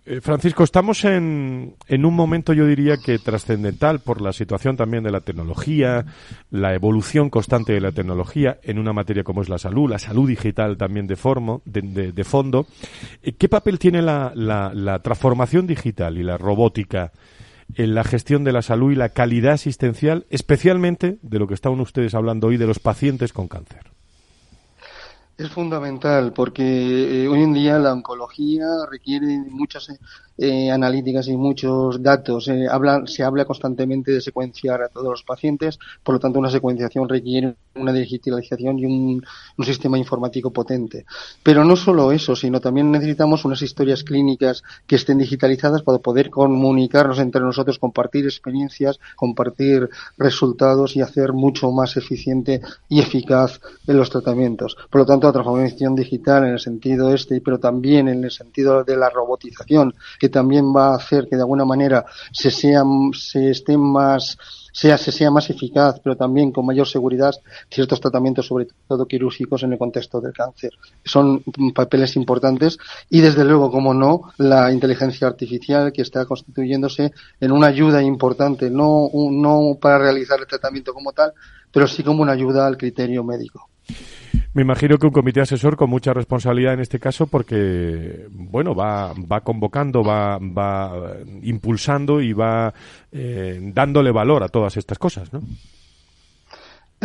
eh, 0.06 0.20
Francisco, 0.22 0.64
estamos 0.64 1.06
en, 1.06 1.76
en, 1.88 2.06
un 2.06 2.14
momento, 2.14 2.54
yo 2.54 2.66
diría 2.66 2.98
que 2.98 3.20
trascendental 3.20 4.00
por 4.00 4.22
la 4.22 4.34
situación 4.34 4.76
también 4.76 5.04
de 5.04 5.12
la 5.12 5.22
tecnología, 5.22 6.06
la 6.52 6.74
evolución 6.74 7.30
constante 7.30 7.74
de 7.74 7.82
la 7.82 7.92
tecnología 7.92 8.60
en 8.64 8.80
una 8.80 8.92
materia 8.92 9.24
como 9.24 9.42
es 9.42 9.50
la 9.50 9.58
salud, 9.58 9.90
la 9.90 10.00
salud 10.00 10.28
digital 10.28 10.78
también 10.78 11.08
de, 11.08 11.16
formo, 11.16 11.62
de, 11.66 12.12
de, 12.12 12.24
fondo. 12.24 12.68
Eh, 13.22 13.34
¿Qué 13.34 13.48
papel 13.48 13.80
tiene 13.80 14.02
la, 14.02 14.34
la, 14.36 14.74
la 14.74 15.00
transformación 15.00 15.68
digital 15.68 16.18
y 16.18 16.24
la 16.24 16.38
robótica 16.38 17.14
en 17.76 17.96
la 17.96 18.04
gestión 18.04 18.44
de 18.44 18.52
la 18.52 18.62
salud 18.62 18.92
y 18.92 18.96
la 18.96 19.10
calidad 19.10 19.54
asistencial, 19.54 20.26
especialmente 20.30 21.18
de 21.22 21.40
lo 21.40 21.48
que 21.48 21.54
estaban 21.54 21.80
ustedes 21.80 22.14
hablando 22.14 22.48
hoy 22.48 22.58
de 22.58 22.68
los 22.68 22.80
pacientes 22.80 23.32
con 23.32 23.48
cáncer? 23.48 23.93
Es 25.38 25.50
fundamental 25.50 26.32
porque 26.34 27.24
eh, 27.24 27.28
hoy 27.28 27.42
en 27.42 27.54
día 27.54 27.80
la 27.80 27.94
oncología 27.94 28.66
requiere 28.90 29.26
muchas 29.50 29.90
eh, 30.38 30.72
analíticas 30.72 31.28
y 31.28 31.38
muchos 31.38 32.02
datos. 32.02 32.48
Eh, 32.48 32.68
se 33.06 33.24
habla 33.24 33.46
constantemente 33.46 34.12
de 34.12 34.22
secuenciar 34.22 34.82
a 34.82 34.90
todos 34.90 35.10
los 35.10 35.24
pacientes, 35.24 35.78
por 36.04 36.16
lo 36.16 36.20
tanto 36.20 36.40
una 36.40 36.50
secuenciación 36.50 37.08
requiere 37.08 37.56
una 37.76 37.94
digitalización 37.94 38.80
y 38.80 38.86
un, 38.86 39.24
sistema 39.64 39.98
informático 39.98 40.52
potente. 40.52 41.06
Pero 41.42 41.64
no 41.64 41.76
solo 41.76 42.12
eso, 42.12 42.36
sino 42.36 42.60
también 42.60 42.92
necesitamos 42.92 43.46
unas 43.46 43.62
historias 43.62 44.04
clínicas 44.04 44.62
que 44.86 44.98
estén 44.98 45.20
digitalizadas 45.20 45.84
para 45.84 46.00
poder 46.00 46.30
comunicarnos 46.30 47.20
entre 47.20 47.42
nosotros, 47.42 47.80
compartir 47.80 48.26
experiencias, 48.26 49.00
compartir 49.16 49.90
resultados 50.18 50.96
y 50.96 51.02
hacer 51.02 51.32
mucho 51.32 51.72
más 51.72 51.96
eficiente 51.96 52.62
y 52.90 53.00
eficaz 53.00 53.62
en 53.88 53.98
los 53.98 54.10
tratamientos. 54.10 54.76
Por 54.90 55.02
lo 55.02 55.06
tanto, 55.06 55.28
la 55.28 55.34
transformación 55.34 55.96
digital 55.96 56.46
en 56.46 56.54
el 56.54 56.60
sentido 56.60 57.14
este, 57.14 57.40
pero 57.40 57.60
también 57.60 58.08
en 58.10 58.24
el 58.24 58.32
sentido 58.32 58.84
de 58.84 58.98
la 58.98 59.10
robotización, 59.10 59.94
que 60.24 60.30
también 60.30 60.74
va 60.74 60.94
a 60.94 60.96
hacer 60.96 61.28
que 61.28 61.36
de 61.36 61.42
alguna 61.42 61.66
manera 61.66 62.06
se 62.32 62.50
sea, 62.50 62.82
se 63.12 63.50
esté 63.50 63.78
más, 63.78 64.38
sea, 64.72 64.98
se 64.98 65.12
sea 65.12 65.30
más 65.30 65.50
eficaz, 65.50 66.00
pero 66.02 66.16
también 66.16 66.54
con 66.54 66.66
mayor 66.66 66.88
seguridad 66.88 67.34
ciertos 67.70 68.00
tratamientos, 68.00 68.48
sobre 68.48 68.68
todo 68.88 69.06
quirúrgicos, 69.06 69.64
en 69.64 69.74
el 69.74 69.78
contexto 69.78 70.22
del 70.22 70.32
cáncer. 70.32 70.72
Son 71.04 71.44
papeles 71.76 72.16
importantes 72.16 72.78
y, 73.10 73.20
desde 73.20 73.44
luego, 73.44 73.70
como 73.70 73.94
no, 73.94 74.32
la 74.38 74.72
inteligencia 74.72 75.28
artificial 75.28 75.92
que 75.92 76.04
está 76.04 76.26
constituyéndose 76.26 77.12
en 77.42 77.52
una 77.52 77.68
ayuda 77.68 78.02
importante, 78.02 78.70
no, 78.70 79.10
no 79.14 79.78
para 79.78 79.98
realizar 79.98 80.40
el 80.40 80.48
tratamiento 80.48 80.94
como 80.94 81.12
tal, 81.12 81.34
pero 81.70 81.86
sí 81.86 82.02
como 82.02 82.22
una 82.22 82.32
ayuda 82.32 82.66
al 82.66 82.78
criterio 82.78 83.26
médico. 83.26 83.68
Me 84.54 84.62
imagino 84.62 84.98
que 84.98 85.08
un 85.08 85.14
comité 85.14 85.42
asesor 85.42 85.76
con 85.76 85.90
mucha 85.90 86.14
responsabilidad 86.14 86.74
en 86.74 86.80
este 86.80 87.00
caso 87.00 87.28
porque, 87.28 88.28
bueno, 88.32 88.76
va, 88.76 89.14
va 89.14 89.42
convocando, 89.42 90.04
va, 90.04 90.38
va 90.38 91.18
impulsando 91.42 92.22
y 92.22 92.34
va 92.34 92.74
eh, 93.12 93.60
dándole 93.74 94.12
valor 94.12 94.44
a 94.44 94.50
todas 94.50 94.78
estas 94.78 95.00
cosas, 95.00 95.34
¿no? 95.34 95.42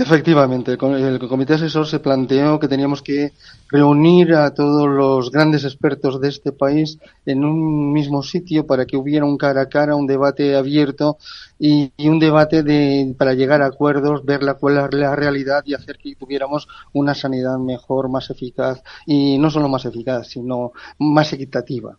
Efectivamente, 0.01 0.73
el 0.73 1.19
comité 1.29 1.55
asesor 1.55 1.85
se 1.85 1.99
planteó 1.99 2.61
que 2.61 2.69
teníamos 2.69 3.03
que 3.03 3.33
reunir 3.69 4.33
a 4.33 4.55
todos 4.55 4.89
los 4.89 5.33
grandes 5.33 5.65
expertos 5.65 6.21
de 6.21 6.29
este 6.29 6.53
país 6.53 6.99
en 7.27 7.45
un 7.45 7.93
mismo 7.93 8.23
sitio 8.23 8.65
para 8.65 8.87
que 8.87 8.97
hubiera 8.97 9.25
un 9.25 9.37
cara 9.37 9.63
a 9.63 9.69
cara, 9.69 9.97
un 9.97 10.07
debate 10.07 10.55
abierto 10.55 11.19
y, 11.59 11.91
un 11.99 12.21
debate 12.21 12.63
de, 12.63 13.13
para 13.19 13.35
llegar 13.35 13.61
a 13.61 13.67
acuerdos, 13.67 14.25
ver 14.25 14.45
la, 14.45 14.55
cuál 14.55 14.77
es 14.77 14.95
la 14.95 15.17
realidad 15.17 15.65
y 15.67 15.75
hacer 15.75 15.99
que 15.99 16.15
tuviéramos 16.15 16.69
una 16.93 17.15
sanidad 17.15 17.59
mejor, 17.59 18.09
más 18.09 18.31
eficaz 18.31 18.81
y 19.05 19.37
no 19.39 19.51
solo 19.51 19.69
más 19.69 19.85
eficaz, 19.85 20.29
sino 20.29 20.71
más 20.99 21.33
equitativa. 21.33 21.99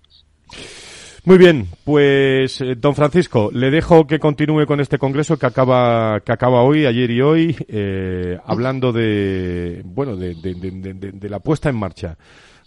Muy 1.30 1.38
bien, 1.38 1.68
pues 1.84 2.60
eh, 2.60 2.74
don 2.76 2.96
Francisco, 2.96 3.52
le 3.54 3.70
dejo 3.70 4.08
que 4.08 4.18
continúe 4.18 4.66
con 4.66 4.80
este 4.80 4.98
congreso 4.98 5.38
que 5.38 5.46
acaba 5.46 6.22
que 6.22 6.32
acaba 6.32 6.64
hoy, 6.64 6.88
ayer 6.88 7.12
y 7.12 7.22
hoy, 7.22 7.56
eh, 7.68 8.40
hablando 8.44 8.92
de 8.92 9.84
bueno 9.86 10.16
de, 10.16 10.34
de, 10.34 10.56
de, 10.56 11.12
de, 11.12 11.30
la 11.30 11.38
puesta 11.38 11.70
en 11.70 11.76
marcha 11.76 12.18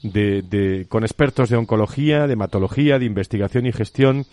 de, 0.04 0.86
con 0.88 1.02
expertos 1.02 1.50
de 1.50 1.56
oncología, 1.56 2.28
de 2.28 2.34
hematología, 2.34 3.00
de 3.00 3.04
investigación 3.04 3.66
y 3.66 3.72
gestión 3.72 4.26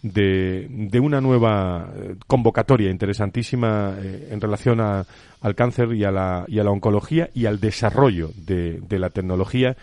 de, 0.00 0.68
de 0.70 1.00
una 1.00 1.20
nueva 1.20 1.92
eh, 1.92 2.14
convocatoria 2.28 2.88
interesantísima 2.88 3.96
en 4.00 4.40
relación 4.40 4.80
a, 4.80 5.04
al 5.40 5.56
cáncer 5.56 5.92
y 5.92 6.04
a, 6.04 6.12
la, 6.12 6.44
y 6.46 6.60
a 6.60 6.62
la 6.62 6.70
oncología 6.70 7.30
y 7.34 7.46
al 7.46 7.58
desarrollo 7.58 8.30
de, 8.36 8.78
de 8.78 8.98
la 9.00 9.10
tecnología 9.10 9.76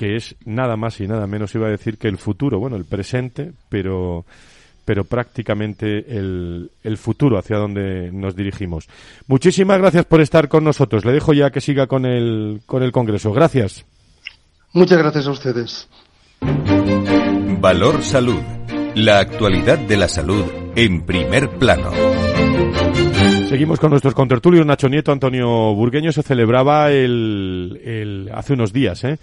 que 0.00 0.16
es 0.16 0.34
nada 0.46 0.78
más 0.78 0.98
y 1.02 1.06
nada 1.06 1.26
menos, 1.26 1.54
iba 1.54 1.66
a 1.66 1.70
decir, 1.70 1.98
que 1.98 2.08
el 2.08 2.16
futuro, 2.16 2.58
bueno, 2.58 2.76
el 2.76 2.86
presente, 2.86 3.52
pero 3.68 4.24
pero 4.86 5.04
prácticamente 5.04 6.16
el, 6.16 6.70
el, 6.82 6.96
futuro 6.96 7.36
hacia 7.36 7.58
donde 7.58 8.10
nos 8.10 8.34
dirigimos. 8.34 8.88
Muchísimas 9.26 9.78
gracias 9.78 10.06
por 10.06 10.22
estar 10.22 10.48
con 10.48 10.64
nosotros. 10.64 11.04
Le 11.04 11.12
dejo 11.12 11.34
ya 11.34 11.50
que 11.50 11.60
siga 11.60 11.86
con 11.86 12.06
el, 12.06 12.62
con 12.64 12.82
el 12.82 12.92
Congreso. 12.92 13.30
Gracias. 13.30 13.84
Muchas 14.72 14.98
gracias 14.98 15.26
a 15.26 15.30
ustedes. 15.32 15.88
Valor 17.60 18.02
Salud. 18.02 18.40
La 18.94 19.18
actualidad 19.18 19.78
de 19.80 19.98
la 19.98 20.08
salud 20.08 20.46
en 20.76 21.04
primer 21.04 21.50
plano. 21.58 21.90
Seguimos 23.50 23.78
con 23.78 23.90
nuestros 23.90 24.14
contertulios. 24.14 24.64
Nacho 24.64 24.88
Nieto, 24.88 25.12
Antonio 25.12 25.74
Burgueño 25.74 26.10
se 26.10 26.22
celebraba 26.22 26.90
el, 26.90 27.80
el 27.84 28.30
hace 28.34 28.54
unos 28.54 28.72
días, 28.72 29.04
¿eh? 29.04 29.18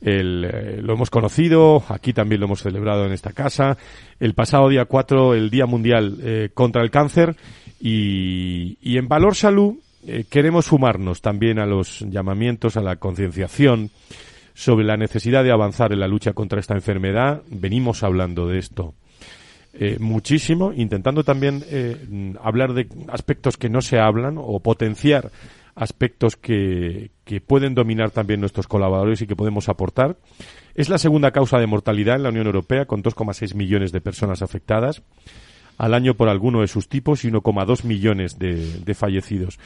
El, 0.00 0.44
eh, 0.44 0.80
lo 0.82 0.94
hemos 0.94 1.10
conocido, 1.10 1.82
aquí 1.88 2.12
también 2.12 2.40
lo 2.40 2.46
hemos 2.46 2.62
celebrado 2.62 3.04
en 3.04 3.12
esta 3.12 3.32
casa. 3.32 3.76
El 4.20 4.34
pasado 4.34 4.68
día 4.68 4.84
4, 4.84 5.34
el 5.34 5.50
Día 5.50 5.66
Mundial 5.66 6.18
eh, 6.22 6.50
contra 6.54 6.82
el 6.82 6.90
Cáncer. 6.90 7.36
Y, 7.80 8.76
en 8.96 9.08
Valor 9.08 9.34
Salud 9.34 9.76
eh, 10.06 10.24
queremos 10.28 10.66
sumarnos 10.66 11.20
también 11.20 11.58
a 11.58 11.66
los 11.66 12.00
llamamientos 12.08 12.76
a 12.76 12.82
la 12.82 12.96
concienciación 12.96 13.90
sobre 14.54 14.84
la 14.84 14.96
necesidad 14.96 15.44
de 15.44 15.52
avanzar 15.52 15.92
en 15.92 16.00
la 16.00 16.08
lucha 16.08 16.32
contra 16.32 16.60
esta 16.60 16.74
enfermedad. 16.74 17.42
Venimos 17.48 18.02
hablando 18.02 18.48
de 18.48 18.58
esto 18.58 18.94
muchísimo, 20.00 20.72
intentando 20.74 21.22
también 21.22 21.62
hablar 22.42 22.72
de 22.72 22.88
aspectos 23.12 23.56
que 23.56 23.68
no 23.68 23.80
se 23.80 24.00
hablan 24.00 24.34
o 24.36 24.58
potenciar 24.58 25.30
aspectos 25.78 26.36
que, 26.36 27.12
que 27.24 27.40
pueden 27.40 27.74
dominar 27.74 28.10
también 28.10 28.40
nuestros 28.40 28.66
colaboradores 28.66 29.22
y 29.22 29.26
que 29.26 29.36
podemos 29.36 29.68
aportar. 29.68 30.16
Es 30.74 30.88
la 30.88 30.98
segunda 30.98 31.30
causa 31.30 31.58
de 31.58 31.66
mortalidad 31.66 32.16
en 32.16 32.24
la 32.24 32.30
Unión 32.30 32.46
Europea, 32.46 32.86
con 32.86 33.02
2,6 33.02 33.54
millones 33.54 33.92
de 33.92 34.00
personas 34.00 34.42
afectadas 34.42 35.02
al 35.78 35.94
año 35.94 36.14
por 36.14 36.28
alguno 36.28 36.60
de 36.60 36.66
sus 36.66 36.88
tipos 36.88 37.24
y 37.24 37.30
1,2 37.30 37.84
millones 37.84 38.38
de, 38.38 38.94
fallecidos. 38.94 39.58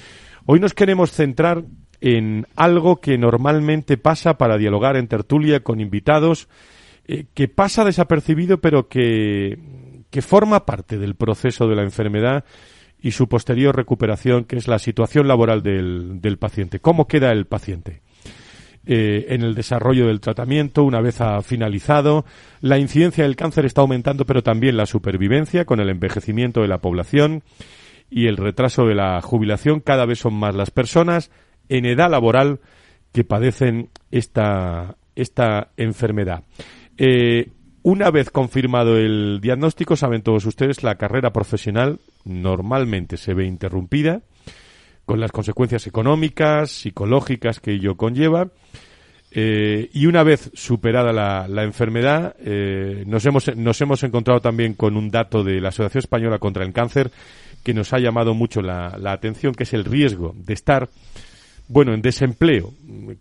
Hoy 0.44 0.60
nos 0.60 0.74
queremos 0.74 1.10
centrar 1.10 1.64
en 2.00 2.46
algo 2.54 3.00
que 3.00 3.16
normalmente 3.16 3.96
pasa 3.96 4.36
para 4.36 4.58
dialogar 4.58 4.96
en 4.96 5.08
tertulia 5.08 5.60
con 5.60 5.80
invitados, 5.80 6.48
eh, 7.06 7.24
que 7.32 7.48
pasa 7.48 7.84
desapercibido 7.84 8.60
pero 8.60 8.88
que, 8.88 9.58
que 10.10 10.20
forma 10.20 10.66
parte 10.66 10.98
del 10.98 11.14
proceso 11.14 11.66
de 11.66 11.76
la 11.76 11.82
enfermedad 11.82 12.44
y 13.03 13.11
su 13.11 13.28
posterior 13.28 13.76
recuperación, 13.76 14.44
que 14.44 14.57
es 14.57 14.68
la 14.68 14.78
situación 14.78 15.28
laboral 15.28 15.62
del, 15.62 16.20
del 16.20 16.38
paciente. 16.38 16.78
¿Cómo 16.78 17.07
queda 17.07 17.32
el 17.32 17.46
paciente? 17.46 18.00
Eh, 18.84 19.26
en 19.28 19.42
el 19.42 19.55
desarrollo 19.55 20.09
del 20.09 20.20
tratamiento 20.20 20.82
una 20.82 21.00
vez 21.00 21.20
ha 21.20 21.40
finalizado. 21.42 22.24
La 22.61 22.78
incidencia 22.78 23.24
del 23.24 23.36
cáncer 23.36 23.64
está 23.64 23.80
aumentando, 23.80 24.24
pero 24.26 24.42
también 24.42 24.76
la 24.76 24.86
supervivencia 24.86 25.64
con 25.64 25.78
el 25.78 25.88
envejecimiento 25.88 26.62
de 26.62 26.68
la 26.68 26.78
población 26.78 27.42
y 28.11 28.26
el 28.26 28.36
retraso 28.36 28.86
de 28.86 28.96
la 28.96 29.20
jubilación. 29.20 29.80
Cada 29.80 30.05
vez 30.05 30.18
son 30.18 30.34
más 30.34 30.55
las 30.55 30.70
personas 30.70 31.30
en 31.68 31.86
edad 31.86 32.11
laboral 32.11 32.59
que 33.12 33.24
padecen 33.24 33.90
esta, 34.11 34.96
esta 35.14 35.68
enfermedad. 35.76 36.42
Eh, 36.98 37.50
una 37.82 38.10
vez 38.10 38.30
confirmado 38.30 38.96
el 38.96 39.40
diagnóstico, 39.40 39.96
saben 39.96 40.22
todos 40.22 40.46
ustedes, 40.46 40.82
la 40.82 40.96
carrera 40.96 41.32
profesional 41.32 41.98
normalmente 42.24 43.16
se 43.16 43.34
ve 43.34 43.46
interrumpida 43.46 44.22
con 45.04 45.20
las 45.20 45.32
consecuencias 45.32 45.86
económicas, 45.86 46.70
psicológicas 46.70 47.60
que 47.60 47.72
ello 47.72 47.96
conlleva. 47.96 48.48
Eh, 49.34 49.88
y 49.94 50.06
una 50.06 50.22
vez 50.22 50.50
superada 50.52 51.12
la, 51.12 51.62
enfermedad, 51.64 52.36
eh, 52.38 53.04
nos, 53.06 53.24
hemos, 53.24 53.56
nos 53.56 53.80
hemos 53.80 54.02
encontrado 54.02 54.40
también 54.40 54.74
con 54.74 54.96
un 54.96 55.10
dato 55.10 55.42
de 55.42 55.60
la 55.60 55.70
Asociación 55.70 56.00
Española 56.00 56.38
contra 56.38 56.64
el 56.64 56.72
Cáncer 56.72 57.10
que 57.62 57.74
nos 57.74 57.92
ha 57.92 57.98
llamado 57.98 58.34
mucho 58.34 58.60
la, 58.60 58.98
atención, 59.06 59.54
que 59.54 59.62
es 59.62 59.72
el 59.72 59.84
riesgo 59.84 60.34
de 60.36 60.54
estar, 60.54 60.88
bueno, 61.72 61.94
en 61.94 62.02
desempleo. 62.02 62.74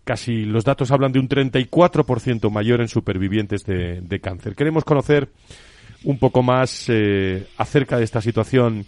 Casi 0.04 0.44
los 0.44 0.64
datos 0.64 0.90
hablan 0.90 1.12
de 1.12 1.18
un 1.18 1.28
34% 1.28 2.50
mayor 2.50 2.82
en 2.82 2.88
supervivientes 2.88 3.64
de, 3.64 4.20
cáncer. 4.20 4.54
Queremos 4.54 4.84
conocer 4.84 5.30
un 6.04 6.18
poco 6.18 6.42
más 6.42 6.84
eh, 6.88 7.46
acerca 7.56 7.96
de 7.96 8.04
esta 8.04 8.20
situación 8.20 8.84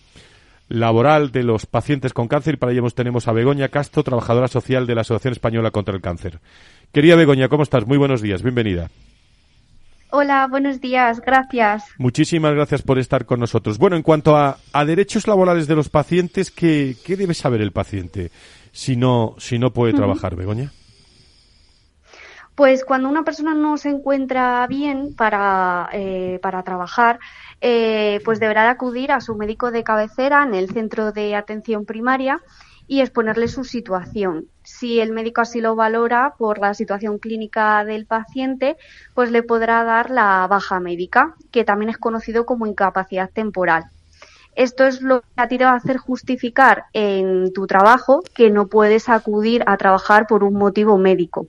laboral 0.69 1.33
de 1.33 1.45
los 1.45 1.67
pacientes 1.67 2.13
con 2.13 2.29
cáncer 2.29 2.55
y 2.55 2.57
para 2.57 2.73
ello 2.73 2.89
tenemos 2.91 3.27
a 3.27 3.33
Begoña 3.33 3.69
Castro, 3.69 4.03
trabajadora 4.03 4.49
social 4.49 4.87
de 4.87 4.95
la 4.95 5.01
Asociación 5.01 5.33
Española 5.33 5.71
contra 5.71 5.95
el 5.95 6.03
Cáncer. 6.03 6.41
Querida 6.93 7.17
Begoña, 7.17 7.49
¿cómo 7.49 7.63
estás? 7.63 7.87
Muy 7.87 7.97
buenos 7.97 8.21
días, 8.21 8.43
bienvenida. 8.43 8.91
Hola, 10.11 10.47
buenos 10.49 10.81
días, 10.81 11.21
gracias. 11.21 11.87
Muchísimas 11.99 12.55
gracias 12.55 12.83
por 12.83 13.01
estar 13.01 13.27
con 13.27 13.41
nosotros. 13.41 13.79
Bueno, 13.79 13.97
en 13.97 14.03
cuanto 14.03 14.37
a, 14.37 14.59
derechos 14.87 15.27
laborales 15.27 15.67
de 15.67 15.75
los 15.75 15.89
pacientes, 15.89 16.53
¿qué, 16.53 16.95
debe 17.09 17.35
saber 17.35 17.61
el 17.61 17.73
paciente 17.73 18.31
si 18.75 18.97
no, 18.97 19.37
si 19.39 19.59
no 19.61 19.73
puede 19.73 19.93
trabajar, 19.93 20.35
Begoña? 20.35 20.73
Pues 22.57 22.85
cuando 22.85 23.09
una 23.09 23.25
persona 23.25 23.55
no 23.55 23.77
se 23.77 23.89
encuentra 23.89 24.67
bien 24.67 25.15
para, 25.15 25.89
eh, 25.93 26.41
para 26.43 26.63
trabajar, 26.65 27.21
eh, 27.61 28.21
pues 28.25 28.41
deberá 28.41 28.69
acudir 28.69 29.13
a 29.13 29.21
su 29.21 29.37
médico 29.37 29.71
de 29.71 29.85
cabecera 29.85 30.43
en 30.43 30.55
el 30.55 30.71
centro 30.71 31.13
de 31.13 31.37
atención 31.37 31.85
primaria 31.87 32.41
y 32.89 33.01
exponerle 33.01 33.47
su 33.47 33.65
situación. 33.65 34.49
Si 34.65 34.99
el 35.01 35.13
médico 35.13 35.41
así 35.41 35.61
lo 35.61 35.77
valora 35.77 36.35
por 36.37 36.59
la 36.59 36.75
situación 36.75 37.19
clínica 37.19 37.85
del 37.85 38.07
paciente, 38.07 38.77
pues 39.15 39.31
le 39.31 39.45
podrá 39.45 39.85
dar 39.85 40.11
la 40.11 40.47
baja 40.49 40.81
médica, 40.81 41.35
que 41.53 41.65
también 41.65 41.91
es 41.91 41.99
conocido 41.99 42.45
como 42.45 42.67
incapacidad 42.67 43.31
temporal. 43.31 43.85
Esto 44.57 44.85
es 44.85 45.03
lo 45.03 45.21
que 45.21 45.27
a 45.37 45.49
ti 45.49 45.59
te 45.59 45.65
va 45.65 45.73
a 45.73 45.77
hacer 45.77 45.97
justificar 45.97 46.85
en 46.93 47.53
tu 47.53 47.67
trabajo 47.67 48.23
que 48.35 48.51
no 48.51 48.67
puedes 48.67 49.09
acudir 49.09 49.65
a 49.67 49.77
trabajar 49.77 50.27
por 50.27 50.45
un 50.45 50.55
motivo 50.55 50.97
médico. 50.99 51.47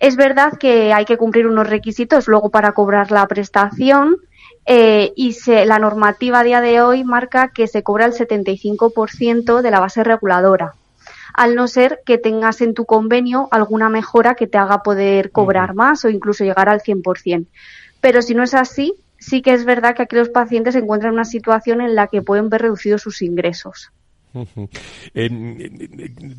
Es 0.00 0.16
verdad 0.16 0.54
que 0.58 0.92
hay 0.92 1.04
que 1.04 1.16
cumplir 1.16 1.46
unos 1.46 1.68
requisitos 1.68 2.26
luego 2.26 2.50
para 2.50 2.72
cobrar 2.72 3.12
la 3.12 3.26
prestación 3.28 4.16
eh, 4.64 5.12
y 5.14 5.34
se, 5.34 5.64
la 5.66 5.78
normativa 5.78 6.40
a 6.40 6.44
día 6.44 6.60
de 6.60 6.80
hoy 6.80 7.04
marca 7.04 7.52
que 7.54 7.68
se 7.68 7.84
cobra 7.84 8.06
el 8.06 8.12
75% 8.12 9.62
de 9.62 9.70
la 9.70 9.78
base 9.78 10.02
reguladora, 10.02 10.74
al 11.32 11.54
no 11.54 11.68
ser 11.68 12.00
que 12.04 12.18
tengas 12.18 12.60
en 12.60 12.74
tu 12.74 12.84
convenio 12.84 13.48
alguna 13.52 13.88
mejora 13.88 14.34
que 14.34 14.48
te 14.48 14.58
haga 14.58 14.82
poder 14.82 15.30
cobrar 15.30 15.74
más 15.74 16.04
o 16.04 16.08
incluso 16.08 16.42
llegar 16.42 16.68
al 16.68 16.80
100%. 16.80 17.46
Pero 18.00 18.22
si 18.22 18.34
no 18.34 18.42
es 18.42 18.54
así, 18.54 18.94
sí 19.18 19.42
que 19.42 19.52
es 19.52 19.64
verdad 19.64 19.94
que 19.94 20.02
aquí 20.02 20.16
los 20.16 20.28
pacientes 20.28 20.74
se 20.74 20.80
encuentran 20.80 21.10
en 21.10 21.14
una 21.14 21.24
situación 21.24 21.80
en 21.80 21.94
la 21.94 22.08
que 22.08 22.22
pueden 22.22 22.48
ver 22.48 22.62
reducidos 22.62 23.02
sus 23.02 23.22
ingresos 23.22 23.92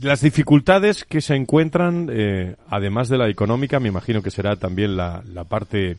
las 0.02 0.22
dificultades 0.22 1.04
que 1.04 1.22
se 1.22 1.36
encuentran, 1.36 2.10
eh, 2.12 2.56
además 2.70 3.10
de 3.10 3.18
la 3.18 3.30
económica, 3.30 3.80
me 3.80 3.90
imagino 3.90 4.22
que 4.22 4.32
será 4.32 4.56
también 4.56 4.96
la, 4.96 5.24
parte 5.48 5.98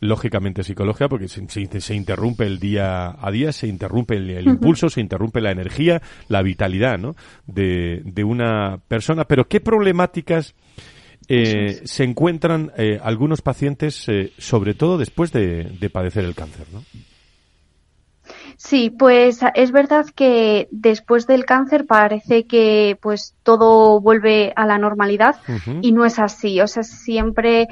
lógicamente 0.00 0.62
psicológica, 0.62 1.08
porque 1.08 1.28
se, 1.28 1.46
se, 1.80 1.94
interrumpe 1.94 2.46
el 2.46 2.58
día 2.58 3.14
a 3.18 3.30
día, 3.30 3.52
se 3.52 3.68
interrumpe 3.68 4.16
el, 4.16 4.46
impulso, 4.46 4.88
se 4.88 5.00
interrumpe 5.00 5.40
la 5.40 5.50
energía, 5.50 6.02
la 6.28 6.42
vitalidad 6.42 6.98
¿no? 6.98 7.16
de, 7.46 8.02
de 8.04 8.24
una 8.24 8.78
persona. 8.88 9.24
Pero 9.24 9.46
¿qué 9.46 9.60
problemáticas 9.60 10.54
eh, 11.30 11.80
se 11.84 12.04
encuentran 12.04 12.72
eh, 12.76 12.98
algunos 13.02 13.42
pacientes, 13.42 14.06
sobre 14.38 14.74
todo 14.74 14.98
después 14.98 15.32
de, 15.32 15.64
de 15.64 15.90
padecer 15.90 16.24
el 16.24 16.34
cáncer? 16.34 16.66
¿no? 16.72 16.82
Sí, 18.62 18.90
pues 18.90 19.40
es 19.54 19.72
verdad 19.72 20.04
que 20.14 20.68
después 20.70 21.26
del 21.26 21.46
cáncer 21.46 21.86
parece 21.86 22.46
que 22.46 22.98
pues 23.00 23.34
todo 23.42 24.02
vuelve 24.02 24.52
a 24.54 24.66
la 24.66 24.76
normalidad 24.76 25.36
y 25.80 25.92
no 25.92 26.04
es 26.04 26.18
así. 26.18 26.60
O 26.60 26.66
sea, 26.66 26.82
siempre 26.82 27.68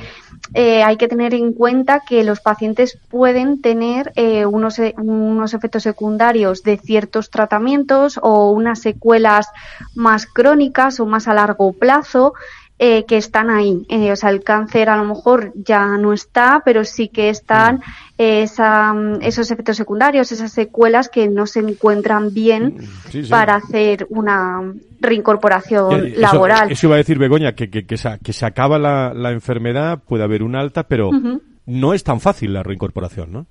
eh, 0.54 0.82
hay 0.82 0.96
que 0.96 1.06
tener 1.06 1.34
en 1.34 1.52
cuenta 1.52 2.00
que 2.08 2.24
los 2.24 2.40
pacientes 2.40 2.98
pueden 3.10 3.60
tener 3.60 4.12
eh, 4.16 4.46
unos, 4.46 4.80
unos 4.96 5.52
efectos 5.52 5.82
secundarios 5.82 6.62
de 6.62 6.78
ciertos 6.78 7.28
tratamientos 7.28 8.18
o 8.22 8.50
unas 8.50 8.80
secuelas 8.80 9.48
más 9.94 10.24
crónicas 10.24 11.00
o 11.00 11.06
más 11.06 11.28
a 11.28 11.34
largo 11.34 11.74
plazo 11.74 12.32
eh, 12.80 13.04
que 13.06 13.16
están 13.16 13.50
ahí. 13.50 13.84
Eh, 13.88 14.12
o 14.12 14.16
sea, 14.16 14.30
el 14.30 14.44
cáncer 14.44 14.88
a 14.88 14.96
lo 14.96 15.04
mejor 15.04 15.52
ya 15.56 15.96
no 15.96 16.12
está, 16.12 16.62
pero 16.64 16.84
sí 16.84 17.08
que 17.08 17.28
están 17.28 17.80
eh, 18.18 18.42
esa, 18.42 18.94
esos 19.20 19.50
efectos 19.50 19.76
secundarios, 19.76 20.30
esas 20.30 20.52
secuelas 20.52 21.08
que 21.08 21.28
no 21.28 21.46
se 21.46 21.58
encuentran 21.58 22.32
bien 22.32 22.76
mm, 23.12 23.28
para 23.28 23.56
hacer 23.56 24.06
una 24.10 24.72
reincorporación 25.00 26.20
laboral. 26.20 26.70
Eso 26.70 26.86
iba 26.86 26.94
a 26.94 26.98
decir 26.98 27.18
Begoña, 27.18 27.56
que, 27.56 27.68
que, 27.68 27.84
que, 27.84 27.96
se, 27.96 28.46
acaba 28.46 28.78
la, 28.78 29.12
la, 29.12 29.32
enfermedad, 29.32 30.00
puede 30.06 30.22
haber 30.22 30.44
un 30.44 30.54
alta, 30.54 30.84
pero 30.84 31.10
no 31.66 31.94
es 31.94 32.04
tan 32.04 32.20
fácil 32.20 32.52
la 32.52 32.62
reincorporación, 32.62 33.32
¿no? 33.32 33.46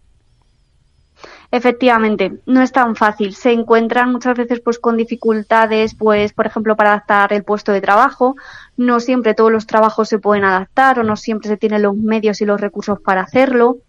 Efectivamente, 1.50 2.40
no 2.46 2.62
es 2.62 2.72
tan 2.72 2.96
fácil. 2.96 3.34
Se 3.34 3.52
encuentran 3.52 4.12
muchas 4.12 4.38
veces 4.38 4.60
pues 4.60 4.80
con 4.80 4.98
dificultades, 4.98 5.96
pues 5.96 6.34
por 6.34 6.46
ejemplo 6.46 6.76
para 6.76 6.92
adaptar 6.92 7.32
el 7.32 7.44
puesto 7.44 7.72
de 7.72 7.82
trabajo. 7.82 8.36
No 8.78 9.00
siempre 9.00 9.34
todos 9.34 9.52
los 9.52 9.68
trabajos 9.68 10.08
se 10.08 10.20
pueden 10.20 10.46
adaptar 10.46 11.00
o 11.00 11.04
no 11.04 11.16
siempre 11.16 11.50
se 11.50 11.58
tienen 11.58 11.82
los 11.82 11.96
medios 11.96 12.42
y 12.42 12.46
los 12.46 12.62
recursos 12.62 13.00
para 13.02 13.22
hacerlo. 13.22 13.80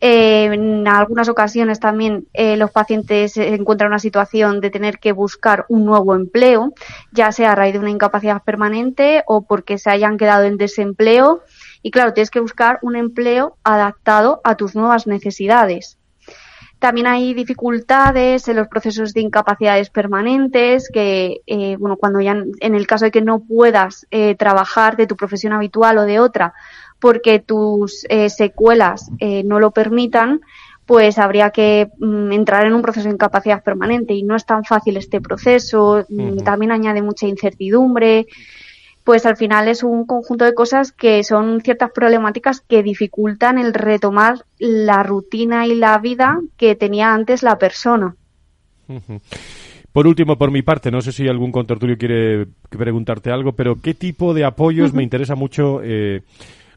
Eh, 0.00 0.44
en 0.52 0.86
algunas 0.86 1.30
ocasiones 1.30 1.80
también 1.80 2.26
eh, 2.34 2.58
los 2.58 2.70
pacientes 2.70 3.32
se 3.32 3.54
encuentran 3.54 3.86
en 3.86 3.92
una 3.92 3.98
situación 3.98 4.60
de 4.60 4.68
tener 4.70 4.98
que 4.98 5.12
buscar 5.12 5.64
un 5.70 5.86
nuevo 5.86 6.14
empleo, 6.14 6.74
ya 7.12 7.32
sea 7.32 7.52
a 7.52 7.54
raíz 7.54 7.72
de 7.72 7.78
una 7.78 7.90
incapacidad 7.90 8.42
permanente 8.42 9.22
o 9.26 9.46
porque 9.46 9.78
se 9.78 9.88
hayan 9.88 10.18
quedado 10.18 10.44
en 10.44 10.58
desempleo. 10.58 11.42
Y 11.82 11.90
claro, 11.92 12.12
tienes 12.12 12.30
que 12.30 12.40
buscar 12.40 12.78
un 12.82 12.96
empleo 12.96 13.56
adaptado 13.64 14.40
a 14.44 14.56
tus 14.56 14.74
nuevas 14.74 15.06
necesidades. 15.06 15.98
También 16.78 17.06
hay 17.06 17.32
dificultades 17.32 18.48
en 18.48 18.56
los 18.56 18.68
procesos 18.68 19.14
de 19.14 19.22
incapacidades 19.22 19.88
permanentes, 19.90 20.90
que, 20.92 21.40
eh, 21.46 21.76
bueno, 21.78 21.96
cuando 21.96 22.20
ya 22.20 22.36
en 22.60 22.74
el 22.74 22.86
caso 22.86 23.06
de 23.06 23.10
que 23.10 23.22
no 23.22 23.40
puedas 23.40 24.06
eh, 24.10 24.34
trabajar 24.34 24.96
de 24.96 25.06
tu 25.06 25.16
profesión 25.16 25.54
habitual 25.54 25.98
o 25.98 26.02
de 26.02 26.20
otra, 26.20 26.52
porque 27.00 27.38
tus 27.38 28.04
eh, 28.08 28.28
secuelas 28.28 29.10
no 29.44 29.60
lo 29.60 29.70
permitan, 29.70 30.40
pues 30.86 31.18
habría 31.18 31.50
que 31.50 31.90
mm, 31.98 32.32
entrar 32.32 32.64
en 32.64 32.72
un 32.72 32.82
proceso 32.82 33.08
de 33.08 33.14
incapacidad 33.14 33.62
permanente 33.62 34.14
y 34.14 34.22
no 34.22 34.36
es 34.36 34.46
tan 34.46 34.64
fácil 34.64 34.96
este 34.96 35.20
proceso, 35.20 36.04
mm, 36.08 36.38
también 36.38 36.70
añade 36.70 37.02
mucha 37.02 37.26
incertidumbre, 37.26 38.26
pues 39.06 39.24
al 39.24 39.36
final 39.36 39.68
es 39.68 39.84
un 39.84 40.04
conjunto 40.04 40.44
de 40.44 40.52
cosas 40.52 40.90
que 40.90 41.22
son 41.22 41.60
ciertas 41.60 41.92
problemáticas 41.92 42.60
que 42.60 42.82
dificultan 42.82 43.56
el 43.56 43.72
retomar 43.72 44.44
la 44.58 45.04
rutina 45.04 45.64
y 45.64 45.76
la 45.76 45.96
vida 45.98 46.40
que 46.56 46.74
tenía 46.74 47.14
antes 47.14 47.44
la 47.44 47.56
persona. 47.56 48.16
Por 49.92 50.08
último, 50.08 50.36
por 50.36 50.50
mi 50.50 50.62
parte, 50.62 50.90
no 50.90 51.00
sé 51.00 51.12
si 51.12 51.28
algún 51.28 51.52
contertulio 51.52 51.96
quiere 51.96 52.48
preguntarte 52.68 53.30
algo, 53.30 53.52
pero 53.52 53.80
¿qué 53.80 53.94
tipo 53.94 54.34
de 54.34 54.44
apoyos 54.44 54.92
me 54.92 55.04
interesa 55.04 55.36
mucho? 55.36 55.80
Eh, 55.84 56.22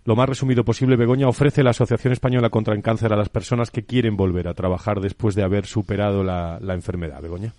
lo 0.05 0.15
más 0.15 0.29
resumido 0.29 0.63
posible, 0.63 0.97
Begoña 0.97 1.27
ofrece 1.27 1.63
la 1.63 1.71
Asociación 1.71 2.13
Española 2.13 2.51
contra 2.51 2.75
el 2.75 2.83
Cáncer 2.83 3.11
a 3.11 3.17
las 3.17 3.29
personas 3.29 3.71
que 3.71 3.83
quieren 3.83 4.15
volver 4.15 4.47
a 4.47 4.53
trabajar 4.53 5.01
después 5.01 5.33
de 5.33 5.41
haber 5.41 5.65
superado 5.65 6.23
la, 6.23 6.59
la 6.61 6.75
enfermedad. 6.75 7.23
Begoña. 7.23 7.53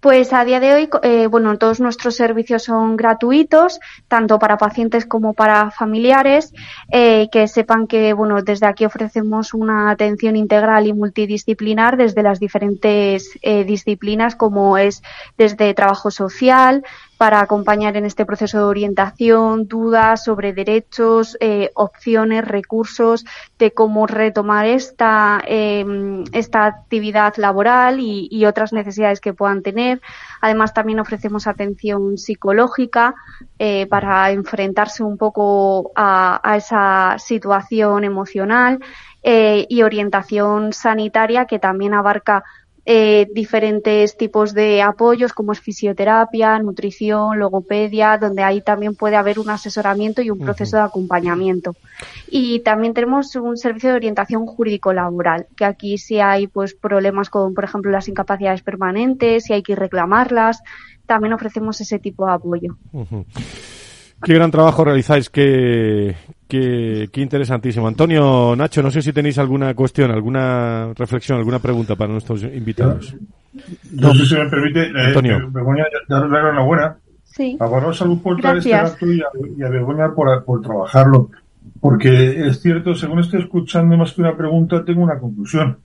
Pues 0.00 0.32
a 0.32 0.44
día 0.44 0.60
de 0.60 0.74
hoy, 0.74 0.88
eh, 1.02 1.26
bueno, 1.26 1.58
todos 1.58 1.80
nuestros 1.80 2.14
servicios 2.16 2.64
son 2.64 2.96
gratuitos, 2.96 3.80
tanto 4.08 4.38
para 4.38 4.56
pacientes 4.56 5.06
como 5.06 5.32
para 5.32 5.70
familiares. 5.70 6.52
Eh, 6.90 7.28
que 7.32 7.48
sepan 7.48 7.86
que, 7.86 8.12
bueno, 8.12 8.42
desde 8.42 8.66
aquí 8.66 8.84
ofrecemos 8.84 9.54
una 9.54 9.90
atención 9.90 10.36
integral 10.36 10.86
y 10.86 10.92
multidisciplinar 10.92 11.96
desde 11.96 12.22
las 12.22 12.40
diferentes 12.40 13.30
eh, 13.42 13.64
disciplinas, 13.64 14.36
como 14.36 14.78
es 14.78 15.02
desde 15.36 15.74
trabajo 15.74 16.10
social, 16.10 16.84
para 17.16 17.40
acompañar 17.40 17.96
en 17.96 18.04
este 18.04 18.26
proceso 18.26 18.58
de 18.58 18.64
orientación, 18.64 19.66
dudas 19.68 20.24
sobre 20.24 20.52
derechos, 20.52 21.36
eh, 21.40 21.70
opciones, 21.74 22.46
recursos 22.46 23.24
de 23.58 23.72
cómo 23.72 24.06
retomar 24.06 24.66
esta, 24.66 25.42
em, 25.46 26.24
esta 26.32 26.66
actividad 26.66 27.34
laboral 27.36 28.00
y, 28.00 28.44
otras 28.46 28.72
necesidades 28.72 29.20
que 29.20 29.34
puedan 29.34 29.62
tener. 29.62 30.00
Además, 30.40 30.72
también 30.72 31.00
ofrecemos 31.00 31.48
atención 31.48 32.16
psicológica 32.16 33.14
eh, 33.58 33.86
para 33.86 34.30
enfrentarse 34.30 35.02
un 35.02 35.16
poco 35.16 35.90
a, 35.96 36.54
esa 36.56 37.16
situación 37.18 38.04
emocional 38.04 38.78
eh, 39.22 39.66
y 39.68 39.82
orientación 39.82 40.72
sanitaria 40.72 41.46
que 41.46 41.58
también 41.58 41.94
abarca 41.94 42.44
eh, 42.88 43.26
diferentes 43.34 44.16
tipos 44.16 44.54
de 44.54 44.80
apoyos 44.80 45.32
como 45.32 45.50
es 45.50 45.60
fisioterapia, 45.60 46.56
nutrición, 46.60 47.36
logopedia, 47.36 48.16
donde 48.16 48.44
ahí 48.44 48.60
también 48.60 48.94
puede 48.94 49.16
haber 49.16 49.40
un 49.40 49.50
asesoramiento 49.50 50.22
y 50.22 50.30
un 50.30 50.38
proceso 50.38 50.76
de 50.76 50.84
acompañamiento. 50.84 51.74
Y 52.30 52.60
también 52.60 52.94
tenemos 52.94 53.34
un 53.34 53.56
servicio 53.56 53.90
de 53.90 53.96
orientación 53.96 54.46
jurídico-laboral, 54.46 55.48
que 55.56 55.64
aquí 55.64 55.98
si 55.98 56.20
hay 56.20 56.46
pues 56.46 56.74
problemas 56.74 57.28
con, 57.28 57.54
por 57.54 57.64
ejemplo, 57.64 57.90
las 57.90 58.06
incapacidades 58.06 58.62
permanentes, 58.62 59.42
si 59.44 59.52
hay 59.52 59.64
que 59.64 59.74
reclamarlas, 59.74 60.62
también 61.06 61.32
ofrecemos 61.32 61.80
ese 61.80 61.98
tipo 61.98 62.24
de 62.26 62.32
apoyo. 62.34 62.76
Qué 64.22 64.32
gran 64.32 64.52
trabajo 64.52 64.84
realizáis, 64.84 65.28
qué, 65.28 66.14
qué, 66.48 67.08
interesantísimo. 67.14 67.88
Antonio, 67.88 68.54
Nacho, 68.56 68.82
no 68.82 68.90
sé 68.90 69.02
si 69.02 69.12
tenéis 69.12 69.38
alguna 69.38 69.74
cuestión, 69.74 70.10
alguna 70.10 70.92
reflexión, 70.94 71.38
alguna 71.38 71.58
pregunta 71.58 71.96
para 71.96 72.12
nuestros 72.12 72.42
invitados. 72.42 73.14
No, 73.92 74.14
sé 74.14 74.26
si 74.26 74.34
me 74.34 74.48
permite, 74.48 74.82
eh, 74.82 75.06
Antonio. 75.06 75.36
Eh, 75.36 75.46
Begoña, 75.50 75.84
daros 76.08 76.30
la 76.30 76.40
enhorabuena. 76.40 76.96
Sí. 77.24 77.56
A 77.60 77.92
Salud 77.92 78.22
por 78.22 78.40
traer 78.40 78.58
este 78.58 78.74
acto 78.74 79.12
y 79.12 79.20
a, 79.20 79.26
y 79.58 79.62
a 79.62 79.68
Begoña 79.68 80.14
por, 80.14 80.44
por 80.44 80.62
trabajarlo. 80.62 81.30
Porque 81.80 82.46
es 82.46 82.62
cierto, 82.62 82.94
según 82.94 83.20
estoy 83.20 83.40
escuchando 83.40 83.96
más 83.96 84.12
que 84.12 84.22
una 84.22 84.36
pregunta, 84.36 84.84
tengo 84.84 85.02
una 85.02 85.18
conclusión. 85.18 85.78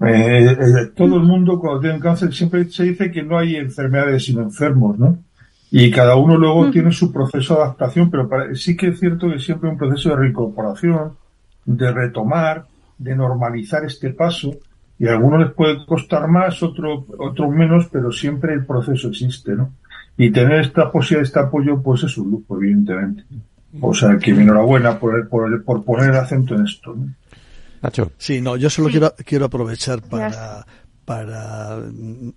Eh, 0.00 0.56
eh 0.58 0.86
todo 0.94 1.16
el 1.16 1.22
mundo 1.22 1.58
cuando 1.58 1.80
tiene 1.80 1.98
cáncer 1.98 2.32
siempre 2.32 2.64
se 2.66 2.84
dice 2.84 3.10
que 3.10 3.22
no 3.22 3.38
hay 3.38 3.56
enfermedades 3.56 4.24
sin 4.24 4.38
enfermos, 4.38 4.98
¿no? 4.98 5.18
Y 5.70 5.90
cada 5.90 6.16
uno 6.16 6.36
luego 6.36 6.70
tiene 6.70 6.92
su 6.92 7.12
proceso 7.12 7.54
de 7.54 7.62
adaptación, 7.62 8.10
pero 8.10 8.28
sí 8.54 8.76
que 8.76 8.88
es 8.88 9.00
cierto 9.00 9.28
que 9.28 9.38
siempre 9.38 9.68
hay 9.68 9.72
un 9.72 9.78
proceso 9.78 10.10
de 10.10 10.16
reincorporación, 10.16 11.12
de 11.64 11.92
retomar, 11.92 12.66
de 12.96 13.14
normalizar 13.14 13.84
este 13.84 14.10
paso, 14.10 14.56
y 14.98 15.06
a 15.06 15.12
algunos 15.12 15.40
les 15.40 15.52
puede 15.52 15.84
costar 15.86 16.26
más, 16.26 16.62
otros 16.62 17.04
otro 17.18 17.50
menos, 17.50 17.88
pero 17.92 18.10
siempre 18.10 18.54
el 18.54 18.66
proceso 18.66 19.08
existe, 19.08 19.54
¿no? 19.54 19.74
Y 20.16 20.30
tener 20.32 20.60
esta 20.60 20.90
posibilidad, 20.90 21.26
este 21.26 21.38
apoyo, 21.38 21.80
pues 21.80 22.02
es 22.02 22.18
un 22.18 22.30
lujo, 22.30 22.56
evidentemente. 22.56 23.24
O 23.80 23.94
sea, 23.94 24.16
que 24.18 24.32
enhorabuena 24.32 24.98
por, 24.98 25.28
por, 25.28 25.62
por 25.62 25.84
poner 25.84 26.10
acento 26.12 26.56
en 26.56 26.64
esto. 26.64 26.94
¿no? 26.96 27.08
Nacho. 27.82 28.10
Sí, 28.16 28.40
no, 28.40 28.56
yo 28.56 28.68
solo 28.70 28.88
quiero, 28.88 29.14
quiero 29.24 29.44
aprovechar 29.44 30.02
para, 30.02 30.66
para 31.08 31.80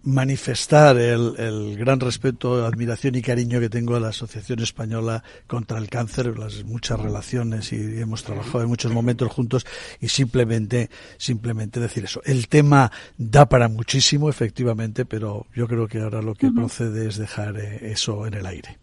manifestar 0.04 0.96
el, 0.98 1.76
gran 1.78 2.00
respeto, 2.00 2.66
admiración 2.66 3.16
y 3.16 3.22
cariño 3.22 3.60
que 3.60 3.68
tengo 3.68 3.98
a 3.98 4.00
la 4.00 4.08
Asociación 4.08 4.60
Española 4.60 5.26
contra 5.46 5.78
el 5.78 5.90
Cáncer, 5.90 6.40
las 6.40 6.64
muchas 6.64 6.98
relaciones 6.98 7.74
y 7.74 8.00
hemos 8.00 8.24
trabajado 8.24 8.62
en 8.62 8.70
muchos 8.70 8.94
momentos 8.94 9.30
juntos 9.30 9.66
y 10.00 10.08
simplemente, 10.08 10.90
simplemente 11.18 11.82
decir 11.82 12.06
eso. 12.06 12.22
El 12.24 12.48
tema 12.48 12.90
da 13.18 13.46
para 13.50 13.68
muchísimo, 13.68 14.30
efectivamente, 14.30 15.04
pero 15.04 15.48
yo 15.54 15.68
creo 15.68 15.90
que 15.90 16.00
ahora 16.00 16.22
lo 16.22 16.34
que 16.34 16.50
procede 16.50 17.10
es 17.10 17.18
dejar 17.18 17.58
eh, 17.58 17.92
eso 17.92 18.26
en 18.26 18.36
el 18.36 18.46
aire. 18.46 18.80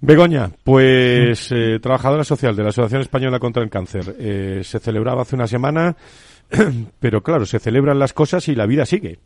Begoña, 0.00 0.50
pues 0.64 1.52
eh, 1.52 1.78
trabajadora 1.80 2.24
social 2.24 2.56
de 2.56 2.64
la 2.64 2.70
Asociación 2.70 3.02
Española 3.02 3.38
contra 3.38 3.62
el 3.62 3.70
Cáncer. 3.70 4.16
Eh, 4.18 4.62
se 4.64 4.80
celebraba 4.80 5.22
hace 5.22 5.36
una 5.36 5.46
semana 5.46 5.94
pero 7.00 7.22
claro, 7.22 7.46
se 7.46 7.58
celebran 7.58 7.98
las 7.98 8.12
cosas 8.12 8.48
y 8.48 8.54
la 8.54 8.66
vida 8.66 8.86
sigue. 8.86 9.18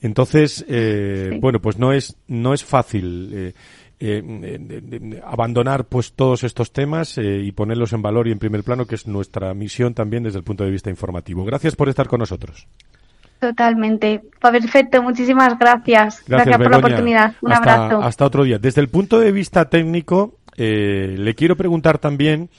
Entonces, 0.00 0.64
eh, 0.68 1.38
bueno, 1.40 1.60
pues 1.60 1.78
no 1.78 1.92
es, 1.92 2.16
no 2.28 2.54
es 2.54 2.64
fácil 2.64 3.30
eh, 3.34 3.52
eh, 3.98 5.20
abandonar 5.24 5.86
pues 5.86 6.12
todos 6.12 6.44
estos 6.44 6.72
temas 6.72 7.18
y 7.18 7.50
ponerlos 7.52 7.92
en 7.92 8.02
valor 8.02 8.28
y 8.28 8.32
en 8.32 8.38
primer 8.38 8.62
plano, 8.62 8.86
que 8.86 8.94
es 8.94 9.08
nuestra 9.08 9.52
misión 9.54 9.94
también 9.94 10.22
desde 10.22 10.38
el 10.38 10.44
punto 10.44 10.64
de 10.64 10.70
vista 10.70 10.90
informativo. 10.90 11.44
Gracias 11.44 11.74
por 11.74 11.88
estar 11.88 12.06
con 12.06 12.20
nosotros. 12.20 12.68
Totalmente. 13.40 14.22
Perfecto, 14.40 15.02
muchísimas 15.02 15.58
gracias. 15.58 16.24
Gracias, 16.26 16.56
por 16.56 16.70
la 16.70 16.78
oportunidad. 16.78 17.34
Un 17.40 17.52
abrazo. 17.52 18.02
Hasta 18.02 18.24
otro 18.24 18.44
día. 18.44 18.58
Desde 18.58 18.80
el 18.80 18.88
punto 18.88 19.18
de 19.18 19.32
vista 19.32 19.68
técnico, 19.68 20.38
le 20.56 21.34
quiero 21.34 21.56
preguntar 21.56 21.98
también 21.98 22.50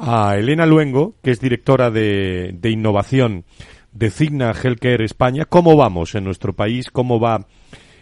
a 0.00 0.36
Elena 0.36 0.64
Luengo, 0.64 1.14
que 1.22 1.30
es 1.30 1.40
directora 1.40 1.90
de, 1.90 2.58
innovación 2.64 3.44
de 3.92 4.10
Cigna 4.10 4.52
Healthcare 4.52 5.04
España. 5.04 5.44
¿Cómo 5.44 5.76
vamos 5.76 6.14
en 6.14 6.24
nuestro 6.24 6.54
país? 6.54 6.90
¿Cómo 6.90 7.20
va 7.20 7.46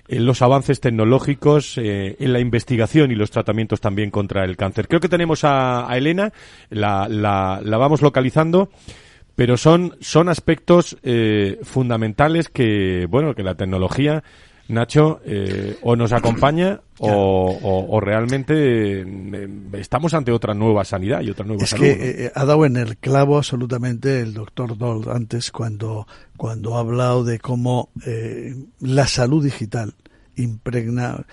en 0.06 0.24
los 0.24 0.40
avances 0.40 0.80
tecnológicos, 0.80 1.76
eh, 1.76 2.16
en 2.20 2.32
la 2.32 2.40
investigación 2.40 3.10
y 3.10 3.16
los 3.16 3.32
tratamientos 3.32 3.80
también 3.80 4.10
contra 4.10 4.44
el 4.44 4.56
cáncer? 4.56 4.86
Creo 4.86 5.00
que 5.00 5.08
tenemos 5.08 5.40
a, 5.42 5.88
Elena, 5.92 6.32
la, 6.70 7.08
la, 7.08 7.60
la, 7.64 7.76
vamos 7.78 8.00
localizando, 8.00 8.70
pero 9.34 9.56
son, 9.56 9.96
son 10.00 10.28
aspectos 10.28 10.96
eh, 11.02 11.58
fundamentales 11.62 12.48
que, 12.48 13.06
bueno, 13.10 13.34
que 13.34 13.42
la 13.42 13.56
tecnología 13.56 14.22
Nacho, 14.68 15.20
eh, 15.24 15.78
o 15.82 15.96
nos 15.96 16.12
acompaña 16.12 16.82
o, 16.98 18.00
realmente 18.02 19.00
eh, 19.00 19.48
estamos 19.72 20.12
ante 20.12 20.30
otra 20.30 20.52
nueva 20.52 20.84
sanidad 20.84 21.22
y 21.22 21.30
otra 21.30 21.46
nueva 21.46 21.64
es 21.64 21.72
que 21.72 22.24
eh, 22.26 22.32
ha 22.34 22.44
dado 22.44 22.66
en 22.66 22.76
el 22.76 22.98
clavo 22.98 23.38
absolutamente 23.38 24.20
el 24.20 24.34
doctor 24.34 24.76
Doll 24.76 25.08
antes 25.10 25.50
cuando, 25.52 26.06
cuando 26.36 26.76
ha 26.76 26.80
hablado 26.80 27.24
de 27.24 27.38
cómo 27.38 27.90
la 28.80 29.06
salud 29.06 29.42
digital 29.42 29.94
impregna 30.36 31.24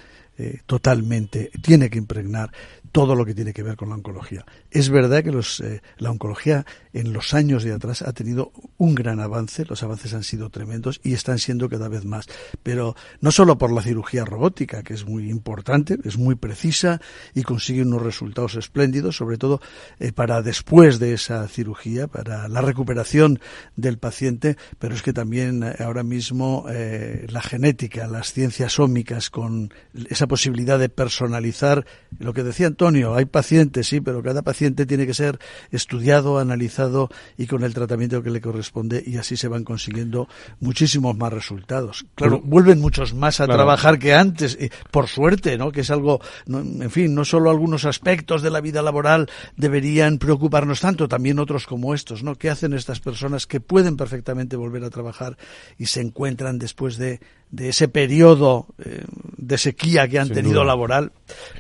totalmente, 0.66 1.52
tiene 1.62 1.90
que 1.90 1.98
impregnar 1.98 2.52
todo 2.96 3.14
lo 3.14 3.26
que 3.26 3.36
tiene 3.36 3.52
que 3.52 3.62
ver 3.62 3.76
con 3.76 3.90
la 3.90 3.96
oncología. 3.96 4.46
Es 4.72 4.90
verdad 4.90 5.22
que 5.22 5.34
los, 5.34 5.60
eh, 5.60 5.82
la 5.98 6.12
oncología 6.12 6.66
en 6.94 7.12
los 7.12 7.34
años 7.34 7.66
de 7.66 7.74
atrás 7.74 8.02
ha 8.02 8.14
tenido 8.14 8.54
un 8.78 8.96
gran 8.96 9.20
avance, 9.20 9.66
los 9.66 9.84
avances 9.84 10.14
han 10.14 10.24
sido 10.24 10.50
tremendos 10.50 11.02
y 11.04 11.12
están 11.12 11.38
siendo 11.38 11.68
cada 11.68 11.90
vez 11.90 12.06
más. 12.06 12.26
Pero 12.64 12.96
no 13.20 13.32
solo 13.32 13.58
por 13.58 13.74
la 13.74 13.82
cirugía 13.82 14.24
robótica, 14.24 14.82
que 14.82 14.94
es 14.94 15.06
muy 15.06 15.30
importante, 15.30 15.98
es 16.06 16.18
muy 16.18 16.36
precisa 16.36 17.02
y 17.34 17.44
consigue 17.44 17.82
unos 17.82 18.02
resultados 18.02 18.56
espléndidos, 18.56 19.18
sobre 19.18 19.38
todo 19.38 19.60
eh, 20.00 20.14
para 20.14 20.42
después 20.42 20.98
de 20.98 21.16
esa 21.16 21.46
cirugía, 21.50 22.08
para 22.08 22.48
la 22.48 22.62
recuperación 22.62 23.42
del 23.76 23.98
paciente, 23.98 24.56
pero 24.80 24.96
es 24.96 25.02
que 25.02 25.12
también 25.12 25.64
eh, 25.64 25.76
ahora 25.80 26.04
mismo 26.04 26.66
la 26.66 27.42
genética, 27.42 28.08
las 28.08 28.32
ciencias 28.32 28.80
ómicas, 28.80 29.30
con 29.30 29.74
esa 30.10 30.28
posibilidad 30.28 30.80
de 30.80 30.88
personalizar 30.88 31.86
lo 32.20 32.34
que 32.34 32.44
decían 32.44 32.76
todos 32.76 32.85
Antonio, 32.86 33.16
hay 33.16 33.26
pacientes, 33.26 33.88
sí, 33.88 34.00
pero 34.00 34.22
cada 34.22 34.44
paciente 34.44 34.86
tiene 34.86 35.08
que 35.08 35.16
ser 35.16 35.40
estudiado, 35.72 36.38
analizado 36.38 37.10
y 37.36 37.48
con 37.48 37.64
el 37.64 37.74
tratamiento 37.74 38.22
que 38.22 38.30
le 38.30 38.42
corresponde 38.42 39.04
y 39.04 39.18
así 39.18 39.38
se 39.38 39.48
van 39.48 39.64
consiguiendo 39.64 40.30
muchísimos 40.60 41.18
más 41.18 41.34
resultados. 41.34 42.06
Claro, 42.14 42.42
vuelven 42.44 42.80
muchos 42.80 43.16
más 43.16 43.40
a 43.40 43.48
trabajar 43.48 43.98
que 43.98 44.14
antes, 44.14 44.56
por 44.92 45.08
suerte, 45.08 45.58
¿no? 45.58 45.72
Que 45.72 45.82
es 45.82 45.90
algo, 45.90 46.22
en 46.48 46.92
fin, 46.92 47.16
no 47.16 47.26
solo 47.26 47.50
algunos 47.50 47.86
aspectos 47.86 48.44
de 48.44 48.52
la 48.52 48.62
vida 48.62 48.84
laboral 48.84 49.32
deberían 49.58 50.20
preocuparnos 50.20 50.82
tanto, 50.82 51.08
también 51.08 51.40
otros 51.40 51.66
como 51.66 51.96
estos, 51.96 52.22
¿no? 52.22 52.36
¿Qué 52.36 52.52
hacen 52.52 52.74
estas 52.74 53.00
personas 53.00 53.48
que 53.48 53.62
pueden 53.62 53.98
perfectamente 53.98 54.58
volver 54.58 54.84
a 54.84 54.92
trabajar 54.92 55.40
y 55.80 55.88
se 55.88 56.02
encuentran 56.02 56.60
después 56.60 56.98
de, 56.98 57.20
de 57.56 57.70
ese 57.70 57.88
periodo 57.88 58.68
eh, 58.84 59.06
de 59.38 59.58
sequía 59.58 60.08
que 60.10 60.20
han 60.20 60.30
tenido 60.30 60.66
laboral 60.66 61.14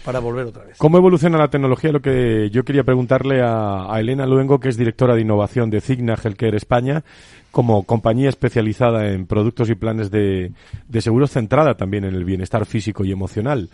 para 0.03 0.19
volver 0.19 0.47
otra 0.47 0.65
vez? 0.65 0.77
¿Cómo 0.77 0.97
evoluciona 0.97 1.37
la 1.37 1.47
tecnología? 1.47 1.91
Lo 1.91 2.01
que 2.01 2.49
yo 2.51 2.65
quería 2.65 2.83
preguntarle 2.83 3.41
a, 3.41 3.93
a 3.93 3.99
Elena 4.01 4.25
Luengo, 4.25 4.59
que 4.59 4.67
es 4.67 4.77
directora 4.77 5.15
de 5.15 5.21
innovación 5.21 5.69
de 5.69 5.79
Cigna 5.79 6.15
Healthcare 6.21 6.55
España, 6.55 7.05
como 7.51 7.83
compañía 7.83 8.27
especializada 8.27 9.11
en 9.13 9.25
productos 9.25 9.69
y 9.69 9.75
planes 9.75 10.11
de, 10.11 10.51
de 10.89 11.01
seguro 11.01 11.27
centrada 11.27 11.75
también 11.75 12.03
en 12.03 12.13
el 12.13 12.25
bienestar 12.25 12.65
físico 12.65 13.05
y 13.05 13.13
emocional. 13.13 13.69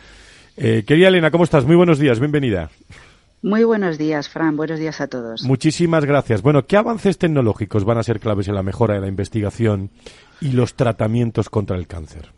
Eh, 0.58 0.84
querida 0.86 1.08
Elena, 1.08 1.32
¿cómo 1.32 1.44
estás? 1.44 1.66
Muy 1.66 1.76
buenos 1.76 1.98
días, 1.98 2.20
bienvenida. 2.20 2.70
Muy 3.42 3.64
buenos 3.64 3.98
días, 3.98 4.30
Fran. 4.30 4.56
Buenos 4.56 4.78
días 4.78 5.02
a 5.02 5.08
todos. 5.08 5.42
Muchísimas 5.42 6.06
gracias. 6.06 6.44
Bueno, 6.44 6.68
¿qué 6.68 6.78
avances 6.78 7.18
tecnológicos 7.18 7.84
van 7.84 7.98
a 7.98 8.04
ser 8.04 8.20
claves 8.20 8.48
en 8.48 8.54
la 8.54 8.62
mejora 8.62 8.94
de 8.94 9.02
la 9.02 9.08
investigación 9.08 9.90
y 10.42 10.52
los 10.52 10.74
tratamientos 10.74 11.50
contra 11.50 11.78
el 11.78 11.88
cáncer? 11.88 12.34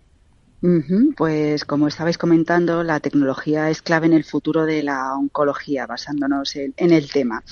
Pues 1.18 1.66
como 1.66 1.90
estabais 1.90 2.18
comentando, 2.18 2.84
la 2.84 3.02
tecnología 3.02 3.70
es 3.70 3.82
clave 3.82 4.06
en 4.06 4.14
el 4.14 4.24
futuro 4.24 4.66
de 4.66 4.82
la 4.82 5.14
oncología, 5.14 5.86
basándonos 5.86 6.56
en, 6.56 6.74
el 6.78 7.12
tema. 7.12 7.44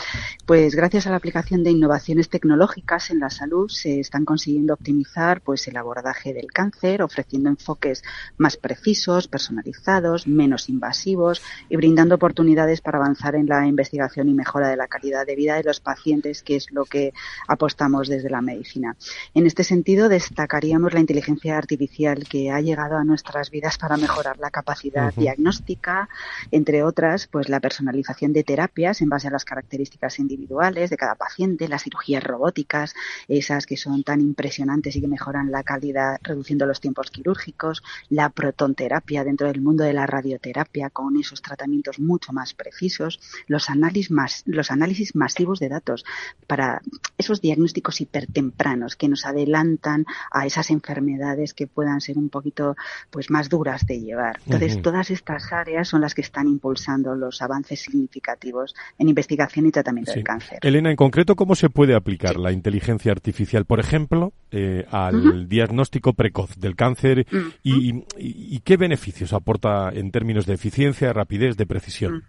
Pues 0.45 0.75
gracias 0.75 1.07
a 1.07 1.09
la 1.09 1.17
aplicación 1.17 1.61
de 1.61 1.71
innovaciones 1.71 2.29
tecnológicas 2.29 3.09
en 3.09 3.19
la 3.19 3.29
salud 3.29 3.69
se 3.69 3.99
están 3.99 4.23
consiguiendo 4.23 4.73
optimizar 4.73 5.41
pues 5.41 5.67
el 5.67 5.75
abordaje 5.75 6.33
del 6.33 6.53
cáncer, 6.53 7.01
ofreciendo 7.01 7.49
enfoques 7.49 8.01
más 8.37 8.55
precisos, 8.55 9.27
personalizados, 9.27 10.25
menos 10.25 10.69
invasivos 10.69 11.41
y 11.67 11.75
brindando 11.75 12.15
oportunidades 12.15 12.79
para 12.79 12.99
avanzar 12.99 13.35
en 13.35 13.47
la 13.47 13.67
investigación 13.67 14.29
y 14.29 14.33
mejora 14.33 14.69
de 14.69 14.77
la 14.77 14.87
calidad 14.87 15.25
de 15.25 15.35
vida 15.35 15.55
de 15.55 15.63
los 15.63 15.81
pacientes, 15.81 16.43
que 16.43 16.55
es 16.55 16.71
lo 16.71 16.85
que 16.85 17.11
apostamos 17.49 18.07
desde 18.07 18.29
la 18.29 18.41
medicina. 18.41 18.95
En 19.33 19.47
este 19.47 19.65
sentido, 19.65 20.07
destacaríamos 20.07 20.93
la 20.93 21.01
inteligencia 21.01 21.57
artificial 21.57 22.23
que 22.23 22.51
ha 22.51 22.61
llegado 22.61 22.95
a 22.95 23.00
nuestras 23.03 23.49
vidas 23.49 23.77
para 23.77 23.97
mejorar 23.97 24.37
la 24.39 24.51
capacidad 24.51 25.13
diagnóstica, 25.13 26.09
entre 26.51 26.83
otras, 26.83 27.27
pues 27.27 27.49
la 27.49 27.59
personalización 27.59 28.33
de 28.33 28.43
terapias 28.43 29.01
en 29.01 29.09
base 29.09 29.27
a 29.27 29.31
las 29.31 29.45
características 29.45 30.19
individuales 30.19 30.89
de 30.89 30.97
cada 30.97 31.15
paciente, 31.15 31.67
las 31.67 31.83
cirugías 31.83 32.23
robóticas, 32.23 32.93
esas 33.27 33.65
que 33.65 33.77
son 33.77 34.03
tan 34.03 34.21
impresionantes 34.21 34.95
y 34.95 35.01
que 35.01 35.07
mejoran 35.07 35.51
la 35.51 35.63
calidad 35.63 36.17
reduciendo 36.21 36.65
los 36.65 36.81
tiempos 36.81 37.11
quirúrgicos, 37.11 37.83
la 38.09 38.29
protonterapia 38.29 39.23
dentro 39.23 39.47
del 39.47 39.61
mundo 39.61 39.83
de 39.83 39.93
la 39.93 40.07
radioterapia 40.07 40.89
con 40.89 41.17
esos 41.17 41.41
tratamientos 41.41 41.99
mucho 41.99 42.33
más 42.33 42.53
precisos, 42.53 43.19
los 43.47 43.69
análisis, 43.69 44.11
los 44.45 44.71
análisis 44.71 45.15
masivos 45.15 45.59
de 45.59 45.69
datos 45.69 46.05
para 46.47 46.81
esos 47.17 47.41
diagnósticos 47.41 48.01
hipertempranos 48.01 48.95
que 48.95 49.07
nos 49.07 49.25
adelantan 49.25 50.05
a 50.31 50.45
esas 50.45 50.69
enfermedades 50.71 51.53
que 51.53 51.67
puedan 51.67 52.01
ser 52.01 52.17
un 52.17 52.29
poquito 52.29 52.75
pues 53.09 53.29
más 53.29 53.49
duras 53.49 53.85
de 53.85 53.99
llevar. 53.99 54.39
Entonces, 54.45 54.81
todas 54.81 55.09
estas 55.11 55.51
áreas 55.51 55.87
son 55.87 56.01
las 56.01 56.13
que 56.13 56.21
están 56.21 56.47
impulsando 56.47 57.15
los 57.15 57.41
avances 57.41 57.81
significativos 57.81 58.75
en 58.97 59.09
investigación 59.09 59.65
y 59.65 59.71
tratamiento 59.71 60.13
del 60.13 60.23
cáncer. 60.23 60.59
Elena, 60.61 60.89
en 60.89 60.95
concreto, 60.95 61.35
¿cómo 61.35 61.55
se 61.55 61.69
puede 61.69 61.95
aplicar 61.95 62.37
la 62.37 62.51
inteligencia 62.51 63.11
artificial, 63.11 63.65
por 63.65 63.79
ejemplo, 63.79 64.33
eh, 64.51 64.85
al 64.91 65.47
diagnóstico 65.47 66.13
precoz 66.13 66.57
del 66.57 66.75
cáncer 66.75 67.25
y, 67.63 68.59
qué 68.61 68.77
beneficios 68.77 69.33
aporta 69.33 69.89
en 69.89 70.11
términos 70.11 70.45
de 70.45 70.53
eficiencia, 70.53 71.13
rapidez, 71.13 71.57
de 71.57 71.65
precisión? 71.65 72.23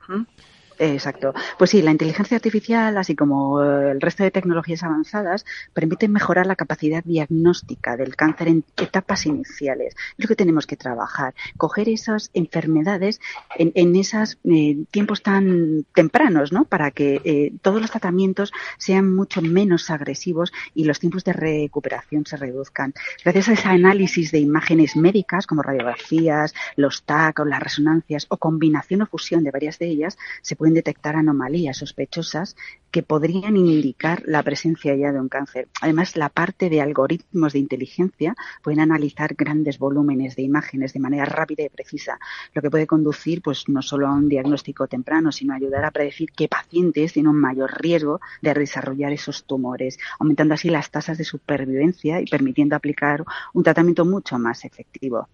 Exacto. 0.82 1.32
Pues 1.58 1.70
sí, 1.70 1.80
la 1.80 1.92
inteligencia 1.92 2.36
artificial, 2.36 2.98
así 2.98 3.14
como 3.14 3.62
el 3.62 4.00
resto 4.00 4.24
de 4.24 4.32
tecnologías 4.32 4.82
avanzadas, 4.82 5.44
permiten 5.72 6.10
mejorar 6.10 6.46
la 6.46 6.56
capacidad 6.56 7.04
diagnóstica 7.04 7.96
del 7.96 8.16
cáncer 8.16 8.48
en 8.48 8.64
etapas 8.76 9.26
iniciales. 9.26 9.94
Es 10.18 10.24
lo 10.24 10.26
que 10.26 10.34
tenemos 10.34 10.66
que 10.66 10.76
trabajar, 10.76 11.34
coger 11.56 11.88
esas 11.88 12.30
enfermedades 12.34 13.20
en, 13.56 13.70
en 13.76 13.94
esos 13.94 14.38
eh, 14.42 14.78
tiempos 14.90 15.22
tan 15.22 15.86
tempranos, 15.94 16.52
¿no? 16.52 16.64
Para 16.64 16.90
que 16.90 17.20
eh, 17.24 17.52
todos 17.62 17.80
los 17.80 17.92
tratamientos 17.92 18.52
sean 18.76 19.14
mucho 19.14 19.40
menos 19.40 19.88
agresivos 19.88 20.52
y 20.74 20.84
los 20.84 20.98
tiempos 20.98 21.22
de 21.22 21.32
recuperación 21.32 22.26
se 22.26 22.36
reduzcan. 22.36 22.92
Gracias 23.22 23.48
a 23.48 23.52
ese 23.52 23.68
análisis 23.68 24.32
de 24.32 24.40
imágenes 24.40 24.96
médicas, 24.96 25.46
como 25.46 25.62
radiografías, 25.62 26.54
los 26.74 27.04
TAC 27.04 27.38
o 27.38 27.44
las 27.44 27.62
resonancias, 27.62 28.26
o 28.30 28.36
combinación 28.36 29.02
o 29.02 29.06
fusión 29.06 29.44
de 29.44 29.52
varias 29.52 29.78
de 29.78 29.86
ellas, 29.86 30.18
se 30.40 30.56
pueden 30.56 30.71
detectar 30.74 31.16
anomalías 31.16 31.78
sospechosas 31.78 32.56
que 32.90 33.02
podrían 33.02 33.56
indicar 33.56 34.22
la 34.26 34.42
presencia 34.42 34.94
ya 34.94 35.12
de 35.12 35.18
un 35.18 35.28
cáncer. 35.28 35.68
Además, 35.80 36.14
la 36.14 36.28
parte 36.28 36.68
de 36.68 36.82
algoritmos 36.82 37.54
de 37.54 37.58
inteligencia 37.58 38.36
pueden 38.62 38.80
analizar 38.80 39.34
grandes 39.34 39.78
volúmenes 39.78 40.36
de 40.36 40.42
imágenes 40.42 40.92
de 40.92 41.00
manera 41.00 41.24
rápida 41.24 41.64
y 41.64 41.70
precisa, 41.70 42.18
lo 42.52 42.60
que 42.60 42.70
puede 42.70 42.86
conducir 42.86 43.40
pues 43.40 43.68
no 43.68 43.80
solo 43.80 44.06
a 44.06 44.12
un 44.12 44.28
diagnóstico 44.28 44.86
temprano, 44.86 45.32
sino 45.32 45.54
ayudar 45.54 45.84
a 45.84 45.90
predecir 45.90 46.30
qué 46.32 46.48
pacientes 46.48 47.14
tienen 47.14 47.30
un 47.30 47.40
mayor 47.40 47.72
riesgo 47.80 48.20
de 48.42 48.52
desarrollar 48.52 49.12
esos 49.12 49.44
tumores, 49.44 49.98
aumentando 50.18 50.54
así 50.54 50.68
las 50.68 50.90
tasas 50.90 51.16
de 51.16 51.24
supervivencia 51.24 52.20
y 52.20 52.26
permitiendo 52.26 52.76
aplicar 52.76 53.24
un 53.54 53.62
tratamiento 53.62 54.04
mucho 54.04 54.38
más 54.38 54.64
efectivo. 54.66 55.28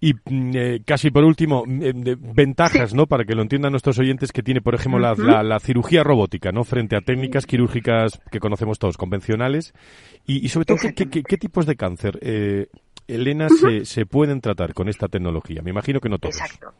Y 0.00 0.12
mm, 0.12 0.50
eh, 0.54 0.80
casi 0.84 1.10
por 1.10 1.24
último, 1.24 1.64
mm, 1.66 1.82
eh, 1.82 2.16
ventajas, 2.18 2.94
¿no? 2.94 3.06
Para 3.06 3.24
que 3.24 3.34
lo 3.34 3.42
entiendan 3.42 3.72
nuestros 3.72 3.98
oyentes 3.98 4.32
que 4.32 4.42
tiene, 4.42 4.60
por 4.60 4.74
ejemplo, 4.74 4.98
la, 4.98 5.60
cirugía 5.60 6.04
robótica, 6.04 6.52
¿no? 6.52 6.64
Frente 6.64 6.96
a 6.96 7.00
técnicas 7.00 7.46
quirúrgicas 7.46 8.20
que 8.30 8.40
conocemos 8.40 8.78
todos, 8.78 8.96
convencionales. 8.96 9.72
Y, 10.26 10.48
sobre 10.48 10.66
todo, 10.66 10.78
¿qué, 10.94 11.36
tipos 11.38 11.66
de 11.66 11.76
cáncer, 11.76 12.18
eh, 12.20 12.66
Elena, 13.06 13.48
se, 13.48 13.84
se 13.84 14.06
pueden 14.06 14.40
tratar 14.40 14.74
con 14.74 14.88
esta 14.88 15.08
tecnología? 15.08 15.62
Me 15.62 15.70
imagino 15.70 16.00
que 16.00 16.08
no 16.08 16.18
todos. 16.18 16.36
Exacto. 16.36 16.72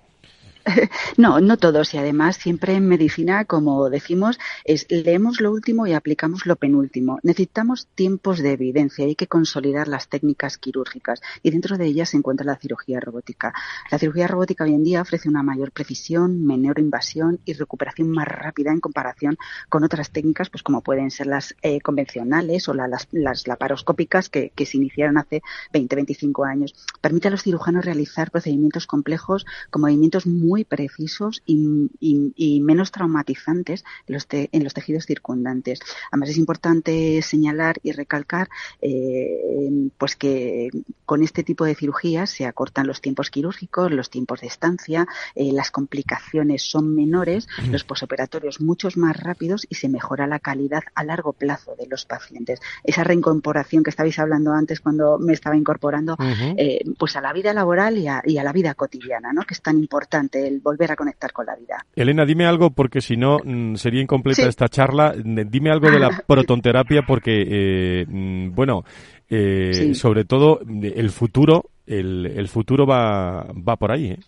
No, 1.16 1.40
no 1.40 1.56
todos. 1.56 1.94
Y 1.94 1.98
además, 1.98 2.36
siempre 2.36 2.74
en 2.74 2.88
medicina, 2.88 3.44
como 3.44 3.88
decimos, 3.90 4.38
es 4.64 4.86
leemos 4.90 5.40
lo 5.40 5.52
último 5.52 5.86
y 5.86 5.92
aplicamos 5.92 6.46
lo 6.46 6.56
penúltimo. 6.56 7.18
Necesitamos 7.22 7.86
tiempos 7.94 8.38
de 8.38 8.52
evidencia. 8.52 9.04
Hay 9.04 9.14
que 9.14 9.26
consolidar 9.26 9.88
las 9.88 10.08
técnicas 10.08 10.58
quirúrgicas. 10.58 11.20
Y 11.42 11.50
dentro 11.50 11.78
de 11.78 11.86
ellas 11.86 12.10
se 12.10 12.16
encuentra 12.16 12.46
la 12.46 12.56
cirugía 12.56 13.00
robótica. 13.00 13.54
La 13.90 13.98
cirugía 13.98 14.26
robótica 14.26 14.64
hoy 14.64 14.74
en 14.74 14.84
día 14.84 15.02
ofrece 15.02 15.28
una 15.28 15.42
mayor 15.42 15.72
precisión, 15.72 16.44
menor 16.44 16.78
invasión 16.78 17.40
y 17.44 17.52
recuperación 17.54 18.10
más 18.10 18.26
rápida 18.26 18.72
en 18.72 18.80
comparación 18.80 19.36
con 19.68 19.84
otras 19.84 20.10
técnicas, 20.10 20.50
pues 20.50 20.62
como 20.62 20.82
pueden 20.82 21.10
ser 21.10 21.26
las 21.26 21.54
eh, 21.62 21.80
convencionales 21.80 22.68
o 22.68 22.74
las, 22.74 23.08
laparoscópicas 23.46 24.28
que, 24.28 24.50
que 24.54 24.66
se 24.66 24.76
iniciaron 24.76 25.18
hace 25.18 25.42
20, 25.72 25.96
25 25.96 26.44
años. 26.44 26.74
Permite 27.00 27.28
a 27.28 27.30
los 27.30 27.42
cirujanos 27.42 27.84
realizar 27.84 28.30
procedimientos 28.30 28.86
complejos 28.86 29.46
con 29.70 29.82
movimientos 29.82 30.26
muy 30.26 30.55
muy 30.56 30.64
precisos 30.64 31.42
y, 31.44 32.60
menos 32.62 32.90
traumatizantes 32.90 33.84
en 34.06 34.14
los, 34.14 34.26
en 34.30 34.64
los, 34.64 34.72
tejidos 34.72 35.04
circundantes. 35.04 35.80
Además 36.10 36.30
es 36.30 36.38
importante 36.38 37.20
señalar 37.20 37.76
y 37.82 37.92
recalcar 37.92 38.48
eh, 38.80 39.90
pues 39.98 40.16
que 40.16 40.70
con 41.04 41.22
este 41.22 41.42
tipo 41.42 41.66
de 41.66 41.74
cirugías 41.74 42.30
se 42.30 42.46
acortan 42.46 42.86
los 42.86 43.02
tiempos 43.02 43.30
quirúrgicos, 43.30 43.92
los 43.92 44.08
tiempos 44.08 44.40
de 44.40 44.46
estancia, 44.46 45.06
eh, 45.34 45.52
las 45.52 45.70
complicaciones 45.70 46.62
son 46.62 46.94
menores, 46.94 47.48
los 47.70 47.84
posoperatorios 47.84 48.62
muchos 48.62 48.96
más 48.96 49.14
rápidos 49.14 49.66
y 49.68 49.74
se 49.74 49.90
mejora 49.90 50.26
la 50.26 50.38
calidad 50.38 50.84
a 50.94 51.04
largo 51.04 51.34
plazo 51.34 51.76
de 51.76 51.86
los 51.86 52.06
pacientes. 52.06 52.60
Esa 52.82 53.04
reincorporación 53.04 53.82
que 53.82 53.90
estabais 53.90 54.18
hablando 54.18 54.52
antes 54.52 54.80
cuando 54.80 55.18
me 55.18 55.34
estaba 55.34 55.54
incorporando 55.54 56.16
eh, 56.56 56.82
pues 56.98 57.14
a 57.16 57.20
la 57.20 57.34
vida 57.34 57.52
laboral 57.52 57.98
y 57.98 58.08
a, 58.08 58.22
y 58.24 58.38
a 58.38 58.44
la 58.44 58.52
vida 58.52 58.72
cotidiana, 58.72 59.34
¿no? 59.34 59.42
que 59.42 59.52
es 59.52 59.60
tan 59.60 59.78
importante 59.78 60.45
el 60.46 60.60
volver 60.60 60.92
a 60.92 60.96
conectar 60.96 61.32
con 61.32 61.46
la 61.46 61.54
vida. 61.56 61.84
Elena, 61.94 62.24
dime 62.24 62.46
algo 62.46 62.70
porque 62.70 63.00
si 63.00 63.16
no 63.16 63.38
mm, 63.44 63.74
sería 63.74 64.02
incompleta 64.02 64.48
esta 64.48 64.68
charla. 64.68 65.14
Dime 65.16 65.70
algo 65.70 65.90
de 65.90 65.98
la 65.98 66.10
protonterapia 66.26 67.02
porque, 67.06 67.44
eh, 67.46 68.06
mm, 68.06 68.54
bueno, 68.54 68.84
eh, 69.28 69.94
sobre 69.94 70.24
todo 70.24 70.60
el 70.60 71.10
futuro, 71.10 71.70
el, 71.86 72.26
el 72.26 72.48
futuro 72.48 72.86
va, 72.86 73.46
va 73.52 73.76
por 73.76 73.92
ahí. 73.92 74.10
¿eh? 74.10 74.18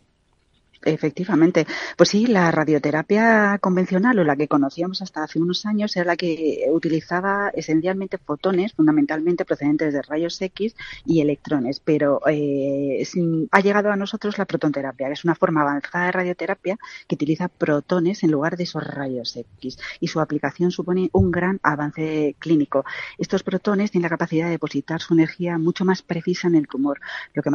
Efectivamente. 0.88 1.66
Pues 1.96 2.08
sí, 2.08 2.26
la 2.26 2.50
radioterapia 2.50 3.58
convencional 3.60 4.18
o 4.18 4.24
la 4.24 4.36
que 4.36 4.48
conocíamos 4.48 5.02
hasta 5.02 5.22
hace 5.22 5.38
unos 5.38 5.66
años 5.66 5.94
era 5.96 6.06
la 6.06 6.16
que 6.16 6.66
utilizaba 6.70 7.50
esencialmente 7.54 8.16
fotones, 8.16 8.72
fundamentalmente 8.72 9.44
procedentes 9.44 9.92
de 9.92 10.00
rayos 10.00 10.40
X 10.40 10.74
y 11.04 11.20
electrones, 11.20 11.80
pero 11.80 12.20
eh, 12.26 13.06
ha 13.50 13.60
llegado 13.60 13.90
a 13.90 13.96
nosotros 13.96 14.38
la 14.38 14.46
protonterapia, 14.46 15.08
que 15.08 15.12
es 15.12 15.24
una 15.24 15.34
forma 15.34 15.60
avanzada 15.60 16.06
de 16.06 16.12
radioterapia 16.12 16.78
que 17.06 17.16
utiliza 17.16 17.48
protones 17.48 18.22
en 18.22 18.30
lugar 18.30 18.56
de 18.56 18.64
esos 18.64 18.82
rayos 18.82 19.36
X 19.36 19.78
y 20.00 20.08
su 20.08 20.20
aplicación 20.20 20.70
supone 20.70 21.10
un 21.12 21.30
gran 21.30 21.60
avance 21.62 22.34
clínico. 22.38 22.84
Estos 23.18 23.42
protones 23.42 23.90
tienen 23.90 24.04
la 24.04 24.16
capacidad 24.16 24.46
de 24.46 24.52
depositar 24.52 25.02
su 25.02 25.12
energía 25.12 25.58
mucho 25.58 25.84
más 25.84 26.00
precisa 26.00 26.48
en 26.48 26.54
el 26.54 26.66
tumor, 26.66 27.00
lo 27.34 27.42
que 27.42 27.50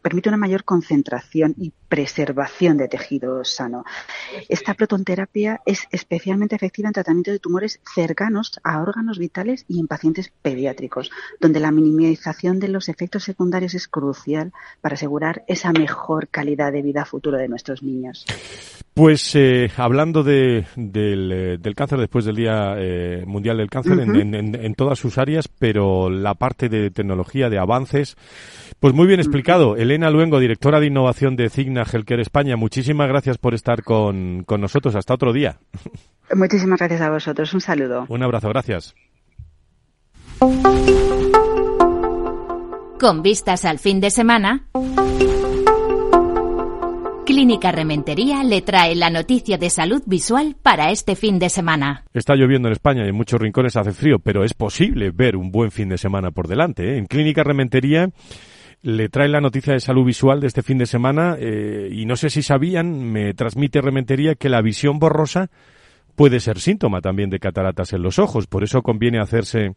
permite 0.00 0.28
una 0.28 0.38
mayor 0.38 0.62
concentración 0.64 1.54
y 1.58 1.72
preservación 1.88 2.51
de 2.60 2.86
tejido 2.86 3.44
sano. 3.44 3.84
Esta 4.48 4.74
protonterapia 4.74 5.60
es 5.66 5.88
especialmente 5.90 6.54
efectiva 6.54 6.88
en 6.88 6.92
tratamiento 6.92 7.32
de 7.32 7.40
tumores 7.40 7.80
cercanos 7.92 8.60
a 8.62 8.80
órganos 8.80 9.18
vitales 9.18 9.64
y 9.66 9.80
en 9.80 9.88
pacientes 9.88 10.32
pediátricos, 10.42 11.10
donde 11.40 11.58
la 11.58 11.72
minimización 11.72 12.60
de 12.60 12.68
los 12.68 12.88
efectos 12.88 13.24
secundarios 13.24 13.74
es 13.74 13.88
crucial 13.88 14.52
para 14.80 14.94
asegurar 14.94 15.44
esa 15.48 15.72
mejor 15.72 16.28
calidad 16.28 16.70
de 16.70 16.82
vida 16.82 17.04
futuro 17.04 17.36
de 17.36 17.48
nuestros 17.48 17.82
niños. 17.82 18.24
Pues 18.94 19.34
eh, 19.36 19.70
hablando 19.78 20.22
de, 20.22 20.66
del, 20.76 21.32
eh, 21.32 21.58
del, 21.58 21.74
cáncer 21.74 21.98
después 21.98 22.26
del 22.26 22.36
Día 22.36 22.74
eh, 22.76 23.24
Mundial 23.26 23.56
del 23.56 23.70
Cáncer 23.70 23.98
en, 24.00 24.34
en, 24.34 24.54
en, 24.54 24.74
todas 24.74 24.98
sus 24.98 25.16
áreas, 25.16 25.48
pero 25.48 26.10
la 26.10 26.34
parte 26.34 26.68
de 26.68 26.90
tecnología, 26.90 27.48
de 27.48 27.58
avances, 27.58 28.16
pues 28.80 28.92
muy 28.92 29.06
bien 29.06 29.18
explicado. 29.18 29.76
Elena 29.76 30.10
Luengo, 30.10 30.38
directora 30.40 30.78
de 30.78 30.88
innovación 30.88 31.36
de 31.36 31.48
Cigna 31.48 31.86
Healthcare 31.90 32.20
España, 32.20 32.56
muchísimas 32.56 33.08
gracias 33.08 33.38
por 33.38 33.54
estar 33.54 33.82
con, 33.82 34.44
con 34.44 34.60
nosotros. 34.60 34.94
Hasta 34.94 35.14
otro 35.14 35.32
día. 35.32 35.58
Muchísimas 36.34 36.78
gracias 36.78 37.00
a 37.00 37.10
vosotros. 37.10 37.54
Un 37.54 37.62
saludo. 37.62 38.04
Un 38.08 38.22
abrazo, 38.22 38.50
gracias. 38.50 38.94
Con 43.00 43.22
vistas 43.22 43.64
al 43.64 43.78
fin 43.78 44.00
de 44.00 44.10
semana. 44.10 44.66
Clínica 47.42 47.72
Rementería 47.72 48.44
le 48.44 48.62
trae 48.62 48.94
la 48.94 49.10
noticia 49.10 49.58
de 49.58 49.68
salud 49.68 50.00
visual 50.06 50.54
para 50.62 50.92
este 50.92 51.16
fin 51.16 51.40
de 51.40 51.48
semana. 51.48 52.04
Está 52.14 52.36
lloviendo 52.36 52.68
en 52.68 52.72
España 52.72 53.04
y 53.04 53.08
en 53.08 53.16
muchos 53.16 53.40
rincones 53.40 53.74
hace 53.74 53.90
frío, 53.90 54.20
pero 54.20 54.44
es 54.44 54.54
posible 54.54 55.10
ver 55.10 55.34
un 55.34 55.50
buen 55.50 55.72
fin 55.72 55.88
de 55.88 55.98
semana 55.98 56.30
por 56.30 56.46
delante. 56.46 56.84
¿eh? 56.84 56.98
En 56.98 57.06
Clínica 57.06 57.42
Rementería 57.42 58.10
le 58.82 59.08
trae 59.08 59.28
la 59.28 59.40
noticia 59.40 59.72
de 59.72 59.80
salud 59.80 60.04
visual 60.04 60.40
de 60.40 60.46
este 60.46 60.62
fin 60.62 60.78
de 60.78 60.86
semana 60.86 61.34
eh, 61.36 61.88
y 61.90 62.06
no 62.06 62.14
sé 62.14 62.30
si 62.30 62.42
sabían, 62.42 63.10
me 63.10 63.34
transmite 63.34 63.80
Rementería 63.80 64.36
que 64.36 64.48
la 64.48 64.62
visión 64.62 65.00
borrosa 65.00 65.50
puede 66.14 66.38
ser 66.38 66.60
síntoma 66.60 67.00
también 67.00 67.28
de 67.28 67.40
cataratas 67.40 67.92
en 67.92 68.02
los 68.02 68.20
ojos. 68.20 68.46
Por 68.46 68.62
eso 68.62 68.82
conviene 68.82 69.18
hacerse 69.18 69.74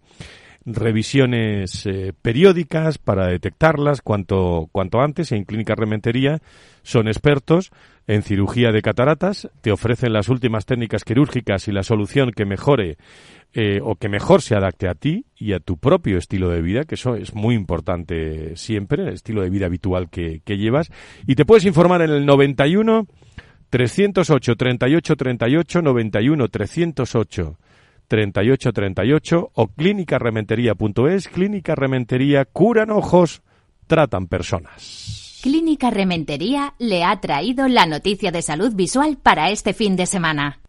revisiones 0.66 1.86
eh, 1.86 2.14
periódicas 2.22 2.98
para 2.98 3.28
detectarlas 3.28 4.02
cuanto, 4.02 4.68
cuanto 4.72 5.00
antes. 5.00 5.32
En 5.32 5.44
Clínica 5.44 5.76
Rementería 5.76 6.42
son 6.82 7.08
expertos 7.08 7.72
en 8.08 8.22
cirugía 8.24 8.72
de 8.72 8.82
cataratas, 8.82 9.50
te 9.62 9.72
ofrecen 9.72 10.14
las 10.14 10.30
últimas 10.30 10.66
técnicas 10.66 11.04
quirúrgicas 11.04 11.68
y 11.68 11.72
la 11.72 11.82
solución 11.82 12.32
que 12.32 12.46
mejore 12.46 12.98
eh, 13.54 13.80
o 13.82 13.96
que 13.96 14.10
mejor 14.10 14.42
se 14.42 14.56
adapte 14.56 14.88
a 14.88 14.94
ti 14.94 15.26
y 15.38 15.54
a 15.54 15.60
tu 15.60 15.78
propio 15.78 16.18
estilo 16.18 16.50
de 16.50 16.62
vida, 16.62 16.84
que 16.84 16.96
eso 16.96 17.16
es 17.16 17.34
muy 17.34 17.56
importante 17.56 18.56
siempre, 18.58 19.04
el 19.04 19.14
estilo 19.14 19.42
de 19.42 19.50
vida 19.50 19.66
habitual 19.66 20.10
que, 20.10 20.42
que 20.44 20.58
llevas. 20.58 20.92
Y 21.26 21.36
te 21.36 21.46
puedes 21.46 21.66
informar 21.66 22.02
en 22.02 22.12
el 22.12 22.26
91 22.26 23.08
308 23.70 24.56
38 24.56 25.16
38 25.16 25.82
91 25.82 26.48
308 26.48 27.58
38 28.08 28.74
38 28.74 29.52
o 29.54 29.68
clínicarementería.es. 29.68 31.28
Clínica 31.28 31.76
Rementería 31.76 32.46
curan 32.46 32.92
ojos, 32.92 33.42
tratan 33.88 34.28
personas. 34.28 35.40
Clínica 35.42 35.92
Rementería 35.92 36.74
le 36.80 37.04
ha 37.04 37.20
traído 37.22 37.68
la 37.68 37.86
noticia 37.86 38.32
de 38.32 38.42
salud 38.42 38.74
visual 38.74 39.18
para 39.22 39.52
este 39.52 39.74
fin 39.74 39.96
de 39.96 40.08
semana. 40.08 40.60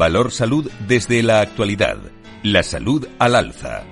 Valor 0.00 0.32
Salud 0.32 0.66
desde 0.88 1.22
la 1.22 1.42
actualidad. 1.42 1.98
La 2.42 2.62
salud 2.62 3.06
al 3.18 3.34
alza. 3.34 3.82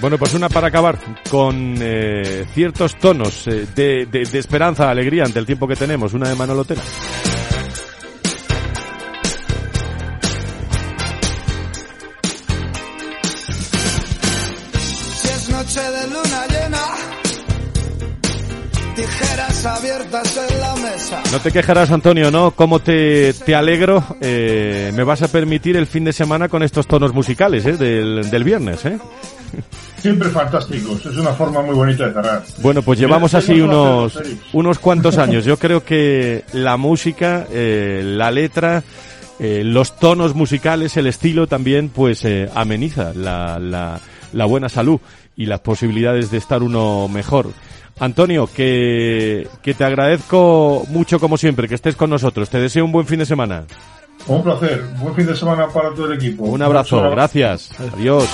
Bueno, 0.00 0.16
pues 0.16 0.32
una 0.32 0.48
para 0.48 0.68
acabar 0.68 0.98
con 1.28 1.74
eh, 1.82 2.46
ciertos 2.54 2.96
tonos 2.96 3.46
eh, 3.46 3.66
de, 3.76 4.06
de, 4.06 4.38
esperanza, 4.38 4.88
alegría 4.88 5.24
ante 5.24 5.38
el 5.38 5.44
tiempo 5.44 5.68
que 5.68 5.76
tenemos. 5.76 6.14
Una 6.14 6.30
de 6.30 6.34
Manolo 6.34 6.64
Tena. 6.64 6.80
Abiertas 19.64 20.36
en 20.50 20.60
la 20.60 20.74
mesa. 20.76 21.22
No 21.32 21.40
te 21.40 21.50
quejarás, 21.50 21.90
Antonio, 21.90 22.30
¿no? 22.30 22.52
¿Cómo 22.52 22.80
te, 22.80 23.32
te 23.32 23.54
alegro? 23.54 24.04
Eh, 24.20 24.92
me 24.94 25.04
vas 25.04 25.22
a 25.22 25.28
permitir 25.28 25.76
el 25.76 25.86
fin 25.86 26.04
de 26.04 26.12
semana 26.12 26.48
con 26.48 26.62
estos 26.62 26.86
tonos 26.86 27.12
musicales 27.12 27.66
¿eh? 27.66 27.76
del, 27.76 28.30
del 28.30 28.44
viernes, 28.44 28.84
¿eh? 28.84 28.98
Siempre 30.00 30.28
fantásticos, 30.28 31.04
es 31.06 31.16
una 31.16 31.32
forma 31.32 31.60
muy 31.62 31.74
bonita 31.74 32.06
de 32.06 32.12
cerrar. 32.12 32.42
Bueno, 32.58 32.82
pues 32.82 32.98
llevamos 33.00 33.34
así 33.34 33.60
unos, 33.60 34.18
unos 34.52 34.78
cuantos 34.78 35.18
años. 35.18 35.44
Yo 35.44 35.56
creo 35.58 35.84
que 35.84 36.44
la 36.52 36.76
música, 36.76 37.46
eh, 37.50 38.02
la 38.04 38.30
letra, 38.30 38.84
eh, 39.40 39.62
los 39.64 39.96
tonos 39.98 40.34
musicales, 40.34 40.96
el 40.96 41.08
estilo 41.08 41.48
también, 41.48 41.88
pues 41.88 42.24
eh, 42.24 42.48
ameniza 42.54 43.12
la, 43.14 43.58
la, 43.58 44.00
la 44.32 44.44
buena 44.44 44.68
salud 44.68 45.00
y 45.36 45.46
las 45.46 45.60
posibilidades 45.60 46.30
de 46.30 46.38
estar 46.38 46.62
uno 46.62 47.08
mejor. 47.08 47.50
Antonio, 48.00 48.48
que, 48.54 49.48
que 49.62 49.74
te 49.74 49.84
agradezco 49.84 50.84
mucho 50.88 51.18
como 51.18 51.36
siempre, 51.36 51.68
que 51.68 51.74
estés 51.74 51.96
con 51.96 52.10
nosotros. 52.10 52.48
Te 52.48 52.58
deseo 52.58 52.84
un 52.84 52.92
buen 52.92 53.06
fin 53.06 53.18
de 53.18 53.26
semana. 53.26 53.64
Un 54.26 54.42
placer. 54.42 54.82
Buen 54.98 55.14
fin 55.14 55.26
de 55.26 55.34
semana 55.34 55.68
para 55.68 55.90
todo 55.94 56.06
el 56.06 56.18
equipo. 56.18 56.44
Un 56.44 56.62
abrazo. 56.62 57.10
Gracias. 57.10 57.70
Adiós. 57.80 58.28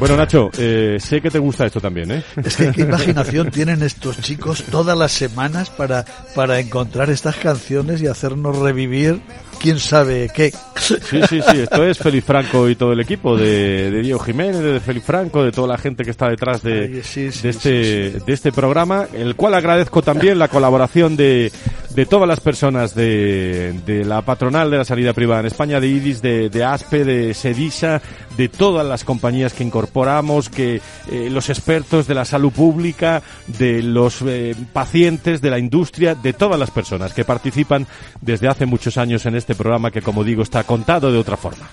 Bueno, 0.00 0.16
Nacho, 0.16 0.50
eh, 0.56 0.96
sé 0.98 1.20
que 1.20 1.30
te 1.30 1.38
gusta 1.38 1.66
esto 1.66 1.78
también, 1.78 2.10
¿eh? 2.10 2.24
Es 2.42 2.56
que 2.56 2.72
qué 2.72 2.80
imaginación 2.88 3.50
tienen 3.50 3.82
estos 3.82 4.18
chicos 4.22 4.64
todas 4.70 4.96
las 4.96 5.12
semanas 5.12 5.68
para, 5.68 6.06
para 6.34 6.58
encontrar 6.58 7.10
estas 7.10 7.36
canciones 7.36 8.00
y 8.00 8.06
hacernos 8.06 8.58
revivir 8.58 9.20
quién 9.60 9.78
sabe 9.78 10.30
qué. 10.34 10.52
Sí, 10.76 10.96
sí, 11.28 11.40
sí, 11.42 11.58
esto 11.60 11.84
es 11.84 11.98
Feliz 11.98 12.24
Franco 12.24 12.68
y 12.68 12.74
todo 12.74 12.92
el 12.92 13.00
equipo 13.00 13.36
de, 13.36 13.90
de 13.90 14.00
Diego 14.00 14.18
Jiménez, 14.18 14.60
de 14.60 14.80
Feliz 14.80 15.04
Franco, 15.04 15.44
de 15.44 15.52
toda 15.52 15.68
la 15.68 15.78
gente 15.78 16.04
que 16.04 16.10
está 16.10 16.28
detrás 16.28 16.62
de, 16.62 16.90
Ay, 16.94 17.02
sí, 17.02 17.30
sí, 17.30 17.42
de, 17.42 17.48
este, 17.50 17.84
sí, 17.84 18.18
sí. 18.18 18.24
de 18.26 18.32
este 18.32 18.50
programa, 18.50 19.06
el 19.12 19.36
cual 19.36 19.54
agradezco 19.54 20.02
también 20.02 20.38
la 20.38 20.48
colaboración 20.48 21.16
de, 21.16 21.52
de 21.94 22.06
todas 22.06 22.26
las 22.26 22.40
personas 22.40 22.94
de, 22.94 23.74
de 23.84 24.04
la 24.04 24.22
patronal 24.22 24.70
de 24.70 24.78
la 24.78 24.84
sanidad 24.84 25.14
privada 25.14 25.40
en 25.40 25.46
España, 25.46 25.80
de 25.80 25.88
IDIS, 25.88 26.22
de, 26.22 26.48
de 26.48 26.64
ASPE, 26.64 27.04
de 27.04 27.34
SEDISA, 27.34 28.00
de 28.36 28.48
todas 28.48 28.86
las 28.86 29.04
compañías 29.04 29.52
que 29.52 29.64
incorporamos, 29.64 30.48
que 30.48 30.80
eh, 31.10 31.28
los 31.30 31.50
expertos 31.50 32.06
de 32.06 32.14
la 32.14 32.24
salud 32.24 32.52
pública, 32.52 33.22
de 33.46 33.82
los 33.82 34.22
eh, 34.22 34.54
pacientes, 34.72 35.40
de 35.40 35.50
la 35.50 35.58
industria, 35.58 36.14
de 36.14 36.32
todas 36.32 36.58
las 36.58 36.70
personas 36.70 37.12
que 37.12 37.24
participan 37.24 37.86
desde 38.20 38.48
hace 38.48 38.66
muchos 38.66 38.96
años 38.96 39.26
en 39.26 39.34
este 39.34 39.49
programa 39.54 39.90
que, 39.90 40.02
como 40.02 40.24
digo, 40.24 40.42
está 40.42 40.64
contado 40.64 41.12
de 41.12 41.18
otra 41.18 41.36
forma. 41.36 41.68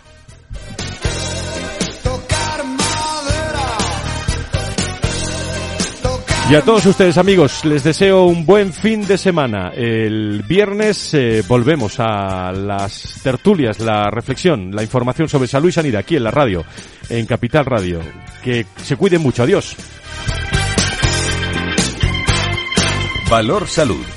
Y 6.50 6.56
a 6.56 6.62
todos 6.62 6.86
ustedes 6.86 7.18
amigos, 7.18 7.66
les 7.66 7.84
deseo 7.84 8.24
un 8.24 8.46
buen 8.46 8.72
fin 8.72 9.06
de 9.06 9.18
semana. 9.18 9.74
El 9.76 10.44
viernes 10.48 11.14
eh, 11.14 11.44
volvemos 11.46 12.00
a 12.00 12.54
las 12.54 13.20
tertulias, 13.22 13.82
la 13.82 14.10
reflexión, 14.10 14.74
la 14.74 14.82
información 14.82 15.28
sobre 15.28 15.50
salud 15.50 15.68
y 15.68 15.74
sanidad 15.74 16.00
aquí 16.00 16.16
en 16.16 16.24
la 16.24 16.32
radio, 16.32 16.64
en 17.10 17.26
Capital 17.26 17.66
Radio. 17.66 18.00
Que 18.42 18.66
se 18.82 18.96
cuiden 18.96 19.22
mucho. 19.22 19.44
Adiós. 19.44 19.76
Valor 23.30 23.68
Salud. 23.68 24.17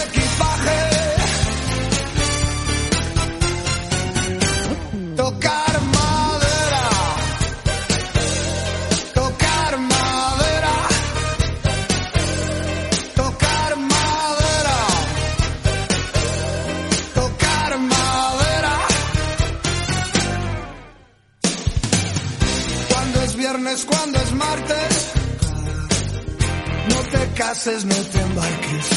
cases, 27.41 27.85
no 27.85 27.95
te 27.95 28.19
embarques. 28.21 28.87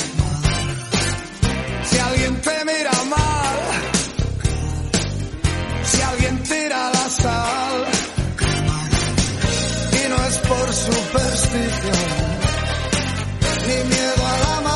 Si 1.88 1.99
alguien 1.99 2.40
te 2.42 2.57
mira 2.70 2.97
mal, 3.14 3.59
si 5.90 6.03
alguien 6.03 6.42
tira 6.42 6.90
la 6.97 7.07
sal, 7.22 7.78
y 9.99 10.09
no 10.11 10.16
es 10.28 10.36
por 10.51 10.66
superstición, 10.74 12.05
ni 13.66 13.78
miedo 13.92 14.26
a 14.26 14.38
la 14.38 14.55
maldad. 14.61 14.74